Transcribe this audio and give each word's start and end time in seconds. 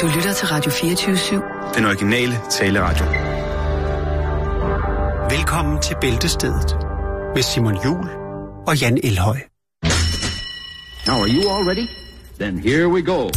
Du 0.00 0.06
lytter 0.06 0.32
til 0.32 0.46
Radio 0.48 0.70
24-7. 0.70 1.74
Den 1.76 1.84
originale 1.84 2.34
taleradio. 2.50 3.04
Velkommen 5.36 5.82
til 5.82 5.96
Bæltestedet 6.00 6.76
med 7.34 7.42
Simon 7.42 7.84
Jul 7.84 8.08
og 8.66 8.80
Jan 8.80 9.00
Elhøj. 9.04 9.36
Now, 11.06 11.16
are 11.22 11.28
you 11.28 11.50
all 11.50 11.68
ready? 11.68 11.88
Then 12.40 12.58
here 12.58 12.88
we 12.88 13.02
go. 13.02 13.30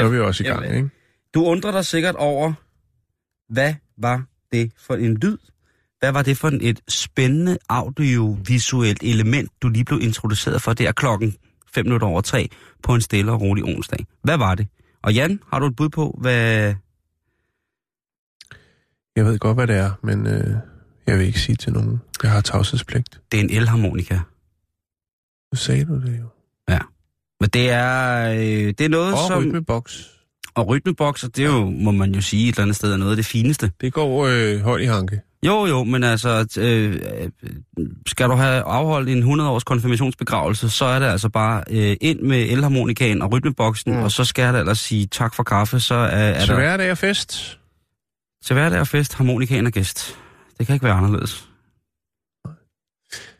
Så 0.00 0.06
er 0.06 0.08
vi 0.10 0.18
også 0.18 0.44
i 0.44 0.46
gang, 0.46 0.62
Jamen, 0.64 0.76
ikke? 0.76 0.90
Du 1.34 1.44
undrer 1.44 1.70
dig 1.72 1.84
sikkert 1.84 2.14
over, 2.14 2.52
hvad 3.52 3.74
var 3.98 4.22
det 4.52 4.72
for 4.78 4.94
en 4.94 5.14
lyd? 5.14 5.38
Hvad 5.98 6.12
var 6.12 6.22
det 6.22 6.36
for 6.38 6.48
en- 6.48 6.60
et 6.62 6.80
spændende 6.88 7.58
audiovisuelt 7.68 9.02
element, 9.02 9.50
du 9.62 9.68
lige 9.68 9.84
blev 9.84 10.00
introduceret 10.02 10.62
for 10.62 10.72
der 10.72 10.92
klokken 10.92 11.34
5 11.74 11.84
minutter 11.84 12.06
over 12.06 12.20
3 12.20 12.48
på 12.82 12.94
en 12.94 13.00
stille 13.00 13.32
og 13.32 13.40
rolig 13.40 13.64
onsdag? 13.64 14.06
Hvad 14.22 14.36
var 14.38 14.54
det? 14.54 14.68
Og 15.02 15.14
Jan, 15.14 15.40
har 15.52 15.58
du 15.58 15.66
et 15.66 15.76
bud 15.76 15.88
på, 15.88 16.18
hvad... 16.20 16.74
Jeg 19.16 19.24
ved 19.24 19.38
godt, 19.38 19.56
hvad 19.56 19.66
det 19.66 19.76
er, 19.76 19.92
men 20.02 20.26
øh, 20.26 20.56
jeg 21.06 21.18
vil 21.18 21.26
ikke 21.26 21.40
sige 21.40 21.56
til 21.56 21.72
nogen. 21.72 22.00
Jeg 22.22 22.30
har 22.30 22.40
tavshedspligt. 22.40 23.20
Det 23.32 23.40
er 23.40 23.44
en 23.44 23.50
elharmonika. 23.50 24.14
Nu 25.52 25.56
sagde 25.56 25.84
du 25.84 26.00
det 26.00 26.18
jo. 26.20 26.28
Men 27.40 27.48
det 27.50 27.70
er, 27.70 28.30
øh, 28.30 28.38
det 28.78 28.80
er 28.80 28.88
noget 28.88 29.12
Og 29.12 29.18
som... 29.28 29.44
rytmeboks. 29.44 30.10
Og 30.54 30.68
rytmebokser, 30.68 31.28
det 31.28 31.44
er 31.44 31.48
jo, 31.48 31.70
må 31.70 31.90
man 31.90 32.14
jo 32.14 32.20
sige, 32.20 32.48
et 32.48 32.52
eller 32.52 32.62
andet 32.62 32.76
sted 32.76 32.92
er 32.92 32.96
noget 32.96 33.10
af 33.12 33.16
det 33.16 33.26
fineste. 33.26 33.70
Det 33.80 33.92
går 33.92 34.26
øh, 34.26 34.60
højt 34.60 34.82
i 34.82 34.84
hanke. 34.84 35.20
Jo, 35.46 35.66
jo, 35.66 35.84
men 35.84 36.04
altså, 36.04 36.46
øh, 36.58 36.94
øh, 36.94 37.30
skal 38.06 38.28
du 38.28 38.34
have 38.34 38.62
afholdt 38.62 39.08
en 39.08 39.40
100-års 39.40 39.64
konfirmationsbegravelse, 39.64 40.70
så 40.70 40.84
er 40.84 40.98
det 40.98 41.06
altså 41.06 41.28
bare 41.28 41.64
øh, 41.70 41.96
ind 42.00 42.20
med 42.20 42.42
elharmonikaen 42.50 43.22
og 43.22 43.32
rytmeboksen, 43.32 43.92
mm. 43.92 44.02
Og 44.02 44.10
så 44.12 44.24
skal 44.24 44.54
der 44.54 44.60
ellers 44.60 44.78
sige 44.78 45.06
tak 45.06 45.34
for 45.34 45.42
kaffe, 45.42 45.80
så 45.80 45.94
er, 45.94 46.06
er 46.08 46.40
Så 46.40 46.52
der 46.52 46.58
hverdag 46.58 46.88
er 46.88 46.94
fest. 46.94 47.58
til 48.44 48.54
hverdag 48.54 48.80
og 48.80 48.88
fest, 48.88 49.14
harmonikaen 49.14 49.66
og 49.66 49.72
gæst. 49.72 50.16
Det 50.58 50.66
kan 50.66 50.74
ikke 50.74 50.84
være 50.84 50.94
anderledes. 50.94 51.48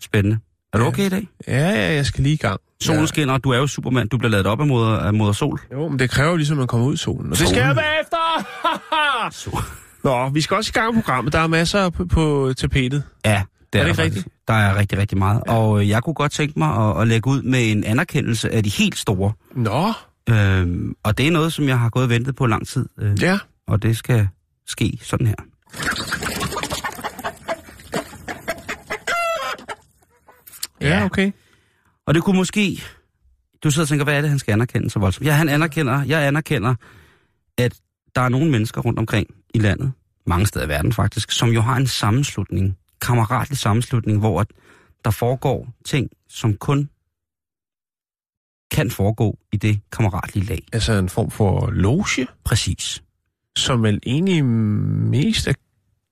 Spændende. 0.00 0.38
Er 0.72 0.78
du 0.78 0.84
okay 0.84 1.06
i 1.06 1.08
dag? 1.08 1.28
Ja, 1.48 1.68
ja, 1.70 1.94
jeg 1.94 2.06
skal 2.06 2.22
lige 2.22 2.32
i 2.32 2.36
gang. 2.36 2.60
Solen 2.80 3.00
ja. 3.00 3.06
skinner, 3.06 3.38
du 3.38 3.50
er 3.50 3.58
jo 3.58 3.66
supermand, 3.66 4.08
du 4.08 4.18
bliver 4.18 4.30
lavet 4.30 4.46
op 4.46 4.60
af 4.60 4.66
moder, 4.66 4.98
af 4.98 5.14
moder 5.14 5.32
sol. 5.32 5.60
Jo, 5.72 5.88
men 5.88 5.98
det 5.98 6.10
kræver 6.10 6.30
jo 6.30 6.36
ligesom, 6.36 6.54
at 6.54 6.58
man 6.58 6.66
kommer 6.66 6.86
ud 6.86 6.94
i 6.94 6.96
solen. 6.96 7.24
Og 7.32 7.38
det 7.38 7.38
skal 7.38 7.48
Solen. 7.48 7.66
jeg 7.66 7.74
bagefter! 7.76 8.46
Nå, 10.04 10.28
vi 10.28 10.40
skal 10.40 10.56
også 10.56 10.72
i 10.74 10.78
gang 10.78 10.94
med 10.94 11.02
programmet. 11.02 11.32
Der 11.32 11.38
er 11.38 11.46
masser 11.46 11.90
på, 11.90 12.04
på 12.06 12.52
tapetet. 12.56 13.02
Ja, 13.24 13.42
det 13.72 13.78
er, 13.78 13.82
Er 13.82 13.88
det 13.88 13.96
der 13.96 14.02
ikke 14.04 14.16
rigtigt? 14.16 14.28
Der 14.48 14.54
er 14.54 14.76
rigtig, 14.78 14.98
rigtig 14.98 15.18
meget. 15.18 15.42
Ja. 15.46 15.52
Og 15.52 15.80
øh, 15.80 15.88
jeg 15.88 16.02
kunne 16.02 16.14
godt 16.14 16.32
tænke 16.32 16.58
mig 16.58 16.90
at, 16.90 17.00
at 17.00 17.08
lægge 17.08 17.30
ud 17.30 17.42
med 17.42 17.70
en 17.72 17.84
anerkendelse 17.84 18.52
af 18.54 18.62
de 18.62 18.70
helt 18.70 18.98
store. 18.98 19.32
Nå, 19.54 19.92
Øhm, 20.30 20.94
og 21.02 21.18
det 21.18 21.26
er 21.26 21.30
noget, 21.30 21.52
som 21.52 21.68
jeg 21.68 21.78
har 21.78 21.88
gået 21.88 22.02
og 22.02 22.10
ventet 22.10 22.36
på 22.36 22.46
lang 22.46 22.66
tid. 22.68 22.86
Øh, 23.00 23.22
ja. 23.22 23.38
Og 23.68 23.82
det 23.82 23.96
skal 23.96 24.28
ske 24.68 24.98
sådan 25.02 25.26
her. 25.26 25.34
Ja, 30.80 31.04
okay. 31.04 31.32
Og 32.06 32.14
det 32.14 32.22
kunne 32.22 32.36
måske... 32.36 32.82
Du 33.64 33.70
sidder 33.70 33.84
og 33.84 33.88
tænker, 33.88 34.04
hvad 34.04 34.16
er 34.16 34.20
det, 34.20 34.30
han 34.30 34.38
skal 34.38 34.52
anerkende 34.52 34.90
så 34.90 34.98
voldsomt? 34.98 35.26
Ja, 35.26 35.32
han 35.32 35.48
anerkender, 35.48 36.02
jeg 36.02 36.26
anerkender, 36.26 36.74
at 37.58 37.74
der 38.14 38.20
er 38.20 38.28
nogle 38.28 38.50
mennesker 38.50 38.80
rundt 38.80 38.98
omkring 38.98 39.26
i 39.54 39.58
landet, 39.58 39.92
mange 40.26 40.46
steder 40.46 40.64
i 40.66 40.68
verden 40.68 40.92
faktisk, 40.92 41.30
som 41.30 41.48
jo 41.48 41.60
har 41.60 41.76
en 41.76 41.86
sammenslutning, 41.86 42.76
kammeratlig 43.00 43.58
sammenslutning, 43.58 44.18
hvor 44.18 44.40
at 44.40 44.46
der 45.04 45.10
foregår 45.10 45.68
ting, 45.84 46.10
som 46.28 46.54
kun 46.54 46.90
kan 48.70 48.90
foregå 48.90 49.38
i 49.52 49.56
det 49.56 49.80
kammeratlige 49.92 50.46
lag. 50.46 50.62
Altså 50.72 50.92
en 50.92 51.08
form 51.08 51.30
for 51.30 51.70
loge, 51.70 52.26
Præcis. 52.44 53.02
som 53.56 53.82
vel 53.82 54.00
egentlig 54.06 54.44
mest 54.44 55.46
er 55.46 55.52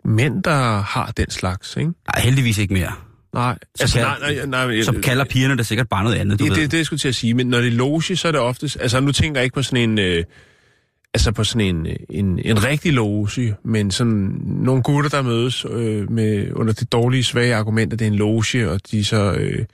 mænd, 0.04 0.42
der 0.42 0.80
har 0.80 1.10
den 1.10 1.30
slags, 1.30 1.76
ikke? 1.76 1.92
Nej, 2.06 2.20
heldigvis 2.22 2.58
ikke 2.58 2.74
mere. 2.74 2.92
Nej, 3.34 3.58
Så 3.74 3.82
altså 3.82 3.98
kan- 3.98 4.06
nej, 4.06 4.18
nej, 4.34 4.46
nej, 4.46 4.66
nej 4.74 4.82
Så 4.82 5.00
kalder 5.02 5.24
pigerne 5.24 5.56
det 5.56 5.66
sikkert 5.66 5.88
bare 5.88 6.04
noget 6.04 6.16
andet, 6.16 6.38
du 6.38 6.44
det, 6.44 6.50
ved. 6.52 6.62
det, 6.62 6.70
det, 6.70 6.78
jeg 6.78 6.86
skulle 6.86 7.00
til 7.00 7.08
at 7.08 7.14
sige, 7.14 7.34
men 7.34 7.46
når 7.46 7.58
det 7.58 7.66
er 7.66 7.70
loge, 7.72 8.02
så 8.02 8.28
er 8.28 8.32
det 8.32 8.40
oftest... 8.40 8.76
Altså, 8.80 9.00
nu 9.00 9.12
tænker 9.12 9.40
jeg 9.40 9.44
ikke 9.44 9.54
på 9.54 9.62
sådan 9.62 9.90
en... 9.90 9.98
Øh, 9.98 10.24
altså 11.14 11.32
på 11.32 11.44
sådan 11.44 11.76
en, 11.76 11.86
øh, 11.86 11.96
en, 12.10 12.38
en 12.44 12.64
rigtig 12.64 12.92
loge, 12.92 13.56
men 13.64 13.90
sådan 13.90 14.40
nogle 14.44 14.82
gutter, 14.82 15.10
der 15.10 15.22
mødes 15.22 15.66
øh, 15.70 16.10
med 16.10 16.52
under 16.52 16.72
det 16.72 16.92
dårlige, 16.92 17.24
svage 17.24 17.54
argument, 17.54 17.92
at 17.92 17.98
det 17.98 18.04
er 18.04 18.10
en 18.10 18.16
loge, 18.16 18.70
og 18.70 18.80
de 18.90 19.04
så 19.04 19.32
øh, 19.32 19.64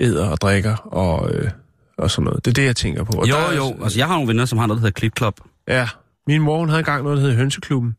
æder 0.00 0.26
og 0.28 0.40
drikker 0.40 0.76
og, 0.76 1.30
øh, 1.34 1.50
og 1.98 2.10
sådan 2.10 2.24
noget. 2.24 2.44
Det 2.44 2.50
er 2.50 2.54
det, 2.54 2.64
jeg 2.64 2.76
tænker 2.76 3.04
på. 3.04 3.12
Og 3.12 3.28
Jo, 3.28 3.34
der 3.34 3.40
er- 3.40 3.54
jo. 3.56 3.76
Altså, 3.82 3.98
jeg 3.98 4.06
har 4.06 4.14
nogle 4.14 4.28
venner, 4.28 4.44
som 4.44 4.58
har 4.58 4.66
noget, 4.66 4.82
der 4.82 4.86
hedder 4.86 4.98
Clip 5.00 5.12
Club. 5.18 5.40
Ja, 5.68 5.88
min 6.26 6.40
mor, 6.40 6.58
hun 6.58 6.68
havde 6.68 6.78
engang 6.80 7.02
noget, 7.04 7.18
der 7.22 7.28
hed 7.28 7.36
Hønseklubben. 7.36 7.96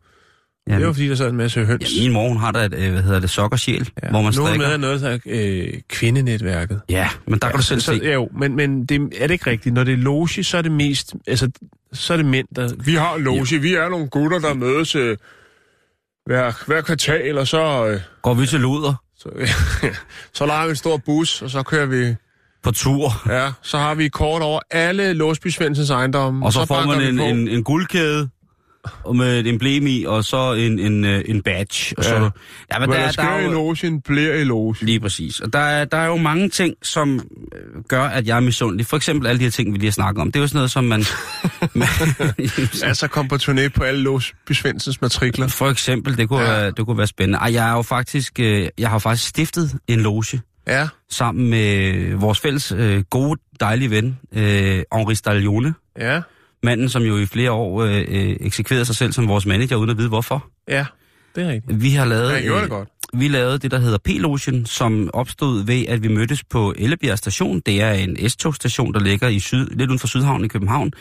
Ja, 0.69 0.75
det 0.77 0.85
var, 0.87 0.93
fordi 0.93 1.09
der 1.09 1.15
sad 1.15 1.29
en 1.29 1.35
masse 1.35 1.65
høns. 1.65 1.95
ja, 1.97 2.01
min 2.03 2.11
mor, 2.11 2.27
hun 2.27 2.37
har 2.37 2.51
da 2.51 2.65
et, 2.65 2.73
øh, 2.73 2.91
hvad 2.91 3.01
hedder 3.03 3.19
det, 3.19 3.29
sokkersjæl, 3.29 3.89
ja. 4.03 4.09
hvor 4.09 4.21
man 4.21 4.33
Nogle 4.33 4.33
strikker. 4.33 4.57
med 4.67 4.73
er 4.73 4.77
noget, 4.77 5.01
der 5.01 5.17
øh, 5.25 5.73
kvindenetværket. 5.89 6.81
Ja, 6.89 7.09
men 7.27 7.39
der 7.39 7.47
kan 7.47 7.57
du 7.57 7.63
selv 7.63 7.79
så, 7.79 7.93
se. 7.93 7.99
så, 7.99 8.05
jo, 8.05 8.29
men, 8.39 8.55
men 8.55 8.85
det, 8.85 9.01
er 9.17 9.27
det 9.27 9.33
ikke 9.33 9.49
rigtigt? 9.49 9.75
Når 9.75 9.83
det 9.83 9.93
er 9.93 9.97
loge, 9.97 10.43
så 10.43 10.57
er 10.57 10.61
det 10.61 10.71
mest... 10.71 11.13
Altså, 11.27 11.51
så 11.93 12.13
er 12.13 12.17
det 12.17 12.25
mænd, 12.25 12.47
der... 12.55 12.69
Vi 12.85 12.95
har 12.95 13.17
loge, 13.17 13.47
ja. 13.51 13.57
vi 13.57 13.73
er 13.73 13.89
nogle 13.89 14.07
gutter, 14.07 14.39
der 14.39 14.53
mødes 14.53 14.95
øh, 14.95 15.17
hver, 16.25 16.63
hver 16.67 16.81
kvartal, 16.81 17.37
og 17.37 17.47
så... 17.47 17.87
Øh, 17.87 17.99
Går 18.21 18.33
vi 18.33 18.45
til 18.45 18.59
luder 18.59 18.93
så, 19.17 19.29
så 20.37 20.45
leger 20.45 20.65
vi 20.65 20.69
en 20.69 20.75
stor 20.75 20.97
bus, 20.97 21.41
og 21.41 21.49
så 21.49 21.63
kører 21.63 21.85
vi... 21.85 22.15
på 22.63 22.71
tur, 22.71 23.11
Ja, 23.29 23.51
så 23.61 23.77
har 23.77 23.95
vi 23.95 24.07
kort 24.07 24.41
over 24.41 24.59
alle 24.71 25.13
Låsby 25.13 25.47
Svendsens 25.47 25.89
ejendomme. 25.89 26.45
og 26.45 26.53
så, 26.53 26.65
får 26.65 26.75
banker 26.75 26.95
man 26.99 27.19
en, 27.19 27.19
en, 27.19 27.47
en 27.47 27.63
guldkæde 27.63 28.29
med 29.15 29.39
et 29.39 29.47
emblem 29.47 29.87
i, 29.87 30.03
og 30.07 30.23
så 30.25 30.53
en, 30.53 30.79
en, 30.79 31.05
øh, 31.05 31.23
en 31.27 31.41
badge. 31.41 31.95
Og 31.97 32.03
så, 32.03 32.15
Ja. 32.15 32.19
men 32.19 32.31
Hvad 32.69 32.87
der, 32.87 32.93
der 32.93 32.99
er- 33.07 33.11
der 33.11 33.23
er 33.23 33.39
i 33.39 33.43
jo, 33.43 33.51
logen, 33.51 34.01
bliver 34.01 34.33
i 34.33 34.43
logen. 34.43 34.75
Lige 34.81 34.99
præcis. 34.99 35.39
Og 35.39 35.53
der 35.53 35.59
er, 35.59 35.85
der 35.85 35.97
er 35.97 36.05
jo 36.05 36.17
mange 36.17 36.49
ting, 36.49 36.73
som 36.83 37.15
øh, 37.55 37.83
gør, 37.87 38.03
at 38.03 38.27
jeg 38.27 38.35
er 38.35 38.39
misundelig. 38.41 38.85
For 38.85 38.97
eksempel 38.97 39.27
alle 39.27 39.39
de 39.39 39.43
her 39.43 39.51
ting, 39.51 39.73
vi 39.73 39.77
lige 39.77 39.87
har 39.87 39.91
snakket 39.91 40.21
om. 40.21 40.31
Det 40.31 40.39
er 40.39 40.43
jo 40.43 40.47
sådan 40.47 40.57
noget, 40.57 40.71
som 40.71 40.83
man... 40.83 41.03
Altså 42.83 43.07
kom 43.07 43.27
på 43.27 43.35
turné 43.35 43.67
på 43.67 43.83
alle 43.83 44.01
Låsby 44.01 44.51
Svendsens 44.51 45.01
matrikler. 45.01 45.47
For 45.47 45.69
eksempel, 45.69 46.17
det 46.17 46.27
kunne, 46.29 46.41
Ja. 46.43 46.49
være, 46.51 46.71
det 46.71 46.85
kunne 46.85 46.97
være 46.97 47.07
spændende. 47.07 47.37
Ej, 47.37 47.53
jeg 47.53 47.67
er 47.69 47.73
jo 47.73 47.81
faktisk, 47.81 48.39
øh, 48.39 48.67
jeg 48.77 48.89
har 48.89 48.95
jo 48.95 48.99
faktisk 48.99 49.29
stiftet 49.29 49.75
en 49.87 49.99
loge 50.01 50.41
Ja, 50.67 50.87
sammen 51.09 51.49
med 51.49 52.13
vores 52.15 52.39
fælles 52.39 52.71
øh, 52.71 53.03
gode, 53.09 53.39
dejlige 53.59 53.91
ven, 53.91 54.17
øh, 54.35 54.83
Henri 54.93 55.15
Staglione. 55.15 55.73
ja, 55.99 56.21
Manden, 56.65 56.89
som 56.89 57.03
jo 57.03 57.17
i 57.17 57.25
flere 57.25 57.51
år 57.51 57.81
øh, 57.81 57.97
øh, 58.07 58.35
eksekverede 58.39 58.85
sig 58.85 58.95
selv 58.95 59.11
som 59.13 59.27
vores 59.27 59.45
manager, 59.45 59.75
uden 59.75 59.89
at 59.89 59.97
vide 59.97 60.09
hvorfor. 60.09 60.47
ja. 60.69 60.85
Det 61.35 61.43
er 61.43 61.49
rigtigt. 61.49 61.81
Vi 61.81 61.89
har 61.89 62.05
lavet, 62.05 62.29
Ja, 62.31 62.37
det 62.37 62.63
øh, 62.63 62.69
godt. 62.69 62.89
vi 63.13 63.27
lavede 63.27 63.57
det, 63.59 63.71
der 63.71 63.77
hedder 63.79 63.97
P-Logen, 64.07 64.65
som 64.65 65.09
opstod 65.13 65.63
ved, 65.65 65.85
at 65.87 66.03
vi 66.03 66.07
mødtes 66.07 66.43
på 66.43 66.73
Ellebjerg 66.77 67.17
station. 67.17 67.59
Det 67.59 67.81
er 67.81 67.91
en 67.91 68.29
S-togstation, 68.29 68.93
der 68.93 68.99
ligger 68.99 69.27
i 69.27 69.39
syd, 69.39 69.67
lidt 69.69 69.89
uden 69.89 69.99
for 69.99 70.07
Sydhavn 70.07 70.45
i 70.45 70.47
København. 70.47 70.91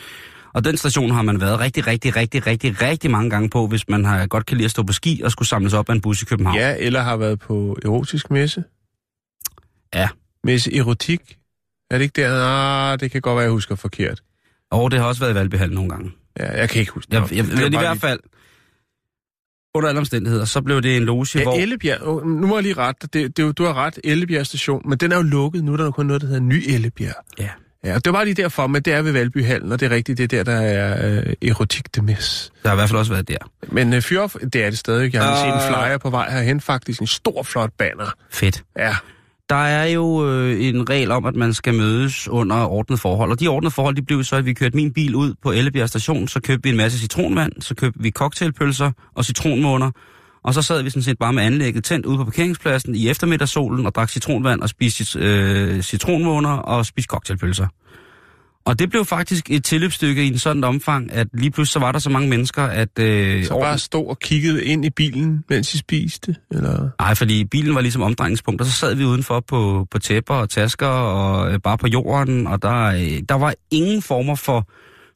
Og 0.53 0.63
den 0.65 0.77
station 0.77 1.11
har 1.11 1.21
man 1.21 1.41
været 1.41 1.59
rigtig, 1.59 1.87
rigtig, 1.87 2.15
rigtig, 2.15 2.47
rigtig, 2.47 2.81
rigtig 2.81 3.11
mange 3.11 3.29
gange 3.29 3.49
på, 3.49 3.67
hvis 3.67 3.89
man 3.89 4.05
har 4.05 4.27
godt 4.27 4.45
kan 4.45 4.57
lide 4.57 4.65
at 4.65 4.71
stå 4.71 4.83
på 4.83 4.93
ski 4.93 5.21
og 5.23 5.31
skulle 5.31 5.47
samles 5.47 5.73
op 5.73 5.89
af 5.89 5.93
en 5.93 6.01
bus 6.01 6.21
i 6.21 6.25
København. 6.25 6.57
Ja, 6.57 6.75
eller 6.79 7.01
har 7.01 7.17
været 7.17 7.39
på 7.39 7.77
erotisk 7.85 8.31
messe. 8.31 8.63
Ja. 9.95 10.09
Messe 10.43 10.77
erotik. 10.77 11.37
Er 11.91 11.97
det 11.97 12.03
ikke 12.05 12.21
der? 12.21 12.43
Ah, 12.43 12.99
det 12.99 13.11
kan 13.11 13.21
godt 13.21 13.35
være, 13.35 13.43
jeg 13.43 13.51
husker 13.51 13.75
forkert. 13.75 14.21
Og 14.71 14.91
det 14.91 14.99
har 14.99 15.07
også 15.07 15.21
været 15.21 15.31
i 15.31 15.35
Valbyhallen 15.35 15.75
nogle 15.75 15.89
gange. 15.89 16.11
Ja, 16.39 16.59
jeg 16.59 16.69
kan 16.69 16.79
ikke 16.79 16.91
huske 16.91 17.09
Jeg, 17.15 17.21
det. 17.21 17.31
jeg, 17.31 17.45
Det 17.45 17.53
er 17.53 17.63
men 17.63 17.73
i 17.73 17.77
hvert 17.77 17.97
fald, 17.97 18.19
under 19.75 19.89
alle 19.89 19.99
omstændigheder, 19.99 20.45
så 20.45 20.61
blev 20.61 20.81
det 20.81 20.97
en 20.97 21.03
loge, 21.03 21.27
Ja, 21.35 21.43
hvor... 21.43 21.53
Ellebjerg. 21.53 22.01
Oh, 22.01 22.27
nu 22.27 22.47
må 22.47 22.55
jeg 22.55 22.63
lige 22.63 22.73
rette. 22.77 23.07
Det, 23.13 23.37
det, 23.37 23.45
er 23.45 23.51
du 23.51 23.63
har 23.63 23.73
ret, 23.73 23.99
Ellebjerg 24.03 24.45
station. 24.45 24.81
Men 24.89 24.97
den 24.97 25.11
er 25.11 25.15
jo 25.15 25.21
lukket. 25.21 25.63
Nu 25.63 25.73
er 25.73 25.77
der 25.77 25.83
jo 25.83 25.91
kun 25.91 26.05
noget, 26.05 26.21
der 26.21 26.27
hedder 26.27 26.41
Ny 26.41 26.63
Ellebjerg. 26.67 27.15
Ja. 27.39 27.49
Ja, 27.83 27.95
og 27.95 28.05
det 28.05 28.13
var 28.13 28.23
lige 28.23 28.33
derfor, 28.33 28.67
men 28.67 28.81
det 28.81 28.93
er 28.93 29.01
ved 29.01 29.11
Valbyhallen, 29.11 29.71
og 29.71 29.79
det 29.79 29.85
er 29.85 29.95
rigtigt, 29.95 30.17
det 30.17 30.33
er 30.33 30.43
der, 30.43 30.43
der 30.43 30.61
er 30.61 31.21
øh, 31.27 31.49
erotik 31.49 31.95
de 31.95 32.01
mis. 32.01 32.51
Der 32.63 32.69
har 32.69 32.75
i 32.75 32.77
hvert 32.77 32.89
fald 32.89 32.99
også 32.99 33.11
været 33.13 33.27
der. 33.27 33.37
Men 33.67 33.93
øh, 33.93 34.01
fyr, 34.01 34.27
det 34.27 34.55
er 34.55 34.69
det 34.69 34.79
stadig. 34.79 35.13
Jeg 35.13 35.23
har 35.23 35.31
uh... 35.31 35.37
set 35.37 35.67
en 35.67 35.73
Øh. 35.75 35.85
flyer 35.85 35.97
på 35.97 36.09
vej 36.09 36.31
herhen, 36.31 36.61
faktisk. 36.61 37.01
En 37.01 37.07
stor, 37.07 37.43
flot 37.43 37.69
banner. 37.77 38.13
Fedt. 38.31 38.63
Ja, 38.77 38.95
der 39.49 39.55
er 39.55 39.85
jo 39.85 40.29
øh, 40.29 40.65
en 40.65 40.89
regel 40.89 41.11
om, 41.11 41.25
at 41.25 41.35
man 41.35 41.53
skal 41.53 41.73
mødes 41.73 42.27
under 42.27 42.65
ordnet 42.65 42.99
forhold. 42.99 43.31
Og 43.31 43.39
de 43.39 43.47
ordnede 43.47 43.71
forhold, 43.71 43.95
de 43.95 44.01
blev 44.01 44.23
så, 44.23 44.35
at 44.35 44.45
vi 44.45 44.53
kørte 44.53 44.75
min 44.75 44.93
bil 44.93 45.15
ud 45.15 45.33
på 45.43 45.51
Ellebjerg 45.51 45.89
station, 45.89 46.27
så 46.27 46.39
købte 46.39 46.63
vi 46.63 46.69
en 46.69 46.77
masse 46.77 46.99
citronvand, 46.99 47.61
så 47.61 47.75
købte 47.75 47.99
vi 48.01 48.11
cocktailpølser 48.11 48.91
og 49.15 49.25
citronmåner, 49.25 49.91
Og 50.43 50.53
så 50.53 50.61
sad 50.61 50.81
vi 50.83 50.89
sådan 50.89 51.03
set 51.03 51.17
bare 51.17 51.33
med 51.33 51.43
anlægget 51.43 51.83
tændt 51.83 52.05
ude 52.05 52.17
på 52.17 52.23
parkeringspladsen 52.23 52.95
i 52.95 53.09
eftermiddagssolen 53.09 53.85
og 53.85 53.95
drak 53.95 54.09
citronvand 54.09 54.61
og 54.61 54.69
spiste 54.69 55.19
øh, 55.19 55.81
citronmåner 55.81 56.53
og 56.57 56.85
spiste 56.85 57.07
cocktailpølser. 57.07 57.67
Og 58.65 58.79
det 58.79 58.89
blev 58.89 59.05
faktisk 59.05 59.51
et 59.51 59.63
tilløbsstykke 59.63 60.23
i 60.23 60.27
en 60.27 60.39
sådan 60.39 60.63
omfang, 60.63 61.11
at 61.11 61.27
lige 61.33 61.51
pludselig 61.51 61.73
så 61.73 61.79
var 61.79 61.91
der 61.91 61.99
så 61.99 62.09
mange 62.09 62.29
mennesker, 62.29 62.63
at... 62.63 62.99
Øh, 62.99 63.45
Så 63.45 63.59
bare 63.59 63.77
stod 63.77 64.07
og 64.07 64.19
kiggede 64.19 64.65
ind 64.65 64.85
i 64.85 64.89
bilen, 64.89 65.43
mens 65.49 65.73
I 65.73 65.77
spiste? 65.77 66.35
Eller? 66.51 66.89
Nej, 66.99 67.15
fordi 67.15 67.43
bilen 67.45 67.75
var 67.75 67.81
ligesom 67.81 68.01
omdrejningspunkt, 68.01 68.61
og 68.61 68.67
så 68.67 68.73
sad 68.73 68.95
vi 68.95 69.05
udenfor 69.05 69.39
på, 69.39 69.87
på 69.91 69.99
tæpper 69.99 70.33
og 70.33 70.49
tasker 70.49 70.87
og 70.87 71.53
øh, 71.53 71.59
bare 71.59 71.77
på 71.77 71.87
jorden, 71.87 72.47
og 72.47 72.61
der, 72.61 72.85
øh, 72.85 73.21
der 73.29 73.35
var 73.35 73.53
ingen 73.71 74.01
former 74.01 74.35
for, 74.35 74.67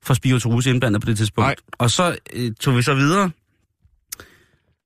for 0.03 0.13
spiritus 0.13 0.65
indblandet 0.65 1.01
på 1.01 1.05
det 1.05 1.17
tidspunkt. 1.17 1.45
Nej. 1.45 1.55
Og 1.77 1.91
så 1.91 2.15
øh, 2.33 2.51
tog 2.59 2.77
vi 2.77 2.81
så 2.81 2.93
videre, 2.93 3.31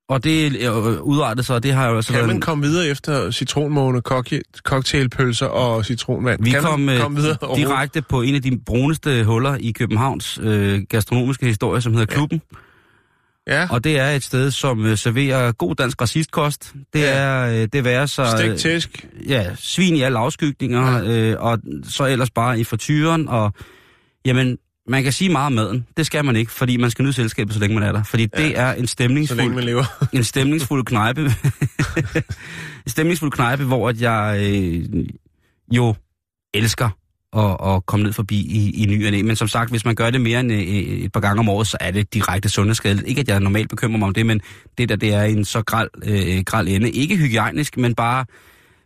og 0.09 0.23
det 0.23 0.55
øh, 0.61 1.01
udartede 1.01 1.43
sig, 1.45 1.55
og 1.55 1.63
det 1.63 1.73
har 1.73 1.89
jo 1.89 1.95
altså 1.95 2.11
Kan 2.11 2.17
været... 2.17 2.27
man 2.27 2.35
en- 2.35 2.41
komme 2.41 2.63
videre 2.65 2.87
efter 2.87 3.31
citronmåne, 3.31 4.01
cocktail- 4.09 4.61
cocktailpølser 4.63 5.45
og 5.45 5.85
citronvand? 5.85 6.43
Vi 6.43 6.49
kan 6.49 6.61
kom, 6.61 6.79
man 6.79 6.95
øh, 6.95 7.01
komme 7.01 7.17
videre 7.21 7.37
direkte 7.55 8.01
på 8.01 8.21
en 8.21 8.35
af 8.35 8.41
de 8.41 8.59
bruneste 8.65 9.23
huller 9.23 9.55
i 9.59 9.71
Københavns 9.71 10.39
øh, 10.41 10.81
gastronomiske 10.89 11.45
historie, 11.45 11.81
som 11.81 11.93
hedder 11.93 12.05
Klubben. 12.15 12.41
Ja, 13.47 13.67
Og 13.71 13.83
det 13.83 13.99
er 13.99 14.09
et 14.09 14.23
sted, 14.23 14.51
som 14.51 14.85
øh, 14.85 14.97
serverer 14.97 15.51
god 15.51 15.75
dansk 15.75 16.01
racistkost. 16.01 16.73
Det 16.93 16.99
Ja. 16.99 17.13
er, 17.13 17.61
øh, 17.61 17.67
det 17.73 17.83
være 17.83 18.07
så... 18.07 18.43
øh, 18.45 18.57
tæsk. 18.57 19.07
ja, 19.27 19.55
svin 19.55 19.95
i 19.95 20.01
alle 20.01 20.19
afskygninger, 20.19 20.97
ja. 21.03 21.11
øh, 21.31 21.35
og 21.43 21.59
så 21.83 22.05
ellers 22.05 22.29
bare 22.31 22.59
i 22.59 22.63
frityren, 22.63 23.27
og 23.27 23.53
jamen, 24.25 24.57
man 24.87 25.03
kan 25.03 25.11
sige 25.11 25.29
meget 25.29 25.45
om 25.45 25.53
maden. 25.53 25.87
Det 25.97 26.05
skal 26.05 26.25
man 26.25 26.35
ikke, 26.35 26.51
fordi 26.51 26.77
man 26.77 26.91
skal 26.91 27.03
nyde 27.03 27.13
selskabet, 27.13 27.53
så 27.53 27.59
længe 27.59 27.75
man 27.79 27.83
er 27.83 27.91
der. 27.91 28.03
Fordi 28.03 28.29
ja. 28.37 28.43
det 28.43 28.59
er 28.59 28.73
en 28.73 28.87
Så 28.87 28.95
længe 28.99 29.15
man 29.15 29.27
stemningsfuld, 29.27 29.63
lever. 29.63 29.83
en 30.17 30.23
stemningsfuld 30.23 30.85
knejpe. 30.85 31.21
en 32.85 32.89
stemningsfuld 32.89 33.31
knejpe, 33.31 33.63
hvor 33.63 33.89
at 33.89 34.01
jeg 34.01 34.39
øh, 34.41 35.05
jo 35.71 35.95
elsker 36.53 36.89
at, 37.37 37.75
at 37.75 37.85
komme 37.85 38.03
ned 38.03 38.13
forbi 38.13 38.35
i, 38.35 38.83
i 38.83 38.85
ny 38.85 39.05
og. 39.05 39.25
Men 39.25 39.35
som 39.35 39.47
sagt, 39.47 39.69
hvis 39.69 39.85
man 39.85 39.95
gør 39.95 40.09
det 40.09 40.21
mere 40.21 40.39
end 40.39 40.51
øh, 40.51 40.59
et 40.59 41.11
par 41.11 41.19
gange 41.19 41.39
om 41.39 41.49
året, 41.49 41.67
så 41.67 41.77
er 41.79 41.91
det 41.91 42.13
direkte 42.13 42.49
sundhedsskadeligt. 42.49 43.07
Ikke 43.07 43.21
at 43.21 43.27
jeg 43.27 43.39
normalt 43.39 43.69
bekymrer 43.69 43.97
mig 43.97 44.07
om 44.07 44.13
det, 44.13 44.25
men 44.25 44.41
det 44.77 44.89
der, 44.89 44.95
det 44.95 45.13
er 45.13 45.23
en 45.23 45.45
så 45.45 45.61
græld, 45.61 45.89
øh, 46.03 46.43
græld 46.45 46.67
ende. 46.67 46.91
Ikke 46.91 47.17
hygiejnisk, 47.17 47.77
men 47.77 47.95
bare 47.95 48.25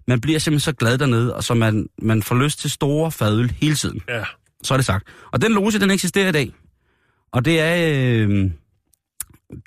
man 0.08 0.22
bliver 0.22 0.40
simpelthen 0.40 0.74
så 0.74 0.76
glad 0.76 0.98
dernede, 0.98 1.36
og 1.36 1.44
så 1.44 1.54
man, 1.54 1.88
man 2.02 2.24
får 2.24 2.36
lyst 2.36 2.60
til 2.60 2.72
store 2.72 3.12
fadøl 3.12 3.54
hele 3.62 3.76
tiden. 3.76 4.02
Ja. 4.10 4.24
Så 4.68 4.74
er 4.74 4.78
det 4.78 4.86
sagt. 4.86 5.08
Og 5.32 5.42
den 5.42 5.52
loge, 5.52 5.72
den 5.72 5.92
eksisterer 5.92 6.30
i 6.30 6.32
dag. 6.32 6.52
Og 7.32 7.46
det 7.46 7.60
er, 7.60 7.76
øh, 8.28 8.52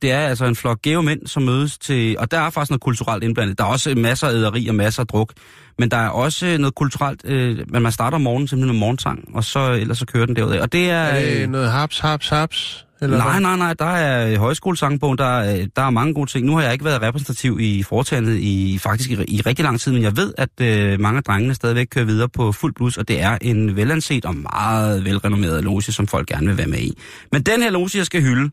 det 0.02 0.12
er 0.12 0.18
altså 0.18 0.44
en 0.44 0.56
flok 0.56 0.82
gave 0.82 1.02
mænd, 1.02 1.26
som 1.26 1.42
mødes 1.42 1.78
til... 1.78 2.18
Og 2.18 2.30
der 2.30 2.40
er 2.40 2.50
faktisk 2.50 2.70
noget 2.70 2.80
kulturelt 2.80 3.24
indblandet. 3.24 3.58
Der 3.58 3.64
er 3.64 3.68
også 3.68 3.94
masser 3.94 4.26
af 4.28 4.32
æderi 4.32 4.68
og 4.68 4.74
masser 4.74 5.02
af 5.02 5.06
druk. 5.06 5.32
Men 5.78 5.90
der 5.90 5.96
er 5.96 6.08
også 6.08 6.56
noget 6.58 6.74
kulturelt... 6.74 7.24
Øh, 7.24 7.58
men 7.68 7.82
man 7.82 7.92
starter 7.92 8.14
om 8.14 8.20
morgenen 8.20 8.48
simpelthen 8.48 8.76
med 8.76 8.80
morgensang, 8.80 9.28
og 9.34 9.44
så 9.44 9.72
ellers 9.72 9.98
så 9.98 10.06
kører 10.06 10.26
den 10.26 10.36
derudad. 10.36 10.60
Og 10.60 10.72
det 10.72 10.90
er... 10.90 10.94
Er 10.94 11.20
det 11.20 11.42
øh, 11.42 11.50
noget 11.50 11.70
haps, 11.70 11.98
haps, 11.98 12.28
haps? 12.28 12.86
Eller 13.02 13.16
Nej, 13.16 13.30
hvad? 13.30 13.40
nej, 13.40 13.56
nej, 13.56 13.74
der 13.74 13.84
er 13.84 14.38
højskolesangbogen, 14.38 15.18
der 15.18 15.24
er, 15.24 15.66
der 15.76 15.82
er 15.82 15.90
mange 15.90 16.14
gode 16.14 16.30
ting. 16.30 16.46
Nu 16.46 16.54
har 16.54 16.62
jeg 16.62 16.72
ikke 16.72 16.84
været 16.84 17.02
repræsentativ 17.02 17.60
i 17.60 17.82
foretagendet 17.82 18.36
i 18.38 18.78
faktisk 18.78 19.10
i, 19.10 19.14
i 19.28 19.40
rigtig 19.40 19.62
lang 19.62 19.80
tid, 19.80 19.92
men 19.92 20.02
jeg 20.02 20.16
ved, 20.16 20.34
at 20.38 20.60
øh, 20.60 21.00
mange 21.00 21.16
af 21.16 21.24
drengene 21.24 21.54
stadigvæk 21.54 21.86
kører 21.90 22.04
videre 22.04 22.28
på 22.28 22.52
fuld 22.52 22.74
blus, 22.74 22.96
og 22.96 23.08
det 23.08 23.20
er 23.20 23.38
en 23.40 23.76
velanset 23.76 24.24
og 24.24 24.36
meget 24.36 25.04
velrenommeret 25.04 25.64
loge, 25.64 25.82
som 25.82 26.06
folk 26.06 26.28
gerne 26.28 26.46
vil 26.46 26.58
være 26.58 26.66
med 26.66 26.78
i. 26.78 26.98
Men 27.32 27.42
den 27.42 27.62
her 27.62 27.70
loge, 27.70 27.90
jeg 27.94 28.06
skal 28.06 28.22
hylde, 28.22 28.50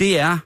det 0.00 0.20
er 0.20 0.38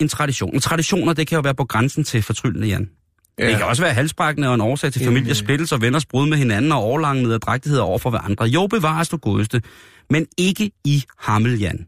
en 0.00 0.08
tradition. 0.08 0.54
En 0.54 0.60
traditioner, 0.60 1.12
det 1.12 1.26
kan 1.26 1.36
jo 1.36 1.40
være 1.42 1.54
på 1.54 1.64
grænsen 1.64 2.04
til 2.04 2.22
fortryllende, 2.22 2.68
Jan. 2.68 2.90
Ja. 3.38 3.48
Det 3.48 3.56
kan 3.56 3.66
også 3.66 3.82
være 3.82 3.94
halsbrækkende 3.94 4.48
og 4.48 4.54
en 4.54 4.60
årsag 4.60 4.92
til 4.92 5.04
familiesplittelse 5.04 5.74
og 5.74 5.80
venners 5.80 6.06
brud 6.06 6.28
med 6.28 6.38
hinanden 6.38 6.72
og 6.72 6.78
overlange 6.78 7.22
nederdrægtigheder 7.22 7.82
over 7.82 7.98
for 7.98 8.10
hverandre. 8.10 8.44
Jo, 8.44 8.66
bevares 8.66 9.08
du 9.08 9.16
godeste, 9.16 9.62
men 10.10 10.26
ikke 10.38 10.70
i 10.84 11.04
Hammel, 11.18 11.58
Jan. 11.60 11.86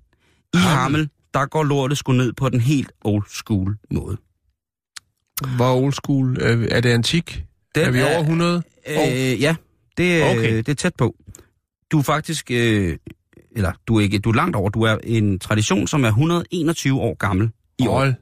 I 0.54 0.56
Hammel? 0.56 0.78
Hammel, 0.78 1.08
der 1.34 1.46
går 1.46 1.62
lortet 1.64 1.98
sgu 1.98 2.12
ned 2.12 2.32
på 2.32 2.48
den 2.48 2.60
helt 2.60 2.92
old 3.04 3.24
school 3.28 3.76
måde. 3.90 4.16
Hvor 5.56 5.74
old 5.74 5.92
school? 5.92 6.36
Er, 6.70 6.80
det 6.80 6.90
antik? 6.90 7.44
Den 7.74 7.84
er 7.84 7.90
vi 7.90 8.02
over 8.02 8.18
100? 8.20 8.62
Øh, 8.88 8.96
ja, 9.40 9.56
det, 9.96 10.22
Okay. 10.22 10.38
okay. 10.38 10.56
det 10.56 10.68
er 10.68 10.74
tæt 10.74 10.94
på. 10.98 11.14
Du 11.92 11.98
er 11.98 12.02
faktisk, 12.02 12.50
øh, 12.50 12.96
eller 13.56 13.72
du 13.88 13.96
er 13.96 14.00
ikke, 14.00 14.18
du 14.18 14.30
er 14.30 14.34
langt 14.34 14.56
over, 14.56 14.70
du 14.70 14.82
er 14.82 14.96
en 15.04 15.38
tradition, 15.38 15.86
som 15.86 16.04
er 16.04 16.08
121 16.08 17.00
år 17.00 17.14
gammel 17.14 17.50
i 17.78 17.86
år. 17.86 17.98
Hold. 17.98 18.14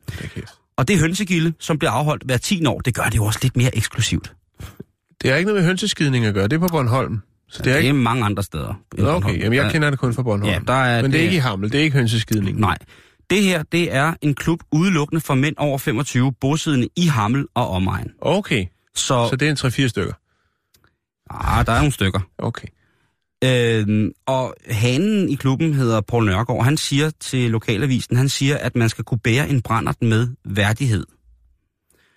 Og 0.76 0.88
det 0.88 0.98
hønsegilde, 0.98 1.52
som 1.58 1.78
bliver 1.78 1.90
afholdt 1.90 2.22
hver 2.24 2.36
10 2.36 2.66
år, 2.66 2.80
det 2.80 2.94
gør 2.94 3.04
det 3.04 3.16
jo 3.16 3.24
også 3.24 3.38
lidt 3.42 3.56
mere 3.56 3.76
eksklusivt. 3.76 4.32
Det 5.22 5.30
har 5.30 5.36
ikke 5.36 5.48
noget 5.48 5.62
med 5.62 5.66
hønseskidning 5.68 6.24
at 6.24 6.34
gøre. 6.34 6.48
Det 6.48 6.52
er 6.52 6.58
på 6.58 6.66
Bornholm. 6.66 7.20
Så 7.48 7.62
det 7.62 7.70
er 7.70 7.74
Det 7.74 7.80
ikke... 7.82 7.88
er 7.88 7.92
mange 8.02 8.24
andre 8.24 8.42
steder. 8.42 8.74
Nå. 8.98 9.08
Okay, 9.10 9.38
jamen 9.40 9.52
jeg 9.54 9.72
kender 9.72 9.90
det 9.90 9.98
kun 9.98 10.14
fra 10.14 10.22
Bornholm. 10.22 10.52
Ja, 10.52 10.58
der 10.66 10.72
er, 10.72 11.02
Men 11.02 11.12
det 11.12 11.20
er 11.20 11.24
ikke 11.24 11.36
i 11.36 11.38
Hamel, 11.38 11.72
det 11.72 11.80
er 11.80 11.84
ikke 11.84 11.96
hønseskidning. 11.96 12.60
Nej. 12.60 12.78
Det 13.30 13.42
her, 13.42 13.62
det 13.62 13.94
er 13.94 14.14
en 14.22 14.34
klub 14.34 14.60
udelukkende 14.72 15.20
for 15.20 15.34
mænd 15.34 15.54
over 15.58 15.78
25, 15.78 16.32
bosiddende 16.40 16.88
i 16.96 17.06
Hammel 17.06 17.46
og 17.54 17.68
omegn. 17.70 18.10
Okay, 18.20 18.66
Så, 18.94 19.26
så 19.30 19.36
det 19.36 19.48
er 19.48 19.50
en 19.50 19.84
3-4 19.84 19.88
stykker. 19.88 20.12
ah, 21.30 21.66
der 21.66 21.72
er 21.72 21.78
nogle 21.78 21.92
stykker. 21.92 22.20
Okay. 22.38 22.68
Øhm, 23.44 24.10
og 24.26 24.54
hanen 24.70 25.28
i 25.28 25.34
klubben 25.34 25.74
hedder 25.74 26.00
Paul 26.00 26.24
Nørgaard. 26.24 26.64
Han 26.64 26.76
siger 26.76 27.10
til 27.20 27.50
lokalavisen, 27.50 28.16
han 28.16 28.28
siger, 28.28 28.56
at 28.58 28.76
man 28.76 28.88
skal 28.88 29.04
kunne 29.04 29.18
bære 29.18 29.48
en 29.48 29.62
brændert 29.62 30.02
med 30.02 30.28
værdighed. 30.44 31.06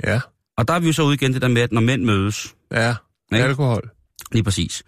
Ja, 0.03 0.19
Og 0.57 0.67
der 0.67 0.73
er 0.73 0.79
vi 0.79 0.87
jo 0.87 0.93
så 0.93 1.03
ude 1.03 1.13
igen 1.13 1.33
det 1.33 1.41
der 1.41 1.47
med, 1.47 1.61
at 1.61 1.71
når 1.71 1.81
mænd 1.81 2.03
mødes, 2.03 2.55
ja. 2.71 2.95
Ikke? 3.33 3.45
Alkohol. 3.45 3.89
lige 4.31 4.43
præcis. 4.43 4.83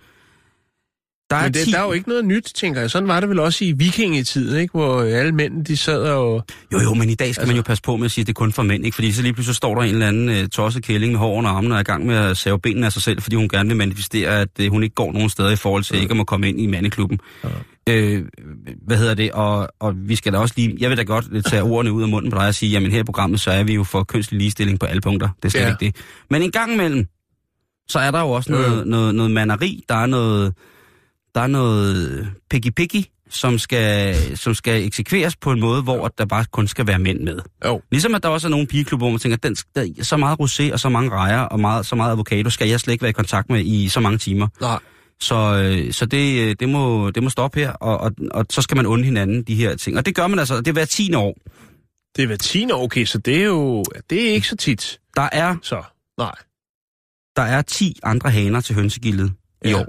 Der 1.32 1.38
er, 1.38 1.44
Men 1.44 1.54
det, 1.54 1.66
10... 1.66 1.72
der 1.72 1.80
er 1.80 1.84
jo 1.86 1.92
ikke 1.92 2.10
noget 2.10 2.26
nyt, 2.26 2.52
tænker 2.56 2.82
jeg. 2.82 2.92
Sådan 2.92 3.08
var 3.08 3.20
det 3.20 3.30
vel 3.30 3.40
også 3.40 3.66
i 3.66 3.72
vikingetiden, 3.72 4.60
ikke? 4.62 4.72
Hvor 4.72 5.02
alle 5.02 5.32
mænd, 5.32 5.66
de 5.66 5.78
sad 5.78 6.02
og... 6.04 6.46
Jo, 6.74 6.80
jo, 6.80 6.94
men 6.94 7.10
i 7.10 7.16
dag 7.16 7.34
skal 7.34 7.42
altså... 7.42 7.46
man 7.52 7.56
jo 7.56 7.62
passe 7.62 7.84
på 7.84 7.98
med 7.98 8.06
at 8.06 8.12
sige, 8.12 8.24
at 8.24 8.28
det 8.28 8.34
er 8.34 8.40
kun 8.40 8.54
for 8.54 8.64
mænd, 8.64 8.86
ikke? 8.86 8.96
Fordi 8.96 9.12
så 9.12 9.22
lige 9.22 9.34
pludselig 9.34 9.56
står 9.56 9.76
der 9.76 9.82
en 9.82 9.90
eller 9.90 10.08
anden 10.08 10.30
uh, 10.30 10.48
tosset 10.50 10.84
kælling 10.84 11.12
med 11.12 11.20
hår 11.20 11.34
under 11.38 11.50
armene 11.50 11.74
og 11.74 11.78
er 11.78 11.82
i 11.82 11.84
gang 11.84 12.06
med 12.06 12.16
at 12.16 12.38
save 12.38 12.60
benene 12.60 12.86
af 12.86 12.92
sig 12.92 13.02
selv, 13.02 13.22
fordi 13.22 13.36
hun 13.36 13.50
gerne 13.50 13.70
vil 13.70 13.78
manifestere, 13.78 14.40
at 14.42 14.48
uh, 14.60 14.68
hun 14.68 14.84
ikke 14.84 14.96
går 14.96 15.12
nogen 15.12 15.30
steder 15.30 15.50
i 15.50 15.56
forhold 15.56 15.84
til 15.84 15.96
ikke 16.02 16.12
at 16.12 16.18
må 16.18 16.24
komme 16.24 16.50
ind 16.50 16.60
i 16.62 16.68
mandeklubben. 16.68 17.20
Ja. 17.44 17.50
Øh, 17.90 18.26
hvad 18.88 18.98
hedder 18.98 19.14
det? 19.14 19.32
Og, 19.32 19.68
og 19.80 19.94
vi 19.98 20.16
skal 20.16 20.34
da 20.34 20.38
også 20.38 20.54
lige... 20.58 20.78
Jeg 20.80 20.90
vil 20.90 20.98
da 20.98 21.04
godt 21.04 21.26
øh, 21.32 21.44
tage 21.44 21.64
ordene 21.64 21.92
ud 21.92 22.02
af 22.04 22.10
munden 22.10 22.32
på 22.32 22.38
dig 22.38 22.48
og 22.48 22.56
sige, 22.56 22.72
jamen 22.72 22.92
her 22.92 23.00
i 23.00 23.04
programmet, 23.04 23.40
så 23.40 23.52
er 23.52 23.64
vi 23.64 23.74
jo 23.74 23.84
for 23.84 24.04
kønslig 24.04 24.38
ligestilling 24.40 24.80
på 24.80 24.86
alle 24.86 25.02
punkter. 25.02 25.30
Det 25.36 25.46
er 25.46 25.50
slet 25.50 25.62
Ja. 25.62 25.68
ikke 25.68 25.86
det. 25.86 25.96
Men 26.30 26.42
en 26.42 26.52
gang 26.52 26.74
imellem, 26.74 27.06
så 27.88 28.00
er 28.00 28.12
der 28.12 28.20
jo 28.22 28.30
også 28.30 28.54
Jo, 28.54 28.62
jo. 28.62 28.68
noget, 28.70 28.88
noget, 28.88 29.16
noget 29.16 29.32
manderi, 29.32 29.84
der 29.90 29.96
er 29.96 30.06
noget, 30.06 30.54
der 31.36 31.42
er 31.42 31.48
noget 31.48 32.28
picky-picky, 32.54 33.26
som 33.30 33.58
skal, 33.60 34.16
som 34.38 34.54
skal 34.54 34.86
eksekveres 34.86 35.36
på 35.36 35.52
en 35.52 35.60
måde, 35.60 35.82
hvor 35.82 36.08
der 36.08 36.26
bare 36.26 36.46
kun 36.52 36.68
skal 36.68 36.88
være 36.88 37.00
mænd 37.00 37.20
med. 37.20 37.40
Jo, 37.66 37.82
Ligesom 37.92 38.16
at 38.16 38.24
der 38.24 38.30
også 38.30 38.48
er 38.48 38.50
nogle 38.50 38.68
pigeklubber, 38.68 39.06
hvor 39.06 39.12
man 39.12 39.20
tænker, 39.20 39.38
den, 39.38 39.56
der, 39.76 39.82
er 40.00 40.04
så 40.04 40.18
meget 40.18 40.40
rosé 40.40 40.74
og 40.74 40.80
så 40.80 40.90
mange 40.90 41.10
rejer 41.12 41.40
og 41.42 41.60
meget, 41.60 41.86
så 41.86 41.96
meget 41.96 42.12
avocado 42.12 42.50
skal 42.50 42.68
jeg 42.70 42.80
slet 42.80 42.92
ikke 42.94 43.02
være 43.02 43.10
i 43.10 43.14
kontakt 43.14 43.50
med 43.50 43.66
i 43.66 43.90
så 43.90 44.00
mange 44.00 44.18
timer. 44.18 44.48
nej. 44.62 44.80
Så, 45.20 45.36
øh, 45.64 45.94
så 45.94 46.06
det, 46.06 46.42
øh, 46.50 46.56
det, 46.60 46.70
må, 46.70 47.12
det 47.12 47.24
må 47.24 47.30
stoppe 47.30 47.60
her, 47.60 47.72
og, 47.72 47.98
og, 48.00 48.12
og 48.32 48.46
så 48.50 48.62
skal 48.62 48.78
man 48.78 48.86
unde 48.86 49.04
hinanden 49.04 49.44
de 49.44 49.56
her 49.56 49.76
ting. 49.76 49.98
Og 49.98 50.06
det 50.06 50.16
gør 50.16 50.28
man 50.28 50.40
altså, 50.40 50.58
det 50.58 50.68
er 50.68 50.72
hver 50.74 50.86
10 50.86 51.14
år. 51.14 51.38
Det 52.16 52.24
er 52.24 52.28
hver 52.28 52.36
10 52.38 52.72
år, 52.72 52.84
okay, 52.84 53.06
så 53.06 53.18
det 53.18 53.38
er 53.38 53.44
jo... 53.46 53.84
Det 54.10 54.30
er 54.30 54.34
ikke 54.34 54.48
så 54.48 54.56
tit. 54.56 55.00
Der 55.16 55.30
er, 55.32 55.56
Så, 55.62 55.84
nej. 56.18 56.32
der 57.36 57.42
er 57.42 57.62
10 57.62 58.00
andre 58.04 58.30
haner 58.32 58.62
til 58.62 58.76
hønsegildet 58.76 59.34
i 59.66 59.70
Ja. 59.70 59.80
år. 59.80 59.86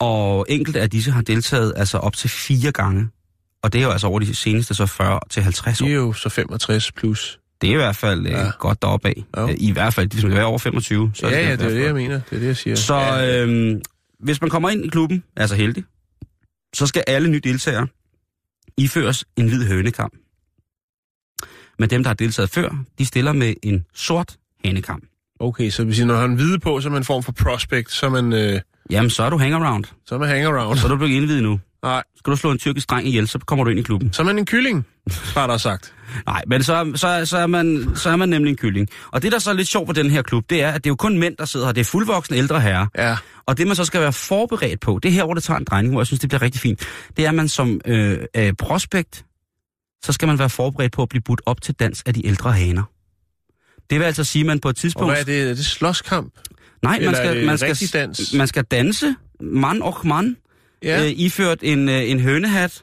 Og 0.00 0.46
enkelte 0.48 0.80
af 0.80 0.90
disse 0.90 1.10
har 1.10 1.22
deltaget 1.22 1.72
altså 1.76 1.98
op 1.98 2.16
til 2.16 2.30
fire 2.30 2.72
gange. 2.72 3.08
Og 3.62 3.72
det 3.72 3.78
er 3.78 3.82
jo 3.82 3.90
altså 3.90 4.06
over 4.06 4.18
de 4.20 4.34
seneste 4.34 4.74
så 4.74 4.86
40 4.86 5.20
til 5.30 5.42
50 5.42 5.80
år. 5.82 5.86
De 5.86 5.92
er 5.92 5.96
jo 5.96 6.12
så 6.12 6.28
65 6.28 6.92
plus. 6.92 7.40
Det 7.60 7.68
er 7.68 7.72
i 7.72 7.76
hvert 7.76 7.96
fald 7.96 8.26
øh, 8.26 8.32
Ja. 8.32 8.50
godt 8.58 8.82
deroppe 8.82 9.08
af. 9.08 9.24
Jo. 9.36 9.48
I 9.58 9.70
hvert 9.72 9.94
fald, 9.94 10.10
hvis 10.12 10.24
man 10.24 10.32
er 10.32 10.42
over 10.42 10.58
25. 10.58 11.10
Så 11.14 11.28
Ja, 11.28 11.38
det 11.38 11.44
ja, 11.48 11.56
det 11.56 11.64
er 11.66 11.68
det, 11.68 11.84
jeg 11.84 11.94
mener. 11.94 12.20
Det 12.30 12.36
er 12.36 12.38
det, 12.40 12.46
jeg 12.46 12.56
siger. 12.56 12.76
Så 12.76 12.94
ja, 12.96 13.44
øh, 13.46 13.80
hvis 14.20 14.40
man 14.40 14.50
kommer 14.50 14.70
ind 14.70 14.84
i 14.84 14.88
klubben, 14.88 15.22
er 15.36 15.46
så 15.46 15.54
heldig, 15.54 15.84
så 16.74 16.86
skal 16.86 17.04
alle 17.06 17.30
nye 17.30 17.40
deltagere 17.44 17.86
iføres 18.76 19.24
en 19.36 19.48
hvid 19.48 19.66
hønekam. 19.66 20.10
Men 21.78 21.90
dem, 21.90 22.02
der 22.02 22.08
har 22.08 22.14
deltaget 22.14 22.50
før, 22.50 22.84
de 22.98 23.06
stiller 23.06 23.32
med 23.32 23.54
en 23.62 23.86
sort 23.94 24.36
hanekam. 24.64 25.02
Okay, 25.40 25.70
så 25.70 25.84
hvis 25.84 25.98
I 25.98 26.04
når 26.04 26.16
han 26.16 26.34
hvide 26.34 26.58
på, 26.58 26.80
så 26.80 26.88
er 26.88 26.90
man 26.92 27.00
en 27.00 27.04
form 27.04 27.22
for 27.22 27.32
prospect, 27.32 27.92
så 27.92 28.06
er 28.06 28.10
man, 28.10 28.32
øh, 28.32 28.60
Jamen, 28.90 29.10
så 29.10 29.22
er 29.22 29.30
du 29.30 29.38
hangaround. 29.38 29.84
så 30.06 30.14
er 30.14 30.18
man 30.18 30.28
hangaround. 30.28 30.78
Så 30.78 30.86
er 30.86 30.88
du 30.90 30.96
blevet 30.96 31.12
indvidet 31.12 31.42
nu. 31.42 31.60
Nej, 31.82 32.02
Skal 32.16 32.30
du 32.30 32.36
slå 32.36 32.50
en 32.50 32.58
tyrkisk 32.58 32.90
dreng 32.90 33.06
ihjel, 33.08 33.28
så 33.28 33.38
kommer 33.38 33.64
du 33.64 33.70
ind 33.70 33.78
i 33.80 33.82
klubben. 33.82 34.12
så 34.12 34.22
er 34.22 34.26
man 34.26 34.38
en 34.38 34.46
kylling, 34.46 34.86
har 35.34 35.46
der 35.46 35.56
sagt. 35.56 35.94
Nej, 36.26 36.42
men 36.46 36.62
så, 36.62 36.92
så, 36.94 37.26
så, 37.26 37.38
er 37.38 37.46
man, 37.46 37.88
så 37.94 38.10
er 38.10 38.16
man 38.16 38.28
nemlig 38.28 38.50
en 38.50 38.56
kylling. 38.56 38.88
Og 39.12 39.22
det, 39.22 39.32
der 39.32 39.38
så 39.38 39.50
er 39.50 39.54
lidt 39.54 39.68
sjovt 39.68 39.86
på 39.86 39.92
den 39.92 40.10
her 40.10 40.22
klub, 40.22 40.50
det 40.50 40.62
er, 40.62 40.68
at 40.68 40.74
det 40.74 40.86
er 40.86 40.90
jo 40.90 40.96
kun 40.96 41.18
mænd, 41.18 41.36
der 41.36 41.44
sidder 41.44 41.66
her. 41.66 41.72
Det 41.72 41.80
er 41.80 41.84
fuldvoksne 41.84 42.36
ældre 42.36 42.60
herrer. 42.60 42.86
Ja, 42.98 43.16
Og 43.46 43.58
det, 43.58 43.66
man 43.66 43.76
så 43.76 43.84
skal 43.84 44.00
være 44.00 44.12
forberedt 44.12 44.80
på, 44.80 44.98
det 45.02 45.08
er 45.08 45.12
her, 45.12 45.24
hvor 45.24 45.34
det 45.34 45.42
tager 45.42 45.58
en 45.58 45.64
drejning, 45.64 45.94
hvor 45.94 46.00
jeg 46.00 46.06
synes, 46.06 46.20
det 46.20 46.28
bliver 46.30 46.42
rigtig 46.42 46.60
fint, 46.60 46.86
det 47.16 47.24
er, 47.24 47.28
at 47.28 47.34
man 47.34 47.48
som 47.48 47.80
øh, 47.86 48.18
øh, 48.36 48.52
prospekt 48.58 49.24
så 50.04 50.12
skal 50.12 50.28
man 50.28 50.38
være 50.38 50.50
forberedt 50.50 50.92
på 50.92 51.02
at 51.02 51.08
blive 51.08 51.22
budt 51.22 51.40
op 51.46 51.62
til 51.62 51.74
dans 51.74 52.02
af 52.06 52.14
de 52.14 52.26
ældre 52.26 52.52
haner. 52.52 52.82
Det 53.90 53.98
vil 53.98 54.04
altså 54.06 54.24
sige, 54.24 54.40
at 54.42 54.46
man 54.46 54.60
på 54.60 54.68
et 54.68 54.72
Og 54.72 54.76
tidspunkt... 54.76 55.10
hvad 55.12 55.20
er 55.20 55.24
det? 55.24 55.42
Er 55.50 55.54
det 55.54 55.66
slåskamp? 55.66 56.34
Nej, 56.82 56.92
man 56.92 57.00
eller 57.00 57.16
skal, 57.18 57.36
det 57.36 57.46
man, 57.46 57.58
skal, 57.58 57.88
dans? 58.00 58.34
man 58.34 58.46
skal 58.46 58.64
danse, 58.64 59.14
mand 59.40 59.82
og 59.82 59.96
mand, 60.04 60.36
Ja. 60.82 61.04
øh, 61.04 61.10
iført 61.16 61.58
en, 61.62 61.88
øh, 61.88 62.10
en 62.10 62.20
hønehat, 62.20 62.82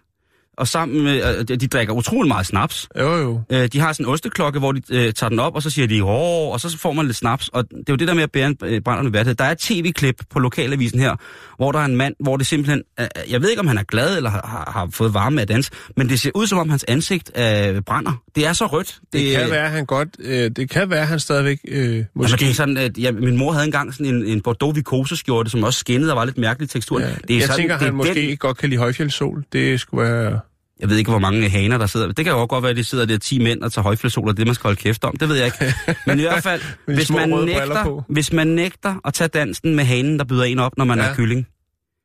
og 0.57 0.67
sammen 0.67 1.03
med, 1.03 1.45
øh, 1.51 1.59
de 1.59 1.67
drikker 1.67 1.93
utrolig 1.93 2.27
meget 2.27 2.45
snaps. 2.45 2.87
Jo, 2.99 3.15
jo. 3.15 3.41
Øh, 3.51 3.67
de 3.73 3.79
har 3.79 3.93
sådan 3.93 4.05
en 4.05 4.11
osteklokke, 4.11 4.59
hvor 4.59 4.71
de 4.71 4.81
øh, 4.89 5.13
tager 5.13 5.29
den 5.29 5.39
op, 5.39 5.55
og 5.55 5.63
så 5.63 5.69
siger 5.69 5.87
de, 5.87 6.03
åh, 6.03 6.51
og 6.51 6.59
så 6.59 6.77
får 6.77 6.93
man 6.93 7.05
lidt 7.05 7.17
snaps. 7.17 7.47
Og 7.47 7.71
det 7.71 7.77
er 7.77 7.83
jo 7.93 7.95
det 7.95 8.07
der 8.07 8.13
med 8.13 8.23
at 8.23 8.31
bære 8.31 8.47
en 8.47 8.57
øh, 8.63 8.81
brændende 8.81 9.13
værdighed. 9.13 9.35
Der 9.35 9.45
er 9.45 9.51
et 9.51 9.57
tv-klip 9.57 10.23
på 10.29 10.39
lokalavisen 10.39 10.99
her, 10.99 11.15
hvor 11.57 11.71
der 11.71 11.79
er 11.79 11.85
en 11.85 11.95
mand, 11.95 12.15
hvor 12.19 12.37
det 12.37 12.47
simpelthen, 12.47 12.83
øh, 12.99 13.07
jeg 13.29 13.41
ved 13.41 13.49
ikke, 13.49 13.59
om 13.59 13.67
han 13.67 13.77
er 13.77 13.83
glad 13.83 14.17
eller 14.17 14.29
har, 14.29 14.71
har, 14.73 14.87
fået 14.91 15.13
varme 15.13 15.41
af 15.41 15.47
dans, 15.47 15.69
men 15.97 16.09
det 16.09 16.19
ser 16.19 16.31
ud 16.35 16.47
som 16.47 16.57
om 16.57 16.69
hans 16.69 16.85
ansigt 16.87 17.31
øh, 17.37 17.81
brænder. 17.81 18.21
Det 18.35 18.47
er 18.47 18.53
så 18.53 18.65
rødt. 18.65 18.99
Det 19.13 19.37
kan 19.37 19.51
være, 19.51 19.69
han 19.69 19.85
godt... 19.85 20.09
Øh, 20.19 20.51
det 20.51 20.69
kan 20.69 20.89
være, 20.89 21.05
han 21.05 21.19
stadigvæk... 21.19 21.59
Øh, 21.67 22.05
måske... 22.15 22.33
Altså, 22.33 22.45
det 22.45 22.49
er 22.49 22.53
sådan, 22.53 22.77
at 22.77 22.97
ja, 22.97 23.11
min 23.11 23.37
mor 23.37 23.51
havde 23.51 23.65
engang 23.65 23.93
sådan 23.93 24.15
en, 24.15 24.25
en 24.25 24.41
Bordeaux 24.41 24.75
Vicose-skjorte, 24.75 25.49
som 25.49 25.63
også 25.63 25.79
skinnede 25.79 26.11
og 26.11 26.17
var 26.17 26.25
lidt 26.25 26.37
mærkelig 26.37 26.69
tekstur. 26.69 26.99
Ja. 26.99 27.05
Det 27.05 27.31
er 27.31 27.35
jeg 27.35 27.41
sådan, 27.41 27.57
tænker, 27.57 27.77
det 27.77 27.85
han 27.85 27.93
måske 27.93 28.29
den, 28.29 28.37
godt 28.37 28.57
kan 28.57 28.69
lide 28.69 28.79
højfjeldssol. 28.79 29.43
Det 29.53 29.79
skulle 29.79 30.09
være... 30.09 30.39
Jeg 30.79 30.89
ved 30.89 30.97
ikke, 30.97 31.11
hvor 31.11 31.19
mange 31.19 31.49
haner, 31.49 31.77
der 31.77 31.85
sidder. 31.85 32.07
Det 32.07 32.25
kan 32.25 32.33
jo 32.33 32.39
også 32.39 32.47
godt 32.47 32.63
være, 32.63 32.69
at 32.71 32.77
de 32.77 32.83
sidder 32.83 33.05
der 33.05 33.17
10 33.17 33.39
mænd 33.39 33.61
og 33.61 33.71
tager 33.73 33.83
højfjeldssol, 33.83 34.27
og 34.29 34.37
det 34.37 34.45
man 34.47 34.55
skal 34.55 34.63
holde 34.63 34.81
kæft 34.81 35.03
om. 35.03 35.15
Det 35.15 35.29
ved 35.29 35.35
jeg 35.35 35.45
ikke. 35.45 35.73
Men 36.07 36.19
i 36.19 36.21
hvert 36.21 36.43
fald, 36.43 36.61
hvis 36.85 37.09
man, 37.11 37.29
nægter, 37.29 38.03
hvis 38.11 38.33
man 38.33 38.47
nægter 38.47 38.95
at 39.05 39.13
tage 39.13 39.27
dansen 39.27 39.75
med 39.75 39.83
hanen, 39.83 40.19
der 40.19 40.25
byder 40.25 40.43
en 40.43 40.59
op, 40.59 40.77
når 40.77 40.85
man 40.85 40.97
Ja. 40.99 41.03
er 41.05 41.15
kylling, 41.15 41.47